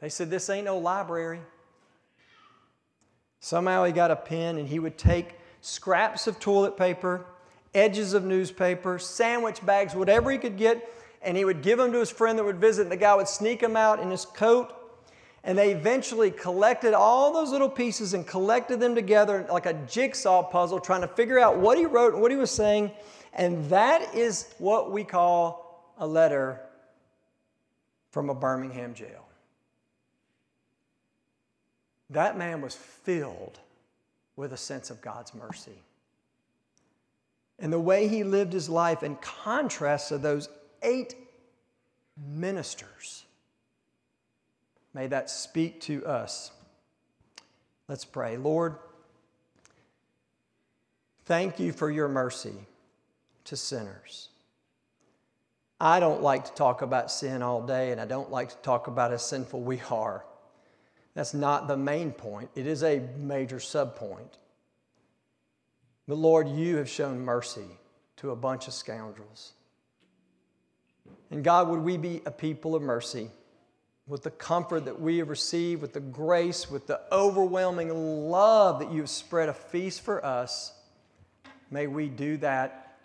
They 0.00 0.08
said, 0.08 0.30
This 0.30 0.48
ain't 0.48 0.64
no 0.64 0.78
library. 0.78 1.40
Somehow 3.46 3.84
he 3.84 3.92
got 3.92 4.10
a 4.10 4.16
pen 4.16 4.58
and 4.58 4.66
he 4.66 4.80
would 4.80 4.98
take 4.98 5.36
scraps 5.60 6.26
of 6.26 6.40
toilet 6.40 6.76
paper, 6.76 7.26
edges 7.76 8.12
of 8.12 8.24
newspaper, 8.24 8.98
sandwich 8.98 9.64
bags, 9.64 9.94
whatever 9.94 10.32
he 10.32 10.38
could 10.38 10.56
get, 10.56 10.92
and 11.22 11.36
he 11.36 11.44
would 11.44 11.62
give 11.62 11.78
them 11.78 11.92
to 11.92 12.00
his 12.00 12.10
friend 12.10 12.36
that 12.36 12.44
would 12.44 12.60
visit. 12.60 12.82
And 12.82 12.90
the 12.90 12.96
guy 12.96 13.14
would 13.14 13.28
sneak 13.28 13.60
them 13.60 13.76
out 13.76 14.00
in 14.00 14.10
his 14.10 14.24
coat. 14.24 14.74
And 15.44 15.56
they 15.56 15.70
eventually 15.70 16.32
collected 16.32 16.92
all 16.92 17.32
those 17.32 17.52
little 17.52 17.68
pieces 17.68 18.14
and 18.14 18.26
collected 18.26 18.80
them 18.80 18.96
together 18.96 19.46
like 19.48 19.66
a 19.66 19.74
jigsaw 19.74 20.42
puzzle, 20.42 20.80
trying 20.80 21.02
to 21.02 21.08
figure 21.08 21.38
out 21.38 21.56
what 21.56 21.78
he 21.78 21.86
wrote 21.86 22.14
and 22.14 22.22
what 22.22 22.32
he 22.32 22.36
was 22.36 22.50
saying. 22.50 22.90
And 23.32 23.64
that 23.70 24.12
is 24.12 24.52
what 24.58 24.90
we 24.90 25.04
call 25.04 25.92
a 25.98 26.06
letter 26.06 26.62
from 28.10 28.28
a 28.28 28.34
Birmingham 28.34 28.92
jail. 28.92 29.25
That 32.10 32.38
man 32.38 32.60
was 32.60 32.74
filled 32.74 33.58
with 34.36 34.52
a 34.52 34.56
sense 34.56 34.90
of 34.90 35.00
God's 35.00 35.34
mercy. 35.34 35.82
And 37.58 37.72
the 37.72 37.80
way 37.80 38.06
he 38.06 38.22
lived 38.22 38.52
his 38.52 38.68
life 38.68 39.02
in 39.02 39.16
contrast 39.16 40.08
to 40.10 40.18
those 40.18 40.48
eight 40.82 41.14
ministers, 42.16 43.24
may 44.92 45.06
that 45.06 45.30
speak 45.30 45.80
to 45.82 46.04
us. 46.06 46.50
Let's 47.88 48.04
pray. 48.04 48.36
Lord, 48.36 48.76
thank 51.24 51.58
you 51.58 51.72
for 51.72 51.90
your 51.90 52.08
mercy 52.08 52.54
to 53.44 53.56
sinners. 53.56 54.28
I 55.80 56.00
don't 56.00 56.22
like 56.22 56.46
to 56.46 56.52
talk 56.52 56.82
about 56.82 57.10
sin 57.10 57.42
all 57.42 57.62
day, 57.62 57.92
and 57.92 58.00
I 58.00 58.06
don't 58.06 58.30
like 58.30 58.50
to 58.50 58.56
talk 58.56 58.86
about 58.86 59.10
how 59.10 59.18
sinful 59.18 59.60
we 59.60 59.80
are. 59.90 60.24
That's 61.16 61.32
not 61.32 61.66
the 61.66 61.78
main 61.78 62.12
point, 62.12 62.50
it 62.54 62.66
is 62.66 62.84
a 62.84 63.00
major 63.18 63.56
subpoint. 63.56 64.36
But 66.06 66.18
Lord, 66.18 66.46
you 66.46 66.76
have 66.76 66.90
shown 66.90 67.20
mercy 67.20 67.78
to 68.18 68.32
a 68.32 68.36
bunch 68.36 68.68
of 68.68 68.74
scoundrels. 68.74 69.54
And 71.30 71.42
God, 71.42 71.68
would 71.68 71.80
we 71.80 71.96
be 71.96 72.20
a 72.26 72.30
people 72.30 72.74
of 72.74 72.82
mercy 72.82 73.30
with 74.06 74.24
the 74.24 74.30
comfort 74.30 74.84
that 74.84 75.00
we 75.00 75.16
have 75.16 75.30
received, 75.30 75.80
with 75.80 75.94
the 75.94 76.00
grace, 76.00 76.70
with 76.70 76.86
the 76.86 77.00
overwhelming 77.10 77.88
love 78.30 78.78
that 78.80 78.92
you 78.92 79.00
have 79.00 79.08
spread 79.08 79.48
a 79.48 79.54
feast 79.54 80.02
for 80.02 80.22
us? 80.22 80.74
May 81.70 81.86
we 81.86 82.10
do 82.10 82.36
that 82.36 82.98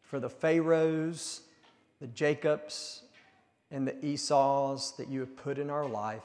for 0.00 0.18
the 0.18 0.30
Pharaohs, 0.30 1.42
the 2.00 2.06
Jacobs, 2.06 3.02
and 3.70 3.86
the 3.86 4.02
Esau's 4.02 4.96
that 4.96 5.08
you 5.08 5.20
have 5.20 5.36
put 5.36 5.58
in 5.58 5.68
our 5.68 5.86
life. 5.86 6.24